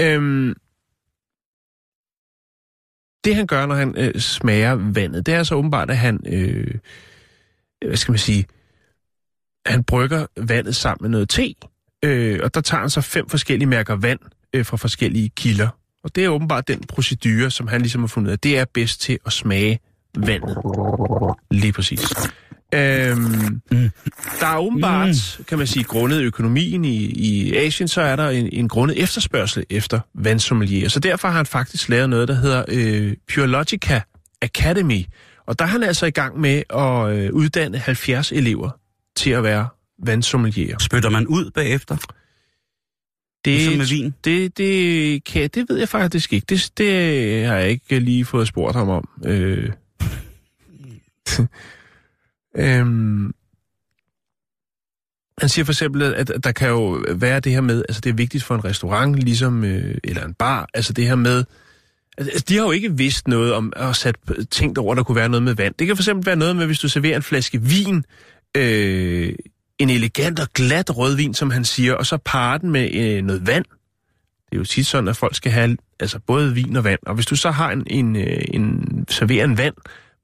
Øhm, 0.00 0.54
det 3.24 3.34
han 3.36 3.46
gør, 3.46 3.66
når 3.66 3.74
han 3.74 3.94
øh, 3.98 4.20
smager 4.20 4.74
vandet, 4.74 5.26
det 5.26 5.34
er 5.34 5.42
så 5.42 5.54
åbenbart, 5.54 5.90
at 5.90 5.96
han, 5.98 6.20
øh, 6.26 6.74
hvad 7.86 7.96
skal 7.96 8.12
man 8.12 8.18
sige, 8.18 8.46
han 9.66 9.84
brygger 9.84 10.26
vandet 10.36 10.76
sammen 10.76 11.02
med 11.02 11.10
noget 11.10 11.28
te, 11.28 11.54
øh, 12.04 12.40
og 12.42 12.54
der 12.54 12.60
tager 12.60 12.80
han 12.80 12.90
så 12.90 13.00
fem 13.00 13.28
forskellige 13.28 13.68
mærker 13.68 13.96
vand 13.96 14.20
øh, 14.52 14.66
fra 14.66 14.76
forskellige 14.76 15.28
kilder. 15.28 15.81
Og 16.04 16.14
det 16.14 16.24
er 16.24 16.28
åbenbart 16.28 16.68
den 16.68 16.80
procedure, 16.88 17.50
som 17.50 17.68
han 17.68 17.80
ligesom 17.80 18.00
har 18.00 18.06
fundet 18.06 18.28
ud 18.28 18.32
af, 18.32 18.38
det 18.38 18.58
er 18.58 18.64
bedst 18.74 19.00
til 19.00 19.18
at 19.26 19.32
smage 19.32 19.78
vandet. 20.18 20.58
Lige 21.50 21.72
præcis. 21.72 22.00
Øhm, 22.74 23.60
der 24.40 24.46
er 24.46 24.58
åbenbart, 24.58 25.40
kan 25.48 25.58
man 25.58 25.66
sige, 25.66 25.84
grundet 25.84 26.20
økonomien 26.22 26.84
i, 26.84 26.96
i 27.04 27.56
Asien, 27.56 27.88
så 27.88 28.00
er 28.00 28.16
der 28.16 28.28
en, 28.28 28.48
en 28.52 28.68
grundet 28.68 29.02
efterspørgsel 29.02 29.64
efter 29.70 30.00
vandsommelier. 30.14 30.88
Så 30.88 31.00
derfor 31.00 31.28
har 31.28 31.36
han 31.36 31.46
faktisk 31.46 31.88
lavet 31.88 32.10
noget, 32.10 32.28
der 32.28 32.34
hedder 32.34 32.64
øh, 32.68 33.16
Purologica 33.34 34.00
Academy. 34.42 35.04
Og 35.46 35.58
der 35.58 35.64
er 35.64 35.68
han 35.68 35.82
altså 35.82 36.06
i 36.06 36.10
gang 36.10 36.40
med 36.40 36.62
at 36.70 37.16
øh, 37.16 37.32
uddanne 37.32 37.78
70 37.78 38.32
elever 38.32 38.70
til 39.16 39.30
at 39.30 39.42
være 39.42 39.68
vandsommelier. 40.06 40.78
Spytter 40.78 41.10
man 41.10 41.26
ud 41.26 41.50
bagefter? 41.50 41.96
Det, 43.44 43.54
Ligesom 43.54 43.78
med 43.78 43.86
vin? 43.86 44.14
Det, 44.24 44.58
det, 44.58 45.24
kan, 45.24 45.50
det 45.54 45.66
ved 45.68 45.78
jeg 45.78 45.88
faktisk 45.88 46.32
ikke. 46.32 46.44
Det, 46.48 46.72
det 46.78 47.46
har 47.46 47.56
jeg 47.56 47.70
ikke 47.70 47.98
lige 47.98 48.24
fået 48.24 48.48
spurgt 48.48 48.76
ham 48.76 48.88
om. 48.88 49.08
Øh. 49.26 49.72
øhm. 52.56 53.34
Han 55.38 55.48
siger 55.48 55.64
for 55.64 55.72
eksempel, 55.72 56.02
at 56.02 56.32
der 56.44 56.52
kan 56.52 56.68
jo 56.68 57.04
være 57.14 57.40
det 57.40 57.52
her 57.52 57.60
med, 57.60 57.84
altså 57.88 58.00
det 58.00 58.10
er 58.10 58.14
vigtigt 58.14 58.44
for 58.44 58.54
en 58.54 58.64
restaurant, 58.64 59.16
ligesom, 59.16 59.64
øh, 59.64 59.98
eller 60.04 60.24
en 60.24 60.34
bar, 60.34 60.68
altså 60.74 60.92
det 60.92 61.06
her 61.06 61.14
med, 61.14 61.44
altså 62.18 62.44
de 62.48 62.56
har 62.56 62.64
jo 62.64 62.70
ikke 62.70 62.96
vidst 62.96 63.28
noget 63.28 63.52
om, 63.52 63.72
at 63.76 63.96
sat 63.96 64.16
tænkt 64.50 64.78
over, 64.78 64.92
at 64.92 64.96
der 64.96 65.02
kunne 65.02 65.16
være 65.16 65.28
noget 65.28 65.42
med 65.42 65.54
vand. 65.54 65.74
Det 65.78 65.86
kan 65.86 65.96
for 65.96 66.02
eksempel 66.02 66.26
være 66.26 66.36
noget 66.36 66.56
med, 66.56 66.66
hvis 66.66 66.78
du 66.78 66.88
serverer 66.88 67.16
en 67.16 67.22
flaske 67.22 67.62
vin, 67.62 68.04
øh, 68.56 69.34
en 69.82 69.90
elegant 69.90 70.40
og 70.40 70.48
glat 70.54 70.96
rødvin, 70.96 71.34
som 71.34 71.50
han 71.50 71.64
siger, 71.64 71.94
og 71.94 72.06
så 72.06 72.16
parer 72.16 72.58
den 72.58 72.70
med 72.70 72.94
øh, 72.94 73.22
noget 73.22 73.46
vand. 73.46 73.64
Det 74.50 74.56
er 74.56 74.60
jo 74.60 74.64
tit 74.64 74.86
sådan, 74.86 75.08
at 75.08 75.16
folk 75.16 75.34
skal 75.34 75.52
have 75.52 75.76
altså 76.00 76.18
både 76.18 76.54
vin 76.54 76.76
og 76.76 76.84
vand. 76.84 77.00
Og 77.06 77.14
hvis 77.14 77.26
du 77.26 77.36
så 77.36 77.50
har 77.50 77.70
en, 77.70 77.86
en, 77.86 78.16
øh, 78.16 78.44
en 78.48 78.84
serverer 79.08 79.44
en 79.44 79.58
vand 79.58 79.74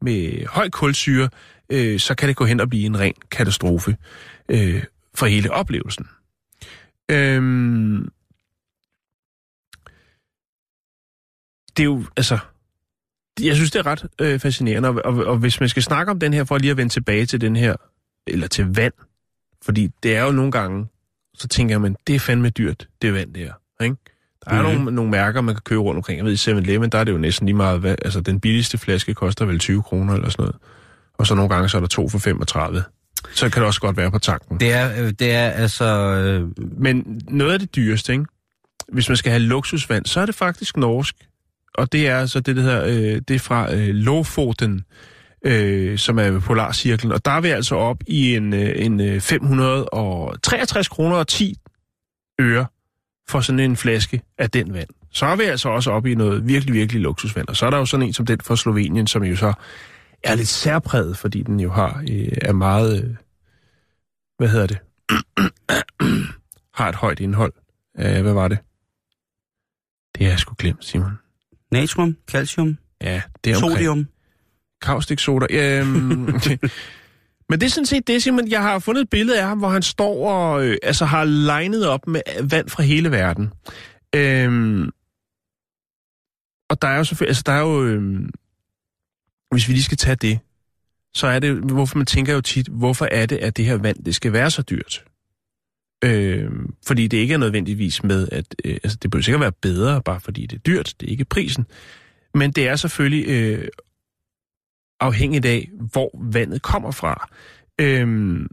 med 0.02 0.46
høj 0.46 0.68
kulsyre, 0.70 1.28
øh, 1.70 2.00
så 2.00 2.14
kan 2.14 2.28
det 2.28 2.36
gå 2.36 2.44
hen 2.44 2.60
og 2.60 2.68
blive 2.68 2.86
en 2.86 3.00
ren 3.00 3.14
katastrofe 3.30 3.96
øh, 4.48 4.84
for 5.14 5.26
hele 5.26 5.50
oplevelsen. 5.50 6.08
Øhm, 7.10 8.08
det 11.76 11.82
er 11.82 11.84
jo, 11.84 12.04
altså, 12.16 12.38
jeg 13.40 13.54
synes, 13.54 13.70
det 13.70 13.78
er 13.78 13.86
ret 13.86 14.06
øh, 14.20 14.40
fascinerende, 14.40 14.88
og, 14.88 14.94
og, 15.04 15.14
og 15.26 15.38
hvis 15.38 15.60
man 15.60 15.68
skal 15.68 15.82
snakke 15.82 16.10
om 16.12 16.20
den 16.20 16.34
her, 16.34 16.44
for 16.44 16.58
lige 16.58 16.70
at 16.70 16.76
vende 16.76 16.92
tilbage 16.92 17.26
til 17.26 17.40
den 17.40 17.56
her, 17.56 17.76
eller 18.26 18.46
til 18.46 18.74
vand, 18.74 18.92
fordi 19.64 19.88
det 20.02 20.16
er 20.16 20.24
jo 20.24 20.30
nogle 20.32 20.52
gange, 20.52 20.86
så 21.34 21.48
tænker 21.48 21.78
men 21.78 21.96
det 22.06 22.14
er 22.14 22.20
fandme 22.20 22.48
dyrt, 22.50 22.88
det 23.02 23.14
vand 23.14 23.34
der, 23.34 23.52
ikke? 23.82 23.96
Der 24.44 24.50
er 24.50 24.62
Mhm. 24.62 24.72
nogle, 24.72 24.94
nogle 24.94 25.10
mærker, 25.10 25.40
man 25.40 25.54
kan 25.54 25.62
købe 25.64 25.80
rundt 25.80 25.96
omkring. 25.96 26.16
Jeg 26.18 26.24
ved, 26.24 26.32
i 26.32 26.36
7-Eleven, 26.36 26.90
der 26.90 26.98
er 26.98 27.04
det 27.04 27.12
jo 27.12 27.18
næsten 27.18 27.46
lige 27.46 27.56
meget, 27.56 27.80
hvad, 27.80 27.94
altså 28.04 28.20
den 28.20 28.40
billigste 28.40 28.78
flaske 28.78 29.14
koster 29.14 29.44
vel 29.44 29.58
20 29.58 29.82
kroner 29.82 30.14
eller 30.14 30.28
sådan 30.28 30.42
noget. 30.42 30.56
Og 31.18 31.26
så 31.26 31.34
nogle 31.34 31.48
gange, 31.54 31.68
så 31.68 31.76
er 31.76 31.80
der 31.80 31.88
to 31.88 32.08
for 32.08 32.18
35. 32.18 32.82
Så 33.34 33.48
kan 33.50 33.60
det 33.60 33.66
også 33.66 33.80
godt 33.80 33.96
være 33.96 34.10
på 34.10 34.18
tanken. 34.18 34.60
Det 34.60 34.72
er, 34.72 35.02
øh, 35.04 35.10
det 35.18 35.32
er 35.32 35.48
altså... 35.50 35.84
Øh, 35.84 36.48
Men 36.80 37.20
noget 37.28 37.52
af 37.52 37.58
det 37.58 37.76
dyreste, 37.76 38.12
ikke? 38.12 38.24
Hvis 38.92 39.08
man 39.08 39.16
skal 39.16 39.30
have 39.32 39.42
luksusvand, 39.42 40.06
så 40.06 40.20
er 40.20 40.26
det 40.26 40.34
faktisk 40.34 40.76
norsk. 40.76 41.14
Og 41.74 41.92
det 41.92 42.08
er 42.08 42.18
altså 42.18 42.40
det, 42.40 42.56
der 42.56 42.62
hedder, 42.62 42.84
øh, 42.86 43.22
det 43.28 43.30
er 43.34 43.38
fra 43.38 43.74
øh, 43.74 43.88
Lofoten, 43.94 44.84
øh, 45.44 45.98
som 45.98 46.18
er 46.18 46.30
ved 46.30 46.40
Polarcirklen. 46.40 47.12
Og 47.12 47.24
der 47.24 47.30
er 47.30 47.40
vi 47.40 47.48
altså 47.48 47.74
op 47.74 47.96
i 48.06 48.36
en, 48.36 48.52
øh, 48.54 48.72
en 48.76 49.00
øh, 49.00 49.20
563 49.20 50.88
kroner 50.88 51.16
og 51.16 51.28
10 51.28 51.54
øre 52.40 52.66
for 53.28 53.40
sådan 53.40 53.60
en 53.60 53.76
flaske 53.76 54.22
af 54.38 54.50
den 54.50 54.74
vand. 54.74 54.88
Så 55.10 55.26
er 55.26 55.36
vi 55.36 55.42
altså 55.42 55.68
også 55.68 55.90
oppe 55.90 56.12
i 56.12 56.14
noget 56.14 56.48
virkelig, 56.48 56.74
virkelig 56.74 57.02
luksusvand. 57.02 57.48
Og 57.48 57.56
så 57.56 57.66
er 57.66 57.70
der 57.70 57.78
jo 57.78 57.86
sådan 57.86 58.06
en 58.06 58.12
som 58.12 58.26
den 58.26 58.40
fra 58.40 58.56
Slovenien, 58.56 59.06
som 59.06 59.22
jo 59.24 59.36
så 59.36 59.52
er 60.24 60.34
lidt 60.34 60.48
særpræget, 60.48 61.16
fordi 61.16 61.42
den 61.42 61.60
jo 61.60 61.70
har 61.70 62.04
øh, 62.10 62.28
er 62.42 62.52
meget, 62.52 63.04
øh, 63.04 63.14
hvad 64.38 64.48
hedder 64.48 64.66
det, 64.66 64.78
har 66.78 66.88
et 66.88 66.94
højt 66.94 67.20
indhold. 67.20 67.52
Øh, 67.98 68.22
hvad 68.22 68.32
var 68.32 68.48
det? 68.48 68.58
Det 70.18 70.26
har 70.26 70.32
jeg 70.32 70.38
sgu 70.38 70.54
glemt, 70.58 70.84
Simon. 70.84 71.18
natrium, 71.72 72.16
calcium, 72.30 72.78
Ja, 73.00 73.22
det 73.44 73.52
er 73.52 73.56
omkring 73.56 73.72
sodium 73.72 74.06
kaustiksoda. 74.82 75.46
Øhm, 75.50 75.88
men 77.48 77.60
det 77.60 77.62
er 77.62 77.68
sådan 77.70 77.86
set 77.86 78.06
det, 78.06 78.22
Simon. 78.22 78.48
Jeg 78.48 78.62
har 78.62 78.78
fundet 78.78 79.02
et 79.02 79.10
billede 79.10 79.40
af 79.40 79.46
ham, 79.48 79.58
hvor 79.58 79.68
han 79.68 79.82
står 79.82 80.30
og 80.30 80.66
øh, 80.66 80.76
altså 80.82 81.04
har 81.04 81.24
legnet 81.24 81.86
op 81.86 82.06
med 82.06 82.20
vand 82.42 82.68
fra 82.68 82.82
hele 82.82 83.10
verden. 83.10 83.52
Øhm, 84.14 84.90
og 86.70 86.82
der 86.82 86.88
er 86.88 86.96
jo 86.96 87.04
selvfølgelig, 87.04 87.30
altså 87.30 87.42
der 87.46 87.52
er 87.52 87.60
jo, 87.60 87.84
øh, 87.84 88.28
hvis 89.50 89.68
vi 89.68 89.72
lige 89.72 89.82
skal 89.82 89.98
tage 89.98 90.16
det, 90.16 90.38
så 91.14 91.26
er 91.26 91.38
det, 91.38 91.54
hvorfor 91.54 91.98
man 91.98 92.06
tænker 92.06 92.34
jo 92.34 92.40
tit, 92.40 92.68
hvorfor 92.68 93.08
er 93.10 93.26
det, 93.26 93.36
at 93.36 93.56
det 93.56 93.64
her 93.64 93.76
vand, 93.76 94.04
det 94.04 94.14
skal 94.14 94.32
være 94.32 94.50
så 94.50 94.62
dyrt? 94.62 95.04
Øh, 96.04 96.50
fordi 96.86 97.06
det 97.06 97.16
ikke 97.16 97.34
er 97.34 97.38
nødvendigvis 97.38 98.04
med, 98.04 98.28
at 98.32 98.54
øh, 98.64 98.78
altså 98.84 98.98
det 99.02 99.10
bør 99.10 99.20
sikkert 99.20 99.40
være 99.40 99.52
bedre, 99.52 100.02
bare 100.02 100.20
fordi 100.20 100.46
det 100.46 100.56
er 100.56 100.60
dyrt, 100.60 100.94
det 101.00 101.06
er 101.06 101.10
ikke 101.10 101.24
prisen. 101.24 101.66
Men 102.34 102.50
det 102.52 102.68
er 102.68 102.76
selvfølgelig 102.76 103.28
øh, 103.28 103.68
afhængigt 105.00 105.46
af, 105.46 105.68
hvor 105.92 106.10
vandet 106.32 106.62
kommer 106.62 106.90
fra. 106.90 107.28
Øhm, 107.80 108.46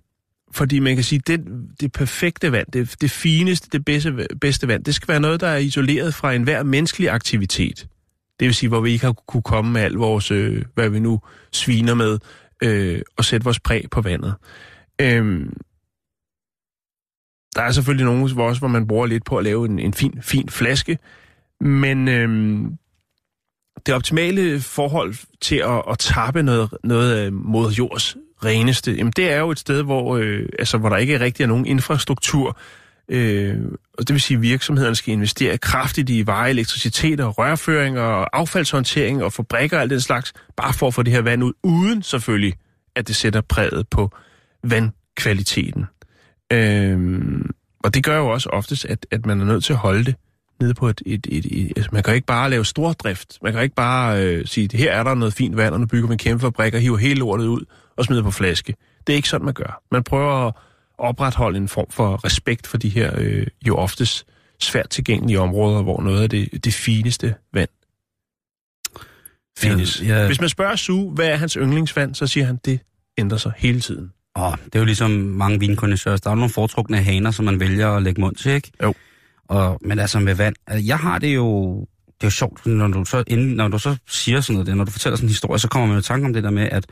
fordi 0.52 0.80
man 0.80 0.96
kan 0.96 1.04
sige, 1.04 1.22
det, 1.28 1.46
det 1.80 1.92
perfekte 1.92 2.52
vand, 2.52 2.68
det, 2.74 2.96
det 3.02 3.12
fineste, 3.12 3.70
det 3.72 3.86
bedste, 3.86 4.28
bedste 4.42 4.68
vand, 4.68 4.84
det 4.84 4.96
skal 4.96 5.08
være 5.08 5.20
noget, 5.20 5.42
der 5.42 5.48
er 5.48 5.58
isoleret 5.58 6.14
fra 6.14 6.34
enhver 6.34 6.64
menneskelig 6.64 7.10
aktivitet. 7.10 7.88
Det 8.40 8.46
vil 8.46 8.56
sige, 8.56 8.70
hvor 8.70 8.82
vi 8.82 8.92
ikke 8.92 9.06
har 9.06 9.14
kunne 9.14 9.44
komme 9.44 9.72
med 9.72 9.82
al 9.82 9.94
vores, 9.94 10.32
øh, 10.32 10.66
hvad 10.74 10.90
vi 10.90 11.00
nu 11.00 11.22
sviner 11.52 11.94
med, 11.94 12.20
øh, 12.64 13.02
og 13.18 13.26
sætte 13.26 13.44
vores 13.44 13.60
præg 13.60 13.86
på 13.92 14.02
vandet. 14.02 14.34
Øhm, 15.02 15.54
der 17.56 17.62
er 17.62 17.72
selvfølgelig 17.72 18.06
nogle 18.06 18.34
hvor 18.34 18.48
også, 18.48 18.62
hvor 18.62 18.68
man 18.68 18.88
bruger 18.88 19.06
lidt 19.06 19.26
på 19.26 19.38
at 19.38 19.44
lave 19.44 19.66
en, 19.66 19.80
en 19.80 19.94
fin, 19.94 20.22
fin 20.22 20.50
flaske. 20.50 20.98
Men 21.62 22.08
øhm, 22.08 22.78
det 23.86 23.94
optimale 23.94 24.62
forhold 24.62 25.16
til 25.42 25.56
at, 25.56 25.84
at 25.90 26.00
tappe 26.00 26.44
noget, 26.44 26.70
noget 26.84 27.26
øh, 27.26 27.34
mod 27.34 27.72
jords 27.72 28.18
reneste, 28.46 28.92
jamen 28.92 29.14
det 29.16 29.32
er 29.32 29.40
jo 29.40 29.52
et 29.52 29.60
sted, 29.60 29.84
hvor, 29.84 30.18
øh, 30.18 30.50
altså, 30.60 30.78
hvor 30.78 30.90
der 30.90 30.98
ikke 30.98 31.20
rigtig 31.20 31.44
er 31.44 31.48
nogen 31.48 31.66
infrastruktur, 31.66 32.58
øh, 33.10 33.58
og 33.94 34.08
det 34.08 34.14
vil 34.14 34.22
sige, 34.22 34.38
at 34.38 34.42
virksomhederne 34.42 34.96
skal 34.96 35.14
investere 35.14 35.58
kraftigt 35.58 36.10
i 36.10 36.26
veje, 36.26 36.50
elektricitet 36.50 37.20
og 37.20 37.38
rørføring 37.38 38.00
og 38.00 38.38
affaldshåndtering 38.38 39.24
og 39.24 39.34
fabrikker 39.34 39.78
og 39.78 39.82
alt 39.82 39.92
den 39.92 40.02
slags, 40.02 40.34
bare 40.58 40.74
for 40.74 40.88
at 40.88 40.94
få 40.94 41.04
det 41.04 41.14
her 41.14 41.22
vand 41.22 41.44
ud, 41.44 41.54
uden 41.64 42.04
selvfølgelig, 42.04 42.54
at 42.96 43.08
det 43.08 43.16
sætter 43.16 43.42
præget 43.42 43.88
på 43.88 44.12
vandkvaliteten. 44.64 45.86
Øh, 46.54 47.00
og 47.84 47.94
det 47.94 48.04
gør 48.04 48.18
jo 48.18 48.28
også 48.28 48.50
oftest, 48.50 48.86
at, 48.86 49.06
at 49.12 49.26
man 49.26 49.42
er 49.42 49.46
nødt 49.46 49.64
til 49.64 49.74
at 49.74 49.80
holde 49.80 50.04
det 50.04 50.16
nede 50.62 50.74
på 50.74 50.88
et... 50.90 51.02
et, 51.06 51.28
et, 51.32 51.46
et 51.46 51.74
altså 51.76 51.90
man 51.92 52.04
kan 52.04 52.16
ikke 52.16 52.28
bare 52.28 52.50
lave 52.50 52.66
stordrift. 52.66 53.38
Man 53.42 53.54
kan 53.54 53.64
ikke 53.64 53.76
bare 53.76 54.24
øh, 54.24 54.46
sige, 54.46 54.78
her 54.78 54.92
er 54.92 55.04
der 55.04 55.14
noget 55.14 55.34
fint 55.34 55.58
vand, 55.58 55.74
og 55.74 55.80
nu 55.80 55.86
bygger 55.86 56.08
vi 56.08 56.14
en 56.14 56.18
kæmpe 56.18 56.42
fabrik 56.42 56.74
og 56.74 56.80
hiver 56.80 56.98
hele 56.98 57.20
lortet 57.20 57.46
ud 57.46 57.66
og 57.96 58.06
smider 58.06 58.24
på 58.24 58.32
flaske. 58.32 58.76
Det 59.08 59.14
er 59.14 59.18
ikke 59.18 59.30
sådan, 59.30 59.46
man 59.46 59.54
gør. 59.54 59.82
Man 59.92 60.04
prøver 60.04 60.48
at 60.48 60.54
opretholde 60.98 61.58
en 61.58 61.68
form 61.68 61.88
for 61.90 62.26
respekt 62.26 62.68
for 62.68 62.78
de 62.78 62.90
her 62.90 63.12
øh, 63.18 63.48
jo 63.68 63.76
oftest 63.76 64.26
svært 64.62 64.90
tilgængelige 64.90 65.40
områder, 65.40 65.84
hvor 65.84 66.02
noget 66.02 66.22
af 66.22 66.30
det, 66.30 66.66
det 66.66 66.74
fineste 66.74 67.36
vand 67.54 67.70
findes. 69.58 70.02
Ja, 70.02 70.20
ja. 70.20 70.26
Hvis 70.26 70.40
man 70.40 70.50
spørger 70.50 70.76
Sue, 70.76 71.12
hvad 71.12 71.28
er 71.28 71.36
hans 71.36 71.54
yndlingsvand, 71.54 72.16
så 72.16 72.28
siger 72.28 72.46
han, 72.46 72.60
det 72.66 72.80
ændrer 73.18 73.38
sig 73.38 73.52
hele 73.58 73.80
tiden. 73.80 74.12
Åh, 74.38 74.52
det 74.66 74.76
er 74.76 74.80
jo 74.80 74.86
ligesom 74.86 75.12
mange 75.12 75.60
vinkondensører. 75.60 76.18
Der 76.18 76.30
er 76.30 76.36
nogle 76.36 76.50
foretrukne 76.50 76.98
haner, 76.98 77.32
som 77.32 77.46
man 77.46 77.60
vælger 77.60 77.90
at 77.90 78.04
lægge 78.04 78.22
mund 78.22 78.36
til, 78.36 78.52
ikke? 78.52 78.72
Jo. 78.84 78.94
Og, 79.48 79.80
men 79.82 80.00
altså 80.00 80.20
med 80.20 80.36
vand. 80.36 80.56
Altså, 80.68 80.88
jeg 80.88 80.98
har 80.98 81.20
det 81.20 81.36
jo... 81.36 81.80
Det 82.06 82.24
er 82.24 82.28
jo 82.28 82.32
sjovt, 82.32 82.66
når 82.66 82.88
du, 82.88 83.06
så, 83.06 83.24
inden, 83.28 83.56
når 83.56 83.68
du 83.68 83.80
så 83.80 83.98
siger 84.08 84.42
sådan 84.42 84.54
noget, 84.54 84.68
der, 84.68 84.76
når 84.76 84.84
du 84.84 84.92
fortæller 84.92 85.18
sådan 85.18 85.26
en 85.26 85.30
historie, 85.30 85.60
så 85.60 85.68
kommer 85.68 85.88
man 85.88 85.96
jo 85.96 86.00
i 86.00 86.04
tanke 86.04 86.26
om 86.26 86.34
det 86.34 86.44
der 86.44 86.50
med, 86.50 86.70
at 86.72 86.86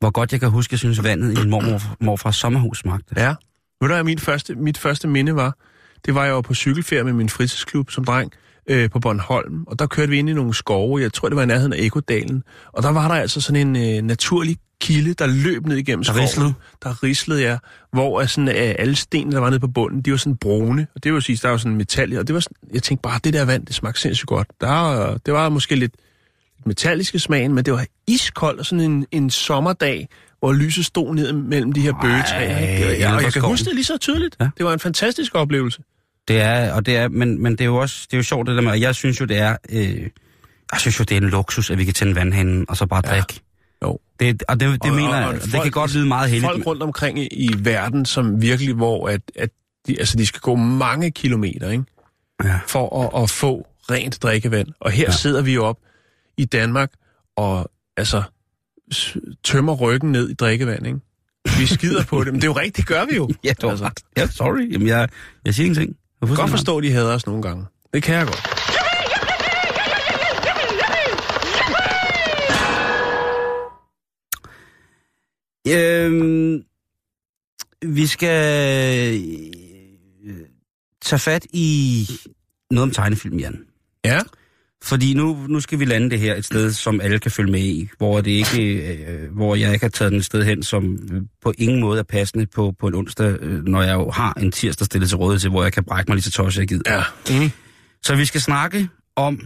hvor 0.00 0.10
godt 0.10 0.32
jeg 0.32 0.40
kan 0.40 0.50
huske, 0.50 0.72
jeg 0.72 0.78
synes, 0.78 1.04
vandet 1.04 1.38
i 1.38 1.40
en 1.40 1.50
mormor, 1.50 1.80
morfars 2.00 2.36
sommerhus 2.36 2.78
smagte. 2.78 3.14
Ja. 3.16 3.34
Ved 3.80 3.88
du, 3.88 3.94
hvad 3.94 4.04
min 4.04 4.18
første, 4.18 4.54
mit 4.54 4.78
første 4.78 5.08
minde 5.08 5.36
var? 5.36 5.56
Det 6.06 6.14
var 6.14 6.24
jeg 6.24 6.34
var 6.34 6.40
på 6.40 6.54
cykelferie 6.54 7.04
med 7.04 7.12
min 7.12 7.28
fritidsklub 7.28 7.90
som 7.90 8.04
dreng 8.04 8.32
øh, 8.70 8.90
på 8.90 9.00
Bornholm, 9.00 9.64
og 9.66 9.78
der 9.78 9.86
kørte 9.86 10.10
vi 10.10 10.18
ind 10.18 10.30
i 10.30 10.32
nogle 10.32 10.54
skove, 10.54 11.00
jeg 11.00 11.12
tror, 11.12 11.28
det 11.28 11.36
var 11.36 11.42
i 11.42 11.46
nærheden 11.46 11.72
af 11.72 11.78
Ekodalen, 11.78 12.42
og 12.72 12.82
der 12.82 12.88
var 12.88 13.08
der 13.08 13.14
altså 13.14 13.40
sådan 13.40 13.76
en 13.76 13.96
øh, 13.96 14.02
naturlig 14.02 14.56
kilde, 14.80 15.14
der 15.14 15.26
løb 15.26 15.66
ned 15.66 15.76
igennem 15.76 16.04
skoven. 16.04 16.18
Der 16.18 16.26
rislede? 16.26 16.54
Der 16.82 17.02
rislede, 17.02 17.42
ja. 17.42 17.58
Hvor 17.92 18.26
sådan, 18.26 18.48
øh, 18.48 18.74
alle 18.78 18.96
stenene, 18.96 19.32
der 19.32 19.40
var 19.40 19.50
nede 19.50 19.60
på 19.60 19.68
bunden, 19.68 20.02
de 20.02 20.10
var 20.10 20.16
sådan 20.16 20.36
brune, 20.36 20.86
og 20.94 21.04
det 21.04 21.14
vil 21.14 21.22
sige, 21.22 21.38
der 21.42 21.48
var 21.48 21.56
sådan 21.56 21.76
metal, 21.76 22.18
og 22.18 22.26
det 22.26 22.34
var 22.34 22.40
sådan, 22.40 22.56
jeg 22.74 22.82
tænkte 22.82 23.02
bare, 23.02 23.20
det 23.24 23.32
der 23.32 23.44
vand, 23.44 23.66
det 23.66 23.74
smagte 23.74 24.00
sindssygt 24.00 24.28
godt. 24.28 24.48
Der, 24.60 25.18
det 25.26 25.34
var 25.34 25.48
måske 25.48 25.76
lidt 25.76 25.94
metalliske 26.66 27.18
smagen, 27.18 27.54
men 27.54 27.64
det 27.64 27.72
var 27.72 27.86
iskold 28.06 28.58
og 28.58 28.66
sådan 28.66 28.84
en, 28.84 29.06
en 29.10 29.30
sommerdag, 29.30 30.08
hvor 30.38 30.52
lyset 30.52 30.84
stod 30.84 31.14
ned 31.14 31.32
mellem 31.32 31.72
de 31.72 31.80
her 31.80 31.92
bøgetræer. 32.02 32.58
Ja, 32.92 33.16
og 33.16 33.22
jeg 33.22 33.32
kan 33.32 33.42
huske 33.42 33.64
det 33.64 33.74
lige 33.74 33.84
så 33.84 33.96
tydeligt. 33.96 34.36
Ja. 34.40 34.48
Det 34.58 34.66
var 34.66 34.72
en 34.72 34.78
fantastisk 34.78 35.34
oplevelse. 35.34 35.82
Det 36.28 36.40
er, 36.40 36.72
og 36.72 36.86
det 36.86 36.96
er, 36.96 37.08
men, 37.08 37.42
men 37.42 37.52
det 37.52 37.60
er 37.60 37.64
jo 37.64 37.76
også, 37.76 38.06
det 38.10 38.12
er 38.12 38.18
jo 38.18 38.22
sjovt 38.22 38.46
det 38.46 38.56
der 38.56 38.62
med, 38.62 38.70
og 38.70 38.80
jeg 38.80 38.94
synes 38.94 39.20
jo, 39.20 39.24
det 39.24 39.38
er, 39.38 39.56
øh, 39.70 40.00
jeg 40.72 40.80
synes 40.80 40.98
jo, 40.98 41.04
det 41.04 41.16
er 41.16 41.20
en 41.20 41.28
luksus, 41.28 41.70
at 41.70 41.78
vi 41.78 41.84
kan 41.84 41.94
tænde 41.94 42.14
vandhanen 42.14 42.66
og 42.68 42.76
så 42.76 42.86
bare 42.86 43.02
ja. 43.04 43.10
drikke. 43.10 43.40
Jo. 43.84 43.98
Det, 44.20 44.42
og 44.48 44.60
det, 44.60 44.82
det 44.82 44.90
og, 44.90 44.96
mener 44.96 45.16
jeg, 45.16 45.40
det 45.42 45.62
kan 45.62 45.70
godt 45.70 45.94
lyde 45.94 46.06
meget 46.06 46.30
heldigt. 46.30 46.52
Folk 46.52 46.66
rundt 46.66 46.82
omkring 46.82 47.18
i, 47.18 47.26
i 47.26 47.50
verden, 47.58 48.06
som 48.06 48.42
virkelig, 48.42 48.74
hvor 48.74 49.08
at, 49.08 49.20
at 49.36 49.50
de, 49.86 49.98
altså, 49.98 50.16
de 50.16 50.26
skal 50.26 50.40
gå 50.40 50.54
mange 50.54 51.10
kilometer, 51.10 51.70
ikke? 51.70 51.84
Ja. 52.44 52.58
For 52.66 53.02
at, 53.04 53.22
at 53.22 53.30
få 53.30 53.66
rent 53.90 54.22
drikkevand. 54.22 54.68
Og 54.80 54.90
her 54.90 55.04
ja. 55.04 55.10
sidder 55.10 55.42
vi 55.42 55.54
jo 55.54 55.64
op 55.64 55.78
i 56.36 56.44
Danmark 56.44 56.92
og 57.36 57.70
altså 57.96 58.22
tømmer 59.44 59.74
ryggen 59.74 60.12
ned 60.12 60.28
i 60.28 60.34
drikkevand, 60.34 60.86
ikke? 60.86 61.00
Vi 61.58 61.66
skider 61.66 62.04
på 62.04 62.24
det, 62.24 62.32
men 62.32 62.34
det 62.34 62.44
er 62.44 62.50
jo 62.50 62.56
rigtigt, 62.58 62.76
det 62.76 62.86
gør 62.86 63.04
vi 63.04 63.16
jo. 63.16 63.28
ja, 63.44 63.52
du 63.62 63.70
altså. 63.70 63.90
Ja, 64.16 64.26
sorry. 64.26 64.72
Jamen, 64.72 64.88
jeg, 64.88 65.08
jeg 65.44 65.54
siger 65.54 65.66
ingenting. 65.66 65.96
Jeg 66.20 66.28
kan 66.28 66.36
godt 66.36 66.50
forstå, 66.50 66.78
at 66.78 66.84
de 66.84 66.92
hader 66.92 67.14
os 67.14 67.26
nogle 67.26 67.42
gange. 67.42 67.66
Det 67.94 68.02
kan 68.02 68.14
jeg 68.14 68.26
godt. 68.26 68.57
Øhm, 75.68 76.62
vi 77.82 78.06
skal 78.06 79.14
øh, 80.24 80.36
tage 81.02 81.20
fat 81.20 81.46
i 81.52 82.06
noget 82.70 82.82
om 82.82 82.90
tegnefilm, 82.90 83.38
Jan. 83.38 83.64
Ja. 84.04 84.20
Fordi 84.82 85.14
nu, 85.14 85.46
nu 85.48 85.60
skal 85.60 85.78
vi 85.78 85.84
lande 85.84 86.10
det 86.10 86.18
her 86.18 86.34
et 86.34 86.44
sted, 86.44 86.72
som 86.72 87.00
alle 87.00 87.18
kan 87.18 87.30
følge 87.30 87.52
med 87.52 87.60
i, 87.60 87.88
hvor, 87.98 88.20
det 88.20 88.30
ikke, 88.30 88.62
øh, 88.62 89.32
hvor 89.34 89.54
jeg 89.54 89.72
ikke 89.72 89.84
har 89.84 89.90
taget 89.90 90.12
den 90.12 90.18
et 90.18 90.24
sted 90.24 90.44
hen, 90.44 90.62
som 90.62 90.98
på 91.42 91.52
ingen 91.58 91.80
måde 91.80 91.98
er 91.98 92.02
passende 92.02 92.46
på, 92.46 92.74
på 92.80 92.88
en 92.88 92.94
onsdag, 92.94 93.36
øh, 93.40 93.64
når 93.64 93.82
jeg 93.82 93.94
jo 93.94 94.10
har 94.10 94.32
en 94.32 94.52
tirsdag 94.52 94.84
stillet 94.84 95.08
til 95.08 95.18
rådighed 95.18 95.40
til, 95.40 95.50
hvor 95.50 95.62
jeg 95.62 95.72
kan 95.72 95.84
brække 95.84 96.10
mig 96.10 96.16
lige 96.16 96.22
til 96.22 96.32
tors, 96.32 96.58
jeg 96.58 96.68
gider. 96.68 96.94
Ja. 96.94 97.02
Mm. 97.40 97.50
Så 98.02 98.16
vi 98.16 98.24
skal 98.24 98.40
snakke 98.40 98.88
om 99.16 99.40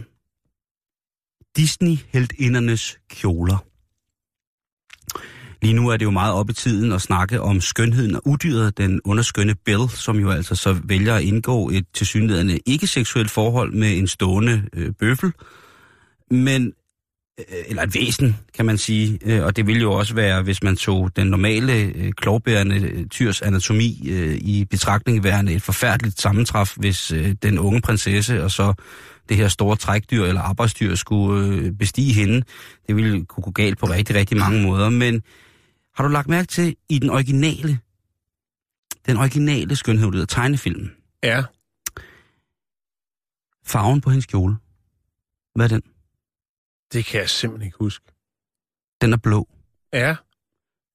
Disney-heldindernes 1.57 2.97
kjoler. 3.09 3.65
Lige 5.63 5.73
nu 5.73 5.87
er 5.89 5.97
det 5.97 6.05
jo 6.05 6.11
meget 6.11 6.33
op 6.33 6.49
i 6.49 6.53
tiden 6.53 6.91
at 6.91 7.01
snakke 7.01 7.41
om 7.41 7.61
skønheden 7.61 8.15
og 8.15 8.21
udyret, 8.25 8.77
den 8.77 9.01
underskønne 9.03 9.55
Bill, 9.65 9.89
som 9.89 10.19
jo 10.19 10.29
altså 10.29 10.55
så 10.55 10.77
vælger 10.83 11.15
at 11.15 11.23
indgå 11.23 11.69
et 11.69 11.85
tilsyneladende 11.93 12.59
ikke-seksuelt 12.65 13.31
forhold 13.31 13.73
med 13.73 13.97
en 13.97 14.07
stående 14.07 14.63
øh, 14.73 14.91
bøffel, 14.99 15.31
men 16.31 16.73
øh, 17.39 17.45
eller 17.67 17.83
et 17.83 17.95
væsen, 17.95 18.35
kan 18.55 18.65
man 18.65 18.77
sige. 18.77 19.19
Øh, 19.25 19.45
og 19.45 19.55
det 19.55 19.67
ville 19.67 19.81
jo 19.81 19.91
også 19.91 20.15
være, 20.15 20.43
hvis 20.43 20.63
man 20.63 20.75
tog 20.75 21.15
den 21.15 21.27
normale 21.27 21.73
øh, 21.73 22.11
klovbærende 22.11 22.75
øh, 22.75 23.07
tyrs 23.07 23.41
anatomi 23.41 24.09
øh, 24.09 24.35
i 24.35 24.65
betragtning 24.69 25.23
værende 25.23 25.53
et 25.53 25.61
forfærdeligt 25.61 26.21
sammentræf, 26.21 26.73
hvis 26.77 27.11
øh, 27.11 27.35
den 27.43 27.59
unge 27.59 27.81
prinsesse 27.81 28.43
og 28.43 28.51
så 28.51 28.73
det 29.29 29.37
her 29.37 29.47
store 29.47 29.75
trækdyr 29.75 30.23
eller 30.23 30.41
arbejdsdyr 30.41 30.95
skulle 30.95 31.47
øh, 31.47 31.71
bestige 31.71 32.13
hende. 32.13 32.43
Det 32.87 32.95
ville 32.95 33.25
kunne 33.25 33.43
gå 33.43 33.51
galt 33.51 33.77
på 33.77 33.85
rigtig, 33.85 34.15
rigtig 34.15 34.37
mange 34.37 34.61
måder. 34.61 34.89
Men 34.89 35.21
har 35.95 36.03
du 36.03 36.09
lagt 36.09 36.27
mærke 36.27 36.47
til 36.47 36.75
i 36.89 36.99
den 36.99 37.09
originale, 37.09 37.79
den 39.05 39.17
originale 39.17 39.75
skønhed 39.75 40.21
af 40.21 40.27
tegnefilmen? 40.27 40.95
Ja. 41.23 41.43
Farven 43.65 44.01
på 44.01 44.09
hendes 44.09 44.25
kjole. 44.25 44.55
Hvad 45.55 45.65
er 45.65 45.69
den? 45.69 45.81
Det 46.93 47.05
kan 47.05 47.19
jeg 47.21 47.29
simpelthen 47.29 47.65
ikke 47.65 47.77
huske. 47.77 48.05
Den 49.01 49.13
er 49.13 49.17
blå. 49.17 49.47
Ja. 49.93 50.15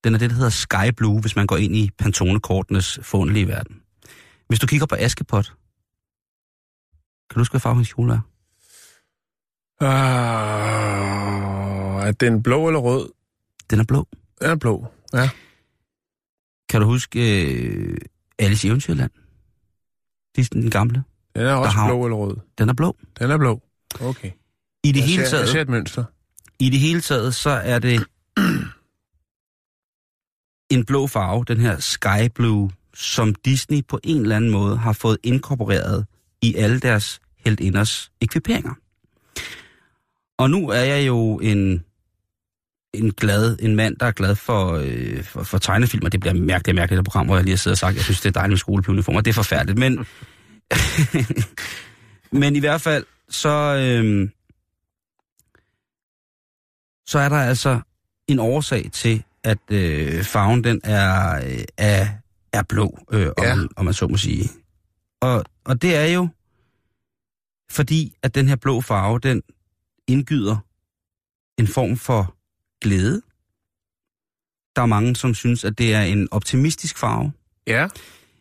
Den 0.04 0.14
er 0.14 0.18
det, 0.18 0.30
der 0.30 0.36
hedder 0.36 0.50
Sky 0.50 0.94
Blue, 0.96 1.20
hvis 1.20 1.36
man 1.36 1.46
går 1.46 1.56
ind 1.56 1.76
i 1.76 1.90
Pantone-kortenes 1.98 2.98
forundelige 3.02 3.48
verden. 3.48 3.82
Hvis 4.48 4.60
du 4.60 4.66
kigger 4.66 4.86
på 4.86 4.94
Askepot, 4.98 5.44
kan 7.30 7.34
du 7.34 7.40
huske, 7.40 7.52
hvad 7.52 7.60
farve 7.60 7.74
hendes 7.74 7.92
kjole 7.92 8.12
er? 8.12 8.20
Uh, 9.80 9.88
er 12.06 12.12
den 12.12 12.42
blå 12.42 12.68
eller 12.68 12.80
rød? 12.80 13.12
Den 13.70 13.80
er 13.80 13.84
blå. 13.84 14.08
Den 14.40 14.50
er 14.50 14.56
blå, 14.56 14.86
ja. 15.12 15.30
Kan 16.68 16.80
du 16.80 16.86
huske 16.86 17.18
uh, 17.18 17.96
Alice 18.38 18.66
i 18.66 18.68
Eventyrland? 18.68 19.10
Disney, 20.36 20.62
den 20.62 20.70
gamle? 20.70 21.04
Den 21.34 21.42
er 21.42 21.52
også 21.52 21.76
har... 21.76 21.88
blå 21.88 22.04
eller 22.04 22.16
rød? 22.16 22.36
Den 22.58 22.68
er 22.68 22.74
blå. 22.74 22.96
Den 23.18 23.30
er 23.30 23.38
blå, 23.38 23.62
okay. 24.00 24.30
I 24.84 24.92
det 24.92 25.00
jeg 25.00 25.08
hele 25.08 25.22
ser, 25.22 25.30
taget... 25.30 25.42
Jeg 25.42 25.48
ser 25.48 25.60
et 25.60 25.68
mønster. 25.68 26.04
I 26.58 26.70
det 26.70 26.80
hele 26.80 27.00
taget, 27.00 27.34
så 27.34 27.50
er 27.50 27.78
det 27.78 28.00
en 30.74 30.84
blå 30.84 31.06
farve, 31.06 31.44
den 31.44 31.60
her 31.60 31.78
sky 31.78 32.28
blue, 32.34 32.70
som 32.94 33.34
Disney 33.34 33.84
på 33.88 34.00
en 34.04 34.22
eller 34.22 34.36
anden 34.36 34.50
måde 34.50 34.76
har 34.76 34.92
fået 34.92 35.18
inkorporeret 35.22 36.06
i 36.42 36.54
alle 36.54 36.80
deres 36.80 37.20
heldinders 37.36 38.12
ekviperinger. 38.20 38.74
Og 40.38 40.50
nu 40.50 40.68
er 40.68 40.82
jeg 40.82 41.06
jo 41.06 41.38
en, 41.38 41.84
en 42.94 43.12
glad, 43.12 43.56
en 43.60 43.76
mand, 43.76 43.96
der 43.96 44.06
er 44.06 44.12
glad 44.12 44.34
for, 44.34 44.72
øh, 44.72 45.24
for, 45.24 45.42
for 45.42 45.58
tegnefilm, 45.58 46.04
og 46.04 46.12
det 46.12 46.20
bliver 46.20 46.34
mærkeligt, 46.34 46.76
mærkeligt, 46.76 46.98
det 46.98 47.04
program, 47.04 47.26
hvor 47.26 47.36
jeg 47.36 47.44
lige 47.44 47.52
har 47.52 47.58
siddet 47.58 47.74
og 47.74 47.78
sagt, 47.78 47.96
jeg 47.96 48.04
synes, 48.04 48.20
det 48.20 48.28
er 48.28 48.32
dejligt 48.32 48.50
med 48.50 48.58
skoleuniformer. 48.58 49.20
Det 49.20 49.30
er 49.30 49.34
forfærdeligt, 49.34 49.78
men, 49.78 50.06
men 52.40 52.56
i 52.56 52.60
hvert 52.60 52.80
fald, 52.80 53.04
så, 53.28 53.48
øh, 53.48 54.30
så 57.06 57.18
er 57.18 57.28
der 57.28 57.36
altså 57.36 57.80
en 58.28 58.38
årsag 58.38 58.90
til, 58.92 59.24
at 59.44 59.58
øh, 59.70 60.24
farven 60.24 60.64
den 60.64 60.80
er, 60.84 61.36
øh, 61.44 61.64
er, 61.76 62.08
er 62.52 62.62
blå, 62.62 62.98
øh, 63.12 63.28
om, 63.36 63.44
ja. 63.44 63.56
om 63.76 63.84
man 63.84 63.94
så 63.94 64.06
må 64.06 64.16
sige. 64.16 64.50
Og, 65.20 65.44
og 65.64 65.82
det 65.82 65.96
er 65.96 66.06
jo 66.06 66.28
fordi, 67.70 68.14
at 68.22 68.34
den 68.34 68.48
her 68.48 68.56
blå 68.56 68.80
farve, 68.80 69.18
den 69.18 69.42
indgyder 70.08 70.56
en 71.58 71.66
form 71.66 71.96
for 71.96 72.37
glæde. 72.82 73.22
Der 74.76 74.82
er 74.82 74.86
mange, 74.86 75.16
som 75.16 75.34
synes, 75.34 75.64
at 75.64 75.78
det 75.78 75.94
er 75.94 76.00
en 76.02 76.28
optimistisk 76.30 76.98
farve. 76.98 77.32
Ja. 77.66 77.88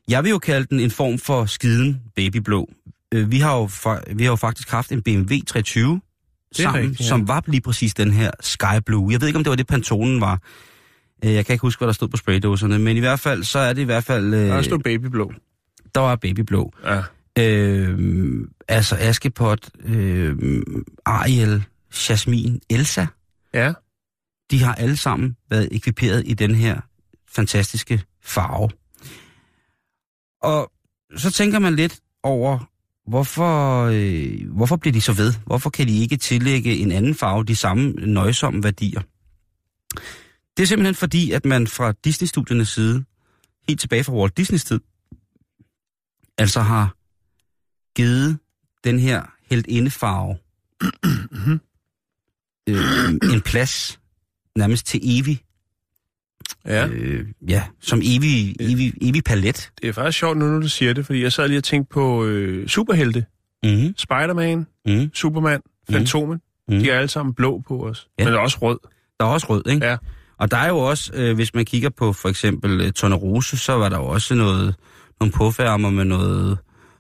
Jeg 0.10 0.24
vil 0.24 0.30
jo 0.30 0.40
kalde 0.40 0.68
den 0.70 0.80
en 0.80 0.92
form 0.92 1.18
for 1.20 1.46
skiden 1.46 2.02
babyblå. 2.16 2.70
Øh, 3.14 3.32
vi, 3.32 3.40
har 3.40 3.56
jo 3.58 3.70
vi 4.16 4.24
har 4.24 4.32
jo 4.32 4.36
faktisk 4.36 4.70
haft 4.70 4.92
en 4.92 5.02
BMW 5.04 5.34
320 5.48 6.02
er 6.52 6.64
sammen, 6.64 6.82
rigtigt, 6.82 7.00
ja. 7.00 7.06
som 7.06 7.28
var 7.28 7.44
lige 7.48 7.62
præcis 7.62 7.94
den 7.94 8.12
her 8.12 8.32
Sky 8.40 8.82
Blue. 8.86 9.12
Jeg 9.12 9.22
ved 9.22 9.28
ikke, 9.28 9.38
om 9.38 9.44
det 9.44 9.50
var 9.50 9.56
det, 9.56 9.68
Pantonen 9.68 10.22
var. 10.22 10.42
Øh, 11.26 11.34
Jeg 11.34 11.46
kan 11.46 11.54
ikke 11.54 11.62
huske, 11.62 11.80
hvad 11.80 11.88
der 11.88 11.94
stod 11.94 12.08
på 12.08 12.18
spraydåserne, 12.18 12.80
men 12.80 12.98
i 12.98 13.00
hvert 13.00 13.20
fald, 13.20 13.44
så 13.44 13.60
er 13.60 13.74
det 13.74 13.82
i 13.82 13.86
hvert 13.86 14.04
fald... 14.04 14.34
Øh, 14.34 14.40
Der 14.48 14.62
stod 14.62 14.80
babyblå. 14.80 15.34
der 15.96 16.02
var 16.02 16.16
babyblå. 16.16 16.74
Ja. 16.86 17.02
Øh, 17.40 18.00
altså 18.68 18.96
Askepot, 19.00 19.70
øh, 19.86 20.36
Ariel, 21.06 21.64
Jasmin, 22.10 22.62
Elsa, 22.70 23.06
Ja. 23.54 23.74
De 24.52 24.64
har 24.64 24.76
alle 24.76 24.98
sammen 24.98 25.38
været 25.50 25.68
ekviperet 25.72 26.24
i 26.26 26.34
den 26.34 26.56
her 26.56 26.82
fantastiske 27.28 28.04
farve. 28.22 28.70
Og 30.42 30.72
så 31.18 31.32
tænker 31.32 31.60
man 31.60 31.76
lidt 31.76 32.00
over, 32.24 32.70
hvorfor, 33.08 33.84
øh, 33.84 34.52
hvorfor 34.52 34.76
bliver 34.76 34.94
de 34.94 35.02
så 35.02 35.14
ved? 35.14 35.34
Hvorfor 35.46 35.70
kan 35.70 35.88
de 35.88 36.00
ikke 36.00 36.18
tillægge 36.18 36.76
en 36.76 36.92
anden 36.92 37.16
farve 37.16 37.44
de 37.44 37.56
samme 37.56 37.92
nøjsomme 37.92 38.64
værdier? 38.64 39.02
Det 40.58 40.64
er 40.64 40.68
simpelthen 40.68 40.96
fordi, 40.96 41.32
at 41.32 41.46
man 41.46 41.68
fra 41.68 41.92
Disney-studiernes 41.92 42.70
side, 42.70 43.06
helt 43.68 43.80
tilbage 43.80 44.04
fra 44.04 44.14
Walt 44.14 44.38
Disneys 44.38 44.64
tid, 44.64 44.80
altså 46.38 46.62
har 46.62 46.96
givet 47.96 48.40
den 48.84 49.00
her 49.00 49.24
heldindefarve 49.50 50.38
øh, 52.70 53.34
en 53.34 53.42
plads 53.42 54.00
nærmest 54.58 54.86
til 54.88 55.00
evig, 55.04 55.40
ja. 56.66 56.88
øh, 56.88 57.26
ja, 57.50 57.64
som 57.82 58.00
evig, 58.04 58.56
evig, 58.60 58.94
evig 59.02 59.24
palet. 59.24 59.72
Det 59.82 59.90
er 59.90 59.94
faktisk 59.94 60.20
sjovt 60.20 60.38
nu, 60.38 60.46
når 60.46 60.60
du 60.60 60.68
siger 60.70 60.94
det, 60.94 61.06
fordi 61.06 61.24
jeg 61.24 61.32
sad 61.34 61.48
lige 61.48 61.58
og 61.58 61.64
tænkte 61.64 61.94
på 61.94 62.26
øh, 62.26 62.68
superhelte. 62.68 63.26
Mm-hmm. 63.64 63.94
Spider-Man, 63.98 64.68
Mm. 64.86 65.10
Superman, 65.14 65.62
Fantomen. 65.92 66.40
Mm. 66.68 66.80
De 66.80 66.90
er 66.90 66.98
alle 66.98 67.08
sammen 67.08 67.34
blå 67.34 67.64
på 67.68 67.88
os. 67.88 68.08
Ja. 68.20 68.24
Men 68.24 68.34
der 68.34 68.40
er 68.40 68.44
også 68.44 68.58
rød. 68.62 68.80
Der 69.20 69.26
er 69.26 69.30
også 69.30 69.48
rød, 69.50 69.64
ikke? 69.70 69.86
Ja. 69.86 69.98
Og 70.40 70.52
der 70.52 70.58
er 70.58 70.68
jo 70.68 70.78
også, 70.78 71.12
øh, 71.14 71.36
hvis 71.36 71.54
man 71.54 71.66
kigger 71.66 71.90
på 71.90 72.14
for 72.14 72.30
eksempel 72.30 72.82
øh, 72.82 72.92
Tornerose, 72.92 73.58
så 73.58 73.74
var 73.74 73.90
der 73.90 73.98
jo 73.98 74.06
også 74.06 74.36
noget, 74.36 74.76
nogle 75.20 75.32
påfærmer 75.32 75.90
med 75.90 76.06
noget, 76.06 76.58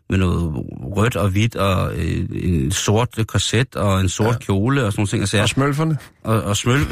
med 0.09 0.17
noget 0.17 0.53
rødt 0.97 1.15
og 1.15 1.29
hvidt, 1.29 1.55
og 1.55 1.95
øh, 1.97 2.25
en 2.31 2.71
sort 2.71 3.19
korset, 3.27 3.75
og 3.75 3.99
en 4.01 4.09
sort 4.09 4.33
ja. 4.33 4.39
kjole, 4.39 4.83
og 4.85 4.91
sådan 4.93 5.07
nogle 5.13 5.27
ting. 5.27 5.39
Og, 5.39 5.41
Og 5.43 5.49
smølferne. 5.49 5.97
og, 6.23 6.41
og 6.41 6.57
smøl... 6.57 6.79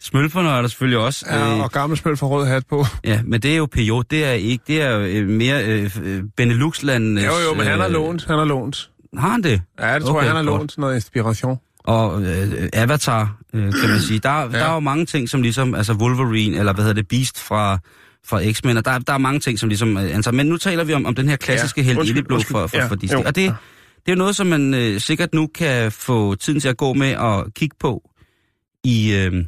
Smølferne 0.00 0.48
er 0.48 0.60
der 0.60 0.68
selvfølgelig 0.68 0.98
også. 0.98 1.26
Ja, 1.30 1.54
øh, 1.54 1.60
og 1.60 1.70
gammel 1.72 1.98
smølf 1.98 2.18
for 2.18 2.26
rød 2.26 2.46
hat 2.46 2.62
på. 2.70 2.84
Ja, 3.04 3.20
men 3.24 3.40
det 3.42 3.52
er 3.52 3.56
jo 3.56 3.66
PJ, 3.66 3.90
det 4.10 4.24
er 4.24 4.32
ikke, 4.32 4.64
det 4.66 4.82
er 4.82 4.98
øh, 5.00 5.28
mere 5.28 5.64
øh, 5.64 5.90
øh, 6.02 6.22
Benelux-landenes... 6.36 7.24
Jo, 7.24 7.32
jo, 7.48 7.54
men 7.56 7.66
han 7.66 7.78
har 7.78 7.86
øh, 7.86 7.92
lånt. 7.92 8.24
Han 8.26 8.38
har 8.38 8.44
lånt. 8.44 8.90
Har 9.18 9.28
han 9.28 9.42
det? 9.42 9.62
Ja, 9.80 9.94
det 9.94 10.02
tror 10.02 10.10
Okay, 10.10 10.20
jeg, 10.26 10.34
han 10.34 10.44
har 10.44 10.50
godt. 10.52 10.60
lånt 10.60 10.78
noget 10.78 10.94
inspiration. 10.94 11.58
Og 11.84 12.22
øh, 12.22 12.68
Avatar, 12.72 13.36
øh, 13.54 13.72
kan 13.72 13.90
man 13.90 14.00
sige. 14.00 14.18
Der, 14.18 14.40
ja. 14.40 14.48
der 14.48 14.64
er 14.64 14.74
jo 14.74 14.80
mange 14.80 15.06
ting, 15.06 15.28
som 15.28 15.42
ligesom, 15.42 15.74
altså 15.74 15.92
Wolverine, 15.92 16.58
eller 16.58 16.72
hvad 16.72 16.84
hedder 16.84 16.94
det, 17.02 17.08
Beast 17.08 17.42
fra, 17.42 17.78
fra 18.26 18.52
X-Men, 18.52 18.76
og 18.76 18.84
der, 18.84 18.98
der 18.98 19.12
er 19.12 19.18
mange 19.18 19.40
ting, 19.40 19.58
som 19.58 19.68
ligesom, 19.68 19.96
øh, 19.96 20.14
altså, 20.14 20.32
men 20.32 20.46
nu 20.46 20.56
taler 20.56 20.84
vi 20.84 20.92
om, 20.92 21.06
om 21.06 21.14
den 21.14 21.28
her 21.28 21.36
klassiske 21.36 21.80
Ja, 21.80 21.82
ja. 21.82 21.86
held 21.86 21.98
undskyld, 21.98 22.16
Ildeblå 22.16 22.34
undskyld. 22.34 22.52
for, 22.54 22.66
for, 22.66 22.76
Ja, 22.76 22.86
for 22.86 22.94
Disney. 22.94 23.18
jo. 23.18 23.24
Og 23.26 23.36
det, 23.36 23.54
det 24.06 24.12
er 24.12 24.16
noget, 24.16 24.36
som 24.36 24.46
man 24.46 24.74
øh, 24.74 25.00
sikkert 25.00 25.34
nu 25.34 25.46
kan 25.46 25.92
få 25.92 26.34
tiden 26.34 26.60
til 26.60 26.68
at 26.68 26.76
gå 26.76 26.92
med 26.94 27.08
at 27.10 27.54
kigge 27.54 27.76
på 27.80 28.10
i, 28.84 29.12
øh, 29.14 29.44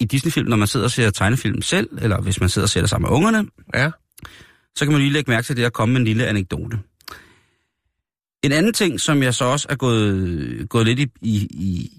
i 0.00 0.04
Disney-film, 0.04 0.48
når 0.48 0.56
man 0.56 0.68
sidder 0.68 0.86
og 0.86 0.90
ser 0.90 1.10
tegnefilm 1.10 1.62
selv, 1.62 1.88
eller 2.02 2.20
hvis 2.20 2.40
man 2.40 2.48
sidder 2.48 2.66
og 2.66 2.70
ser 2.70 2.80
det 2.80 2.90
sammen 2.90 3.10
med 3.10 3.16
ungerne, 3.16 3.46
Ja. 3.74 3.90
så 4.76 4.84
kan 4.84 4.92
man 4.92 5.00
lige 5.00 5.12
lægge 5.12 5.30
mærke 5.30 5.46
til 5.46 5.56
det 5.56 5.64
at 5.64 5.72
komme 5.72 5.92
med 5.92 6.00
en 6.00 6.06
lille 6.06 6.26
anekdote. 6.26 6.78
En 8.42 8.52
anden 8.52 8.72
ting, 8.72 9.00
som 9.00 9.22
jeg 9.22 9.34
så 9.34 9.44
også 9.44 9.66
er 9.70 9.76
gået, 9.76 10.66
gået 10.68 10.86
lidt 10.86 11.00
i, 11.00 11.10
i, 11.22 11.48
i, 11.50 11.90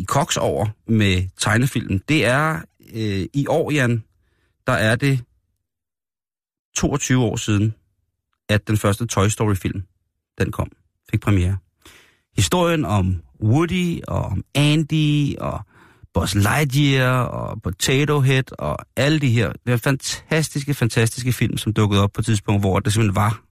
i 0.00 0.04
koks 0.08 0.36
over 0.36 0.66
med 0.88 1.22
tegnefilmen, 1.38 2.00
det 2.08 2.26
er 2.26 2.60
øh, 2.94 3.24
i 3.34 3.46
år, 3.48 3.70
Jan, 3.70 4.04
der 4.66 4.72
er 4.72 4.96
det 4.96 5.20
22 6.76 7.24
år 7.24 7.36
siden, 7.36 7.74
at 8.48 8.68
den 8.68 8.76
første 8.76 9.06
Toy 9.06 9.28
Story-film, 9.28 9.82
den 10.38 10.52
kom, 10.52 10.72
fik 11.10 11.20
premiere. 11.20 11.56
Historien 12.36 12.84
om 12.84 13.22
Woody 13.42 14.00
og 14.08 14.24
om 14.24 14.44
Andy 14.54 15.36
og 15.38 15.60
Buzz 16.14 16.34
Lightyear 16.34 17.22
og 17.22 17.62
Potato 17.62 18.20
Head 18.20 18.52
og 18.58 18.76
alle 18.96 19.18
de 19.18 19.30
her 19.30 19.52
det 19.66 19.72
er 19.72 19.76
fantastiske, 19.76 20.74
fantastiske 20.74 21.32
film, 21.32 21.56
som 21.56 21.72
dukkede 21.72 22.02
op 22.02 22.12
på 22.12 22.20
et 22.20 22.24
tidspunkt, 22.24 22.62
hvor 22.62 22.78
det 22.78 22.92
simpelthen 22.92 23.14
var 23.14 23.42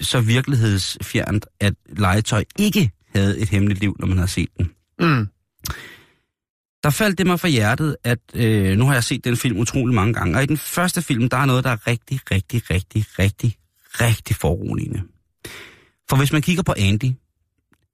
så 0.00 0.20
virkelighedsfjernt, 0.20 1.46
at 1.60 1.74
legetøj 1.88 2.44
ikke 2.58 2.90
havde 3.14 3.38
et 3.38 3.48
hemmeligt 3.48 3.80
liv, 3.80 3.96
når 3.98 4.06
man 4.06 4.16
havde 4.16 4.30
set 4.30 4.48
den. 4.58 4.70
Mm. 5.00 5.28
Der 6.86 6.90
faldt 6.90 7.18
det 7.18 7.26
mig 7.26 7.40
for 7.40 7.48
hjertet, 7.48 7.96
at 8.04 8.18
øh, 8.34 8.78
nu 8.78 8.86
har 8.86 8.92
jeg 8.92 9.04
set 9.04 9.24
den 9.24 9.36
film 9.36 9.58
utrolig 9.58 9.94
mange 9.94 10.14
gange, 10.14 10.38
og 10.38 10.42
i 10.42 10.46
den 10.46 10.56
første 10.56 11.02
film, 11.02 11.28
der 11.28 11.36
er 11.36 11.46
noget, 11.46 11.64
der 11.64 11.70
er 11.70 11.86
rigtig, 11.86 12.20
rigtig, 12.30 12.70
rigtig, 12.70 13.04
rigtig, 13.18 13.56
rigtig 14.00 14.36
foruroligende. 14.36 15.02
For 16.08 16.16
hvis 16.16 16.32
man 16.32 16.42
kigger 16.42 16.62
på 16.62 16.74
Andy, 16.78 17.12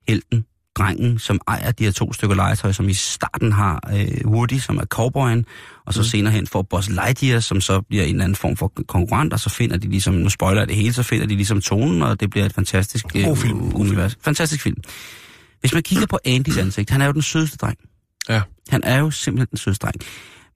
helten, 0.09 0.45
drengen, 0.77 1.19
som 1.19 1.41
ejer 1.49 1.71
de 1.71 1.85
her 1.85 1.91
to 1.91 2.13
stykker 2.13 2.37
legetøj, 2.37 2.73
som 2.73 2.89
i 2.89 2.95
starten 2.95 3.53
har 3.53 3.91
øh, 3.93 4.31
Woody, 4.31 4.59
som 4.59 4.77
er 4.77 4.85
cowboyen, 4.85 5.45
og 5.87 5.95
så 5.95 6.01
mm. 6.01 6.05
senere 6.05 6.33
hen 6.33 6.47
får 6.47 6.63
Buzz 6.63 6.89
Lightyear, 6.89 7.41
som 7.41 7.61
så 7.61 7.81
bliver 7.81 8.05
en 8.05 8.11
eller 8.11 8.25
anden 8.25 8.37
form 8.37 8.57
for 8.57 8.73
konkurrent, 8.89 9.33
og 9.33 9.41
så 9.41 9.51
finder 9.51 9.77
de 9.77 9.89
ligesom, 9.89 10.15
nu 10.15 10.29
spoiler 10.29 10.65
det 10.65 10.77
hele, 10.77 10.93
så 10.93 11.03
finder 11.03 11.27
de 11.27 11.35
ligesom 11.35 11.61
tonen, 11.61 12.03
og 12.03 12.21
det 12.21 12.31
bliver 12.31 12.47
et 12.47 12.53
fantastisk 12.53 13.07
øh, 13.17 13.37
film, 13.37 13.75
univers. 13.75 14.19
Fantastisk 14.21 14.63
film. 14.63 14.83
Hvis 15.61 15.75
man 15.75 15.83
kigger 15.83 16.07
på 16.07 16.19
Andys 16.25 16.57
ansigt, 16.57 16.91
han 16.91 17.01
er 17.01 17.07
jo 17.07 17.13
den 17.13 17.23
sødeste 17.23 17.57
dreng. 17.57 17.79
Ja. 18.29 18.43
Han 18.69 18.85
er 18.85 18.99
jo 18.99 19.11
simpelthen 19.11 19.47
den 19.51 19.59
sødeste 19.59 19.87
dreng. 19.87 19.97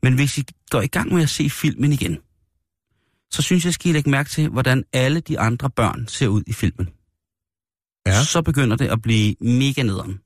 Men 0.03 0.15
hvis 0.15 0.39
I 0.39 0.45
går 0.71 0.81
i 0.81 0.87
gang 0.87 1.15
med 1.15 1.23
at 1.23 1.31
se 1.31 1.51
filmen 1.51 1.93
igen, 1.93 2.19
så 3.31 3.43
synes 3.43 3.65
jeg, 3.65 3.75
skal 3.75 3.91
I 3.91 3.93
lægge 3.93 4.11
mærke 4.11 4.31
til, 4.31 4.49
hvordan 4.49 4.85
alle 4.93 5.21
de 5.21 5.39
andre 5.41 5.71
børn 5.71 6.09
ser 6.09 6.29
ud 6.29 6.43
i 6.47 6.53
filmen. 6.53 6.89
Ja. 8.07 8.23
Så 8.25 8.43
begynder 8.43 8.77
det 8.77 8.89
at 8.89 9.03
blive 9.03 9.35
mega 9.41 9.83
nederen. 9.83 10.21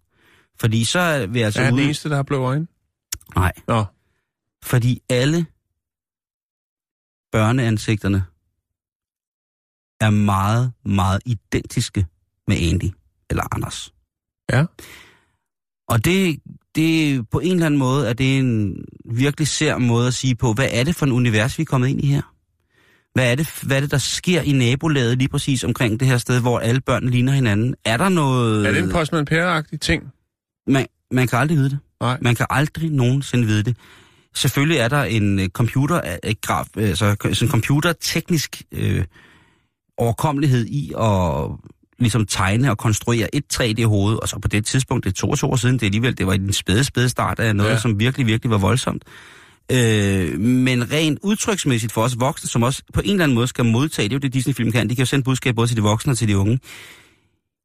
Fordi 0.61 0.85
så 0.85 0.99
er 0.99 1.27
vi 1.27 1.41
altså 1.41 1.61
Er 1.61 1.65
han 1.65 1.73
den 1.73 1.79
ude... 1.79 1.85
eneste, 1.85 2.09
der 2.09 2.17
har 2.17 2.23
blå 2.23 2.45
øjne? 2.45 2.67
Nej, 3.35 3.53
Nå. 3.69 3.85
fordi 4.63 5.03
alle 5.09 5.47
børneansigterne 7.33 8.25
er 10.01 10.11
meget, 10.11 10.73
meget 10.85 11.23
identiske 11.25 12.07
med 12.47 12.57
Andy 12.61 12.91
eller 13.31 13.55
Anders. 13.55 13.95
Ja. 14.53 14.65
Og 15.89 16.05
det, 16.05 16.41
det 16.75 17.29
på 17.31 17.39
en 17.39 17.53
eller 17.53 17.67
anden 17.67 17.79
måde 17.79 18.09
er 18.09 18.13
det 18.13 18.39
en 18.39 18.75
virkelig 19.05 19.49
sær 19.49 19.79
måde 19.79 20.07
at 20.07 20.15
sige 20.15 20.35
på, 20.35 20.53
hvad 20.53 20.69
er 20.73 20.85
det 20.85 20.97
for 20.97 21.07
en 21.07 21.13
univers, 21.13 21.59
vi 21.59 21.63
er 21.63 21.65
kommet 21.65 21.89
ind 21.89 22.05
i 22.05 22.07
her? 22.07 22.23
Hvad 23.15 23.31
er 23.31 23.35
det, 23.35 23.49
hvad 23.63 23.77
er 23.77 23.81
det 23.81 23.91
der 23.91 23.99
sker 23.99 24.43
i 24.43 24.53
nabolaget 24.53 25.19
lige 25.19 25.29
præcis 25.29 25.65
omkring 25.65 26.01
det 26.01 26.09
her 26.09 26.19
sted, 26.19 26.41
hvor 26.41 26.59
alle 26.59 26.81
børn 26.81 27.09
ligner 27.09 27.33
hinanden? 27.33 27.75
Er 27.85 27.97
der 27.97 28.09
noget... 28.09 28.67
Er 28.67 28.73
det 28.73 28.83
en 28.83 28.91
Postman 28.91 29.25
Per-agtig 29.25 29.81
ting? 29.81 30.03
Man, 30.67 30.87
man 31.11 31.27
kan 31.27 31.39
aldrig 31.39 31.59
vide 31.59 31.71
det. 31.71 31.79
Nej. 32.01 32.19
Man 32.21 32.35
kan 32.35 32.47
aldrig 32.51 32.91
nogensinde 32.91 33.47
vide 33.47 33.63
det. 33.63 33.77
Selvfølgelig 34.35 34.79
er 34.79 34.89
der 34.89 35.03
en 35.03 35.39
øh, 35.41 35.49
computer, 35.49 36.01
øh, 36.25 36.35
graf, 36.43 36.67
altså 36.77 37.17
sådan 37.21 37.35
en 37.43 37.51
computerteknisk 37.51 38.63
øh, 38.73 39.05
overkommelighed 39.99 40.67
i 40.67 40.93
at 40.99 41.51
ligesom 42.01 42.27
tegne 42.27 42.71
og 42.71 42.79
konstruere 42.79 43.35
et 43.35 43.45
3D-hoved, 43.55 44.17
og 44.23 44.29
så 44.29 44.39
på 44.39 44.49
det 44.49 44.67
tidspunkt, 44.67 45.05
det 45.05 45.11
er 45.11 45.15
22 45.15 45.51
år 45.51 45.57
siden, 45.57 45.79
det 45.79 45.87
alligevel, 45.87 46.19
det 46.19 46.27
var 46.27 46.33
i 46.33 46.39
den 46.39 46.53
spæde, 46.53 46.85
spæde 46.85 47.09
start 47.09 47.39
af 47.41 47.57
noget, 47.57 47.71
Ja. 47.71 47.79
som 47.79 47.99
virkelig, 47.99 48.27
virkelig 48.27 48.51
var 48.51 48.59
voldsomt. 48.59 49.05
Øh, 49.73 50.41
men 50.41 50.93
rent 50.93 51.19
udtryksmæssigt 51.23 51.93
for 51.93 52.03
os 52.03 52.21
voksne, 52.21 52.49
som 52.49 52.63
også 52.63 52.83
på 52.95 53.01
en 53.01 53.11
eller 53.11 53.25
anden 53.25 53.35
måde 53.35 53.47
skal 53.47 53.65
modtage, 53.65 54.09
det 54.09 54.13
er 54.15 54.17
jo 54.17 54.21
det 54.21 54.35
Disney-film 54.35 54.73
kan, 54.73 54.91
de 54.91 54.97
kan 54.97 55.03
jo 55.03 55.07
sende 55.07 55.25
budskab 55.25 55.55
både 55.55 55.67
til 55.67 55.77
de 55.77 55.83
voksne 55.83 56.13
og 56.13 56.19
til 56.19 56.29
de 56.29 56.39
unge, 56.39 56.59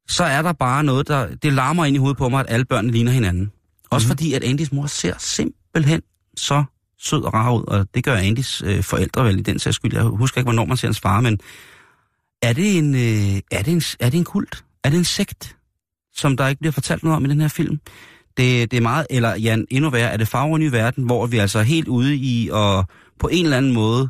så 0.08 0.24
er 0.24 0.42
der 0.42 0.52
bare 0.52 0.84
noget, 0.84 1.08
der 1.08 1.34
det 1.34 1.52
larmer 1.52 1.84
ind 1.84 1.96
i 1.96 1.98
hovedet 1.98 2.18
på 2.18 2.28
mig, 2.28 2.40
at 2.40 2.46
alle 2.48 2.64
børn 2.64 2.90
ligner 2.90 3.12
hinanden. 3.12 3.52
Også 3.90 4.06
mm-hmm. 4.06 4.10
fordi, 4.10 4.32
at 4.32 4.44
Andys 4.44 4.72
mor 4.72 4.86
ser 4.86 5.14
simpelthen 5.18 6.02
så 6.36 6.64
sød 6.98 7.22
og 7.22 7.34
rar 7.34 7.52
ud, 7.52 7.64
og 7.68 7.86
det 7.94 8.04
gør 8.04 8.14
Andys 8.14 8.62
øh, 8.66 8.82
forældre 8.82 9.24
vel 9.24 9.38
i 9.38 9.42
den 9.42 9.58
sags 9.58 9.76
skyld. 9.76 9.94
Jeg 9.94 10.02
husker 10.02 10.38
ikke, 10.38 10.46
hvornår 10.46 10.64
man 10.64 10.76
ser 10.76 10.88
hans 10.88 11.00
far, 11.00 11.20
men 11.20 11.38
er 12.48 12.52
det 12.52 12.78
en, 12.78 12.94
øh, 12.94 13.40
er 13.50 13.62
det 13.62 13.72
en, 13.72 13.82
er 14.00 14.10
det 14.10 14.18
en 14.18 14.24
kult? 14.24 14.64
Er 14.84 14.90
det 14.90 14.98
en 14.98 15.04
sekt, 15.04 15.56
som 16.14 16.36
der 16.36 16.48
ikke 16.48 16.58
bliver 16.60 16.72
fortalt 16.72 17.02
noget 17.02 17.16
om 17.16 17.24
i 17.24 17.28
den 17.28 17.40
her 17.40 17.48
film? 17.48 17.80
Det, 18.36 18.70
det 18.70 18.76
er 18.76 18.80
meget, 18.80 19.06
eller 19.10 19.36
Jan, 19.36 19.66
endnu 19.70 19.90
værre, 19.90 20.10
er 20.10 20.16
det 20.16 20.28
farver 20.28 20.58
i 20.58 20.72
verden, 20.72 21.04
hvor 21.04 21.26
vi 21.26 21.38
altså 21.38 21.58
er 21.58 21.62
helt 21.62 21.88
ude 21.88 22.14
i 22.16 22.48
at 22.54 22.84
på 23.18 23.28
en 23.28 23.44
eller 23.44 23.56
anden 23.56 23.72
måde 23.72 24.08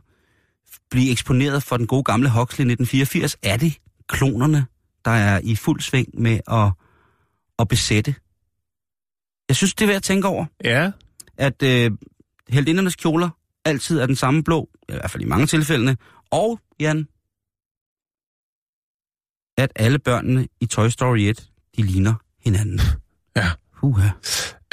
blive 0.90 1.10
eksponeret 1.10 1.62
for 1.62 1.76
den 1.76 1.86
gode 1.86 2.02
gamle 2.04 2.30
Huxley 2.30 2.64
1984. 2.66 3.36
Er 3.42 3.56
det 3.56 3.78
klonerne, 4.08 4.66
der 5.04 5.10
er 5.10 5.40
i 5.42 5.54
fuld 5.56 5.80
sving 5.80 6.08
med 6.20 6.40
at, 6.52 6.72
at 7.58 7.68
besætte? 7.68 8.14
Jeg 9.48 9.56
synes, 9.56 9.74
det 9.74 9.84
er 9.84 9.86
værd 9.86 9.96
at 9.96 10.02
tænke 10.02 10.28
over 10.28 10.46
Ja. 10.64 10.90
at 11.36 11.62
øh, 11.62 11.90
heldindernes 12.48 12.96
kjoler 12.96 13.28
altid 13.64 13.98
er 14.00 14.06
den 14.06 14.16
samme 14.16 14.42
blå, 14.44 14.68
i 14.88 14.92
hvert 14.92 15.10
fald 15.10 15.22
i 15.22 15.26
mange 15.26 15.46
tilfældene, 15.46 15.96
og, 16.30 16.60
Jan, 16.80 17.08
at 19.56 19.72
alle 19.76 19.98
børnene 19.98 20.48
i 20.60 20.66
Toy 20.66 20.88
Story 20.88 21.18
1, 21.18 21.50
de 21.76 21.82
ligner 21.82 22.14
hinanden. 22.44 22.80
Ja. 23.36 23.50
Uha. 23.82 24.08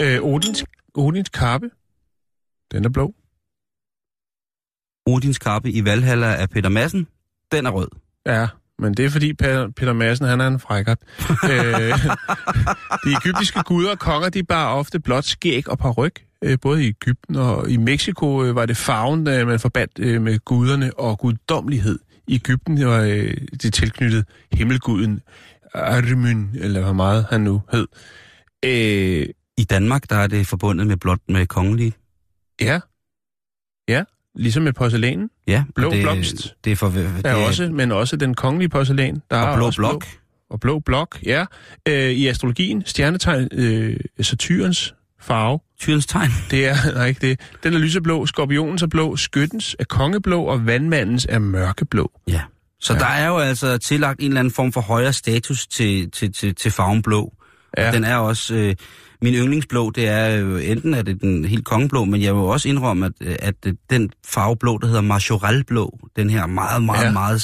Øh, 0.02 0.20
Odins, 0.22 0.66
Odins 0.96 1.30
kappe, 1.30 1.70
den 2.72 2.86
er 2.86 2.90
blå. 2.90 3.14
Odins 5.06 5.40
kappe 5.40 5.72
i 5.72 5.86
Valhalla 5.86 6.36
af 6.36 6.50
Peter 6.50 6.70
Madsen, 6.70 7.08
den 7.52 7.66
er 7.66 7.70
rød. 7.70 7.88
Ja, 8.26 8.48
men 8.80 8.94
det 8.94 9.06
er 9.06 9.10
fordi 9.10 9.34
Peter, 9.34 9.70
Peter 9.70 9.94
Madsen, 9.94 10.28
han 10.28 10.42
er 10.42 10.48
en 10.48 10.60
frækkert. 10.60 10.98
øh, 11.52 12.00
de 13.04 13.12
egyptiske 13.22 13.64
guder 13.66 13.92
og 13.92 14.00
konger, 14.00 14.30
de 14.30 14.44
bar 14.44 14.74
ofte 14.74 15.00
blot 15.00 15.24
skæg 15.24 15.70
og 15.70 15.78
paryk. 15.78 16.26
Øh, 16.44 16.58
både 16.62 16.84
i 16.84 16.88
Ægypten 16.88 17.36
og 17.36 17.70
i 17.70 17.78
Mexico 17.78 18.44
øh, 18.44 18.56
var 18.56 18.66
det 18.66 18.78
farven, 18.78 19.28
øh, 19.28 19.48
man 19.48 19.60
forbandt 19.60 20.00
øh, 20.00 20.22
med 20.22 20.40
guderne 20.46 21.00
og 21.00 21.20
guddommelighed. 21.20 22.00
I 22.28 22.36
Ægypten 22.36 22.86
var 22.86 23.02
øh, 23.02 23.38
det 23.62 23.74
tilknyttet 23.74 24.26
himmelguden 24.54 25.22
Armyn, 25.74 26.48
eller 26.56 26.82
hvor 26.82 26.94
meget 26.94 27.26
han 27.30 27.42
nu 27.42 27.62
hed. 27.72 27.88
Øh, 28.66 29.28
I 29.58 29.64
Danmark, 29.64 30.10
der 30.10 30.16
er 30.16 30.28
det 30.28 30.48
forbundet 30.48 30.88
med 30.88 30.98
blot 30.98 31.20
med 31.30 31.48
kongelige. 31.48 31.94
ja. 32.62 32.80
Ja, 33.88 34.04
ligesom 34.36 34.64
med 34.64 34.74
porcelænen. 34.74 35.30
Ja, 35.48 35.64
Blå 35.76 35.90
det, 35.92 36.02
blomst. 36.02 36.56
Det 36.64 36.72
er 36.72 36.76
for, 36.76 36.90
det 36.90 37.26
er 37.26 37.34
også, 37.48 37.70
men 37.72 37.92
også 37.92 38.16
den 38.16 38.34
kongelige 38.34 38.70
porcelæn. 38.70 39.22
Der 39.32 39.38
er 39.38 39.48
og 39.48 39.58
blå 39.58 39.66
også 39.66 39.78
blok. 39.78 40.06
og 40.50 40.60
blå 40.60 40.80
blok, 40.80 41.20
ja. 41.26 41.46
Øh, 41.88 42.12
I 42.12 42.28
astrologien, 42.28 42.84
stjernetegn 42.86 43.50
øh, 43.52 44.00
Saturns 44.22 44.96
farve, 45.20 45.60
Tyrens 45.84 46.06
tegn. 46.06 46.32
det 46.52 46.68
er, 46.68 46.76
nej 46.96 47.06
ikke 47.06 47.28
det, 47.28 47.40
den 47.64 47.74
er 47.74 47.78
lyseblå, 47.78 48.26
skorpionens 48.26 48.82
er 48.82 48.88
blå, 48.88 49.16
skyttens 49.16 49.76
er 49.80 49.84
kongeblå, 49.84 50.44
og 50.44 50.66
vandmandens 50.66 51.28
er 51.30 51.40
mørkeblå. 51.40 52.12
Ja. 52.28 52.42
Så 52.80 52.94
ja. 52.94 53.00
der 53.00 53.06
er 53.06 53.28
jo 53.28 53.38
altså 53.38 53.78
tillagt 53.78 54.20
en 54.20 54.28
eller 54.28 54.40
anden 54.40 54.54
form 54.54 54.72
for 54.72 54.82
højere 54.82 55.14
status 55.14 55.68
til, 55.68 56.12
til, 56.12 56.34
til, 56.34 56.56
til 56.56 56.72
farven 56.72 57.02
blå. 57.02 57.34
Ja. 57.78 57.88
Og 57.88 57.94
den 57.94 58.04
er 58.04 58.16
også... 58.16 58.56
Øh, 58.56 58.76
min 59.22 59.34
yndlingsblå, 59.34 59.90
det 59.90 60.08
er 60.08 60.28
jo 60.28 60.58
enten 60.58 60.94
er 60.94 61.02
det 61.02 61.22
den 61.22 61.46
helt 61.46 61.66
kongeblå, 61.66 62.06
men 62.06 62.22
jeg 62.22 62.36
vil 62.36 62.42
også 62.42 62.70
indrømme, 62.70 63.06
at, 63.06 63.28
at 63.28 63.56
øh, 63.66 63.74
den 63.90 64.12
farve 64.26 64.58
blå, 64.58 64.78
der 64.78 64.88
hedder 64.88 65.02
Majoralblå, 65.02 66.00
den 66.16 66.30
her 66.30 66.46
meget, 66.46 66.84
meget, 66.84 67.06
ja. 67.06 67.12
Meget 67.12 67.44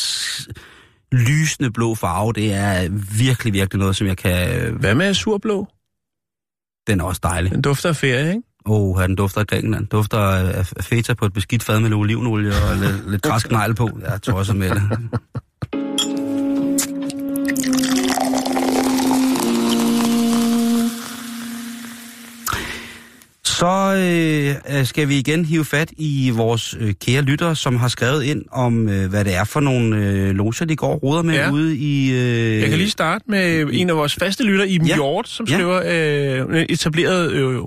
lysende 1.11 1.71
blå 1.71 1.95
farve, 1.95 2.33
det 2.33 2.53
er 2.53 2.89
virkelig, 3.17 3.53
virkelig 3.53 3.79
noget, 3.79 3.95
som 3.95 4.07
jeg 4.07 4.17
kan... 4.17 4.73
Hvad 4.73 4.95
med 4.95 5.05
azurblå? 5.05 5.67
Den 6.87 6.99
er 6.99 7.03
også 7.03 7.19
dejlig. 7.23 7.51
Den 7.51 7.61
dufter 7.61 7.89
af 7.89 7.95
ferie, 7.95 8.27
ikke? 8.29 8.41
Åh, 8.65 8.97
oh, 8.97 9.03
den 9.03 9.15
dufter 9.15 9.41
af 9.41 9.47
Grækenland. 9.47 9.87
Dufter 9.87 10.17
af 10.19 10.65
feta 10.81 11.13
på 11.13 11.25
et 11.25 11.33
beskidt 11.33 11.63
fad 11.63 11.79
med 11.79 11.93
olivenolie 11.93 12.49
og 12.49 12.75
lidt, 12.77 13.11
lidt 13.11 13.21
græsk 13.21 13.51
negl 13.51 13.75
på. 13.75 13.89
Jeg 14.09 14.21
tror 14.21 14.33
også 14.33 14.53
med 14.53 14.69
det. 14.69 14.81
Så 23.59 23.95
øh, 24.69 24.85
skal 24.85 25.07
vi 25.09 25.17
igen 25.19 25.45
hive 25.45 25.65
fat 25.65 25.91
i 25.97 26.31
vores 26.35 26.75
øh, 26.79 26.93
kære 26.93 27.21
lyttere, 27.21 27.55
som 27.55 27.75
har 27.75 27.87
skrevet 27.87 28.23
ind 28.23 28.45
om, 28.51 28.89
øh, 28.89 29.09
hvad 29.09 29.25
det 29.25 29.35
er 29.35 29.43
for 29.43 29.59
nogle 29.59 29.97
øh, 29.97 30.29
loger, 30.35 30.65
de 30.65 30.75
går 30.75 30.93
og 30.93 31.03
roder 31.03 31.21
med 31.21 31.33
Ja. 31.35 31.51
ude 31.51 31.77
i... 31.77 32.11
Øh, 32.11 32.59
Jeg 32.61 32.69
kan 32.69 32.77
lige 32.77 32.89
starte 32.89 33.25
med 33.27 33.69
en 33.71 33.89
af 33.89 33.95
vores 33.95 34.15
faste 34.15 34.43
lytter, 34.43 34.65
Iben 34.65 34.87
Ja. 34.87 34.95
Hjort, 34.95 35.27
som 35.29 35.45
Ja. 35.45 35.53
skriver, 35.53 35.81
øh, 36.51 36.65
etableret 36.69 37.31
øh, 37.31 37.59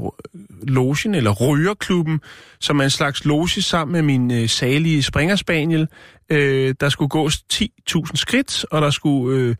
logen, 0.68 1.14
eller 1.14 1.30
rygerklubben, 1.30 2.20
som 2.60 2.80
er 2.80 2.84
en 2.84 2.90
slags 2.90 3.24
loge 3.24 3.48
sammen 3.48 3.92
med 3.92 4.02
min 4.02 4.30
øh, 4.42 4.48
salige 4.48 5.02
springerspaniel. 5.02 5.88
Øh, 6.30 6.74
der 6.80 6.88
skulle 6.88 7.08
gås 7.08 7.36
10.000 7.52 8.02
skridt, 8.14 8.64
og 8.70 8.82
der 8.82 8.90
skulle 8.90 9.38
øh, 9.40 9.54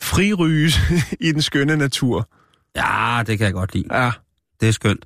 friryges 0.00 0.78
i 1.20 1.32
den 1.32 1.42
skønne 1.42 1.76
natur. 1.76 2.28
Ja, 2.76 3.22
det 3.26 3.38
kan 3.38 3.44
jeg 3.44 3.54
godt 3.54 3.74
lide. 3.74 4.02
Ja, 4.04 4.10
Det 4.60 4.68
er 4.68 4.72
skønt. 4.72 5.04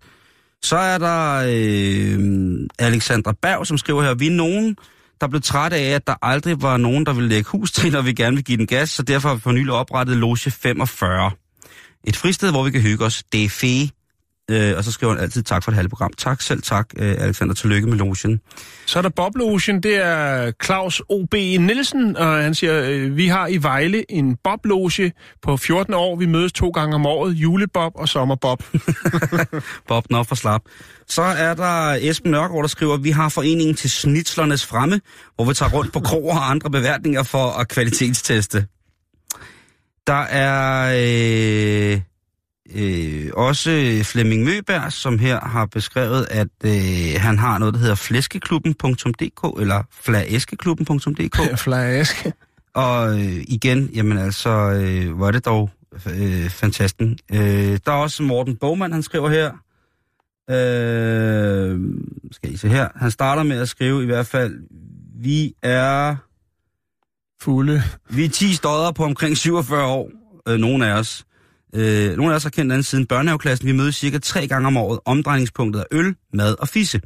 Så 0.64 0.76
er 0.76 0.98
der 0.98 1.44
øh, 1.48 2.68
Alexandra 2.78 3.32
Berg, 3.42 3.66
som 3.66 3.78
skriver 3.78 4.02
her, 4.02 4.14
vi 4.14 4.26
er 4.26 4.30
nogen, 4.30 4.76
der 5.20 5.28
blev 5.28 5.40
træt 5.40 5.72
af, 5.72 5.82
at 5.82 6.06
der 6.06 6.14
aldrig 6.22 6.62
var 6.62 6.76
nogen, 6.76 7.06
der 7.06 7.12
ville 7.12 7.28
lægge 7.28 7.50
hus 7.50 7.72
til, 7.72 7.92
når 7.92 8.02
vi 8.02 8.12
gerne 8.12 8.36
vil 8.36 8.44
give 8.44 8.58
den 8.58 8.66
gas, 8.66 8.90
så 8.90 9.02
derfor 9.02 9.28
har 9.28 9.34
vi 9.34 9.40
for 9.40 9.52
nylig 9.52 9.72
oprettet 9.72 10.16
Loge 10.16 10.50
45. 10.50 11.30
Et 12.04 12.16
fristed, 12.16 12.50
hvor 12.50 12.62
vi 12.62 12.70
kan 12.70 12.80
hygge 12.80 13.04
os. 13.04 13.22
Det 13.32 13.44
er 13.44 13.48
fe. 13.48 13.90
Øh, 14.50 14.76
og 14.76 14.84
så 14.84 14.92
skriver 14.92 15.12
han 15.12 15.22
altid 15.22 15.42
tak 15.42 15.64
for 15.64 15.70
det 15.70 15.76
halve 15.76 15.88
program. 15.88 16.12
Tak 16.18 16.40
selv 16.40 16.62
tak, 16.62 16.86
øh, 16.98 17.14
Alexander. 17.18 17.54
Tillykke 17.54 17.88
med 17.88 17.96
logen. 17.96 18.40
Så 18.86 18.98
er 18.98 19.02
der 19.02 19.08
boblogen, 19.08 19.82
det 19.82 19.96
er 19.96 20.52
Claus 20.64 21.02
O.B. 21.08 21.34
Nielsen, 21.34 22.16
og 22.16 22.42
han 22.42 22.54
siger, 22.54 22.82
øh, 22.82 23.16
vi 23.16 23.26
har 23.26 23.46
i 23.46 23.62
Vejle 23.62 24.10
en 24.12 24.36
bobloge 24.44 25.12
på 25.42 25.56
14 25.56 25.94
år. 25.94 26.16
Vi 26.16 26.26
mødes 26.26 26.52
to 26.52 26.68
gange 26.68 26.94
om 26.94 27.06
året, 27.06 27.32
julebob 27.32 27.92
og 27.94 28.08
sommerbob. 28.08 28.62
Bob 29.88 30.04
op 30.14 30.26
for 30.26 30.34
slap. 30.34 30.60
Så 31.06 31.22
er 31.22 31.54
der 31.54 31.98
Esben 32.00 32.30
Nørgaard, 32.30 32.62
der 32.62 32.68
skriver, 32.68 32.96
vi 32.96 33.10
har 33.10 33.28
foreningen 33.28 33.74
til 33.74 33.90
snitslernes 33.90 34.66
fremme, 34.66 35.00
hvor 35.34 35.44
vi 35.44 35.54
tager 35.54 35.70
rundt 35.70 35.92
på 35.92 36.00
kroger 36.00 36.34
og 36.34 36.50
andre 36.50 36.70
beværtninger 36.70 37.22
for 37.22 37.60
at 37.60 37.68
kvalitetsteste. 37.68 38.66
Der 40.06 40.22
er 40.22 40.92
øh, 41.94 42.00
øh, 42.74 43.30
også 43.34 44.00
Flemming 44.04 44.44
Møberg, 44.44 44.92
som 44.92 45.18
her 45.18 45.40
har 45.40 45.66
beskrevet, 45.66 46.26
at 46.30 46.48
øh, 46.64 47.20
han 47.20 47.38
har 47.38 47.58
noget, 47.58 47.74
der 47.74 47.80
hedder 47.80 47.94
flæskeklubben.dk, 47.94 49.60
eller 49.60 49.82
flaeskeklubben.dk. 49.90 51.58
Flaske. 51.64 52.32
Og 52.74 53.20
øh, 53.20 53.44
igen, 53.48 53.90
jamen 53.94 54.18
altså, 54.18 54.50
øh, 54.50 55.16
hvor 55.16 55.26
er 55.26 55.30
det 55.30 55.44
dog 55.44 55.70
øh, 56.06 56.50
fantastisk. 56.50 57.22
Øh, 57.32 57.78
der 57.86 57.92
er 57.92 57.96
også 57.96 58.22
Morten 58.22 58.56
Bogman, 58.56 58.92
han 58.92 59.02
skriver 59.02 59.28
her. 59.28 59.52
Øh, 60.50 61.80
skal 62.32 62.52
I 62.52 62.56
se 62.56 62.68
her. 62.68 62.88
Han 62.96 63.10
starter 63.10 63.42
med 63.42 63.60
at 63.60 63.68
skrive 63.68 64.02
i 64.02 64.06
hvert 64.06 64.26
fald, 64.26 64.60
vi 65.22 65.54
er, 65.62 66.16
Fulde. 67.42 67.82
vi 68.10 68.24
er 68.24 68.28
10 68.28 68.52
stodder 68.52 68.92
på 68.92 69.04
omkring 69.04 69.36
47 69.36 69.86
år, 69.86 70.10
øh, 70.48 70.58
nogle 70.58 70.86
af 70.86 70.98
os. 70.98 71.24
Øh, 71.74 72.16
nogle 72.16 72.32
af 72.32 72.36
os 72.36 72.42
har 72.42 72.50
kendt 72.50 72.72
anden 72.72 72.82
siden 72.82 73.06
børnehaveklassen. 73.06 73.66
Vi 73.66 73.72
mødes 73.72 73.96
cirka 73.96 74.18
tre 74.18 74.46
gange 74.46 74.66
om 74.66 74.76
året. 74.76 75.00
Omdrejningspunktet 75.04 75.80
er 75.80 75.84
øl, 75.90 76.14
mad 76.32 76.56
og 76.58 76.68
fisse. 76.68 77.00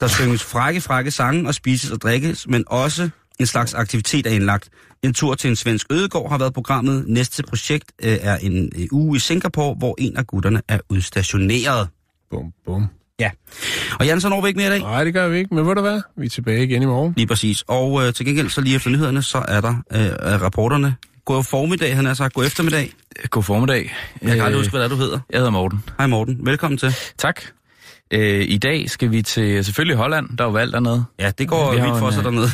Der 0.00 0.08
synges 0.08 0.42
frække, 0.42 0.80
frække 0.80 1.10
sange 1.10 1.48
og 1.48 1.54
spises 1.54 1.90
og 1.90 2.00
drikkes, 2.00 2.46
men 2.48 2.64
også 2.66 3.10
en 3.40 3.46
slags 3.46 3.74
aktivitet 3.74 4.26
er 4.26 4.30
indlagt. 4.30 4.68
En 5.02 5.14
tur 5.14 5.34
til 5.34 5.50
en 5.50 5.56
svensk 5.56 5.86
ødegård 5.90 6.30
har 6.30 6.38
været 6.38 6.54
programmet. 6.54 7.04
Næste 7.08 7.42
projekt 7.42 7.92
øh, 8.04 8.18
er 8.20 8.36
en 8.36 8.72
øh, 8.78 8.86
uge 8.92 9.16
i 9.16 9.18
Singapore, 9.18 9.74
hvor 9.74 9.94
en 9.98 10.16
af 10.16 10.26
gutterne 10.26 10.62
er 10.68 10.78
udstationeret. 10.88 11.88
Bum, 12.30 12.52
bum. 12.64 12.86
Ja. 13.20 13.30
Og 14.00 14.06
Jan, 14.06 14.20
så 14.20 14.28
når 14.28 14.40
vi 14.40 14.48
ikke 14.48 14.58
mere 14.58 14.66
i 14.66 14.70
dag. 14.70 14.80
Nej, 14.80 15.04
det 15.04 15.14
gør 15.14 15.28
vi 15.28 15.38
ikke, 15.38 15.54
men 15.54 15.66
ved 15.66 15.74
du 15.74 15.80
hvad? 15.80 16.00
Vi 16.16 16.26
er 16.26 16.30
tilbage 16.30 16.64
igen 16.64 16.82
i 16.82 16.86
morgen. 16.86 17.14
Lige 17.16 17.26
præcis. 17.26 17.64
Og 17.68 18.06
øh, 18.06 18.14
til 18.14 18.26
gengæld, 18.26 18.48
så 18.48 18.60
lige 18.60 18.76
efter 18.76 18.90
nyhederne, 18.90 19.22
så 19.22 19.44
er 19.48 19.60
der 19.60 19.74
øh, 19.92 20.42
rapporterne. 20.42 20.96
God 21.24 21.44
formiddag, 21.44 21.96
han 21.96 22.04
har 22.04 22.14
sagt. 22.14 22.34
God 22.34 22.46
eftermiddag. 22.46 22.92
God 23.30 23.42
formiddag. 23.42 23.94
Jeg 24.22 24.30
kan 24.30 24.40
aldrig 24.40 24.52
Øh, 24.52 24.58
huske, 24.58 24.70
hvad 24.70 24.80
det 24.80 24.84
er, 24.84 24.88
du 24.90 24.96
hedder. 24.96 25.18
Jeg 25.30 25.38
hedder 25.38 25.50
Morten. 25.50 25.82
Hej 25.98 26.06
Morten. 26.06 26.46
Velkommen 26.46 26.78
til. 26.78 26.94
Tak. 27.18 27.40
Øh, 28.10 28.44
I 28.48 28.58
dag 28.58 28.90
skal 28.90 29.10
vi 29.10 29.22
til 29.22 29.64
selvfølgelig 29.64 29.96
Holland. 29.96 30.38
Der 30.38 30.44
er 30.44 30.48
jo 30.48 30.52
valgt 30.52 30.72
dernede. 30.72 31.04
Ja, 31.18 31.30
det 31.38 31.48
går 31.48 31.74
Vi 31.74 31.80
vildt 31.80 31.98
for 31.98 32.10
sig 32.10 32.18
øh, 32.18 32.24
dernede. 32.24 32.48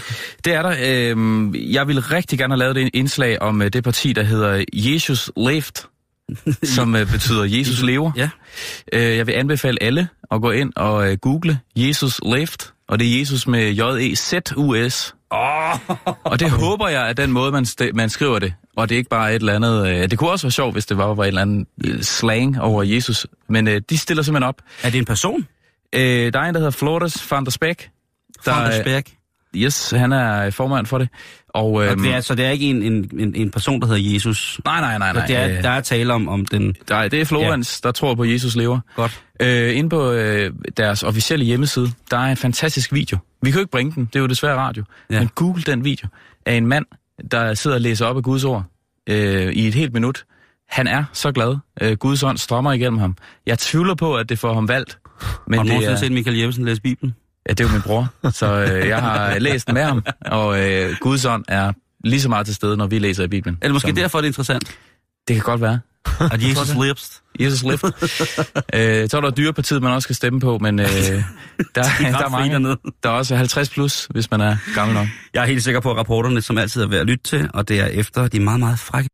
Det 0.45 0.53
er 0.55 0.63
der. 0.63 0.71
Øh, 0.71 1.73
jeg 1.75 1.87
ville 1.89 2.01
rigtig 2.01 2.39
gerne 2.39 2.53
have 2.53 2.59
lavet 2.59 2.77
et 2.77 2.91
indslag 2.95 3.43
om 3.43 3.63
øh, 3.63 3.73
det 3.73 3.85
parti, 3.85 4.13
der 4.13 4.23
hedder 4.23 4.65
Jesus 4.73 5.31
Left, 5.37 5.87
som 6.75 6.97
øh, 6.97 7.11
betyder 7.13 7.45
Jesus 7.45 7.83
lever. 7.83 8.13
Ja. 8.17 8.31
Øh, 8.93 9.17
jeg 9.17 9.27
vil 9.27 9.33
anbefale 9.33 9.83
alle 9.83 10.09
at 10.31 10.41
gå 10.41 10.51
ind 10.51 10.73
og 10.77 11.11
øh, 11.11 11.17
google 11.19 11.59
Jesus 11.77 12.21
Left, 12.27 12.73
og 12.89 12.99
det 12.99 13.15
er 13.15 13.19
Jesus 13.19 13.47
med 13.47 13.73
J-E-Z-U-S. 13.73 15.15
Oh. 15.31 15.79
Og 16.25 16.41
det 16.41 16.51
håber 16.65 16.89
jeg 16.89 17.09
er 17.09 17.13
den 17.13 17.33
måde, 17.33 17.53
man, 17.53 17.65
st- 17.65 17.93
man 17.95 18.11
skriver 18.11 18.39
det. 18.39 18.55
Og 18.77 18.89
det 18.89 18.95
er 18.95 18.99
ikke 18.99 19.11
bare 19.11 19.31
et 19.35 19.41
eller 19.41 19.55
andet... 19.55 19.89
Øh, 19.89 20.11
det 20.11 20.19
kunne 20.19 20.31
også 20.31 20.47
være 20.47 20.53
sjovt, 20.53 20.75
hvis 20.75 20.87
det 20.87 20.99
var, 20.99 21.15
var 21.15 21.25
et 21.25 21.29
eller 21.29 21.43
andet 21.43 21.67
øh, 21.85 22.03
slang 22.03 22.61
over 22.61 22.83
Jesus. 22.83 23.27
Men 23.49 23.69
øh, 23.69 23.81
de 23.91 23.99
stiller 23.99 24.23
simpelthen 24.23 24.49
op. 24.49 24.63
Er 24.83 24.91
det 24.91 24.99
en 24.99 25.05
person? 25.05 25.47
Øh, 25.93 26.33
der 26.33 26.41
er 26.41 26.45
en, 26.45 26.55
der 26.55 26.61
hedder 26.61 26.71
Flores 26.71 27.31
van 27.31 27.45
der. 27.45 27.51
Der, 28.45 28.55
Van 28.55 28.73
der 28.73 28.83
Spærk? 28.83 29.11
Yes, 29.57 29.91
han 29.91 30.13
er 30.13 30.51
formand 30.51 30.87
for 30.87 30.99
det. 30.99 31.09
Og, 31.49 31.85
øh, 31.85 31.91
Og 31.91 31.97
det 31.97 32.15
er, 32.15 32.21
så 32.21 32.35
det 32.35 32.45
er 32.45 32.51
ikke 32.51 32.71
en, 32.71 32.83
en, 32.83 33.11
en, 33.19 33.35
en 33.35 33.51
person, 33.51 33.81
der 33.81 33.87
hedder 33.87 34.13
Jesus? 34.13 34.61
nej, 34.65 34.81
nej, 34.81 34.99
nej, 34.99 35.13
nej. 35.13 35.27
det 35.27 35.37
er, 35.37 35.49
øh, 35.49 35.63
der 35.63 35.71
er 35.71 35.81
tale 35.81 36.15
om, 36.15 36.29
om 36.29 36.45
den... 36.47 36.75
der, 36.89 37.09
det 37.09 37.21
er 37.21 37.25
Florens, 37.25 37.81
ja. 37.85 37.89
der 37.89 37.93
tror 37.93 38.15
på, 38.15 38.23
at 38.23 38.33
Jesus 38.33 38.57
lever. 38.57 38.81
Godt. 38.97 39.23
Øh, 39.41 39.77
inde 39.77 39.91
på 39.91 40.13
øh, 40.13 40.53
deres 40.77 41.03
officielle 41.03 41.45
hjemmeside, 41.45 41.91
der 42.11 42.17
er 42.19 42.31
en 42.31 42.37
fantastisk 42.37 42.93
video. 42.93 43.19
Vi 43.43 43.51
kan 43.51 43.59
jo 43.59 43.61
ikke 43.61 43.71
bringe 43.71 43.93
den, 43.95 44.05
det 44.05 44.17
er 44.17 44.21
jo 44.21 44.27
desværre 44.27 44.57
radio. 44.57 44.85
Ja. 45.11 45.19
Men 45.19 45.29
google 45.35 45.63
den 45.63 45.85
video 45.85 46.09
af 46.47 46.55
en 46.55 46.67
mand, 46.67 46.87
der 47.31 47.55
sidder 47.55 47.77
og 47.77 47.81
læser 47.81 48.07
op 48.07 48.17
af 48.17 48.23
Guds 48.23 48.45
ord 48.45 48.65
øh, 49.09 49.53
i 49.53 49.69
et 49.69 49.75
helt 49.75 49.93
minut. 49.93 50.25
Han 50.69 50.87
er 50.87 51.05
så 51.13 51.33
glad. 51.33 51.57
Øh, 51.81 51.93
Guds 51.97 52.23
ånd 52.23 52.39
strømmer 52.39 52.73
igennem 52.73 52.99
ham. 52.99 53.17
Jeg 53.47 53.59
tvivler 53.59 53.95
på, 53.95 54.17
at 54.17 54.29
det 54.29 54.39
får 54.39 54.55
ham 54.55 54.69
valgt. 54.69 54.99
Men 55.47 55.59
har 55.59 55.65
du 55.65 55.69
nogensinde 55.69 55.99
set 55.99 56.13
Michael 56.13 56.37
Jeppesen 56.37 56.65
læse 56.65 56.83
Bibelen? 56.83 57.15
Ja, 57.49 57.53
det 57.53 57.61
er 57.61 57.65
jo 57.69 57.73
min 57.73 57.83
bror, 57.83 58.09
så 58.31 58.47
øh, 58.73 58.89
jeg 58.89 58.99
har 59.03 59.39
læst 59.39 59.67
den 59.67 59.75
med 59.75 59.83
ham, 59.83 60.05
og 60.27 60.61
øh, 60.71 60.97
Guds 61.01 61.25
ånd 61.25 61.45
er 61.49 61.73
lige 62.05 62.21
så 62.21 62.29
meget 62.29 62.47
til 62.47 62.55
stede, 62.55 62.77
når 62.77 62.87
vi 62.87 62.99
læser 62.99 63.25
i 63.25 63.29
Bibelen. 63.29 63.59
Er 63.63 63.67
det 63.67 63.73
måske 63.73 63.89
som- 63.89 63.97
derfor, 63.97 64.19
det 64.19 64.25
er 64.25 64.29
interessant? 64.29 64.65
Det 65.29 65.37
kan 65.37 65.43
godt 65.45 65.61
være. 65.61 65.81
At 66.21 66.43
Jesus 66.49 66.69
lives. 66.75 67.23
Jesus 67.41 67.63
lift. 67.63 67.85
øh, 68.75 69.09
så 69.09 69.17
er 69.17 69.21
der 69.21 69.31
dyrepartiet, 69.31 69.83
man 69.83 69.93
også 69.93 70.07
skal 70.07 70.17
stemme 70.17 70.41
på, 70.41 70.59
men 70.59 70.79
øh, 70.81 70.87
der, 70.89 71.23
der 71.75 71.83
er 72.25 72.29
mange. 72.29 72.77
Der 73.03 73.09
er 73.09 73.13
også 73.15 73.37
50 73.37 73.69
plus, 73.71 74.07
hvis 74.11 74.31
man 74.31 74.41
er 74.41 74.57
gammel 74.75 74.95
nok. 74.97 75.07
Jeg 75.35 75.43
er 75.43 75.47
helt 75.47 75.65
sikker 75.65 75.81
på, 75.81 75.91
at 75.91 75.97
rapporterne, 75.97 76.41
som 76.43 76.59
altid 76.59 76.83
er 76.83 76.87
værd 76.87 77.01
at 77.01 77.07
lytte 77.07 77.25
til, 77.25 77.51
og 77.55 77.69
det 77.69 77.81
er 77.81 77.87
efter 77.87 78.29
de 78.29 78.41
meget, 78.41 78.61
meget 78.61 78.79
frække 78.79 79.07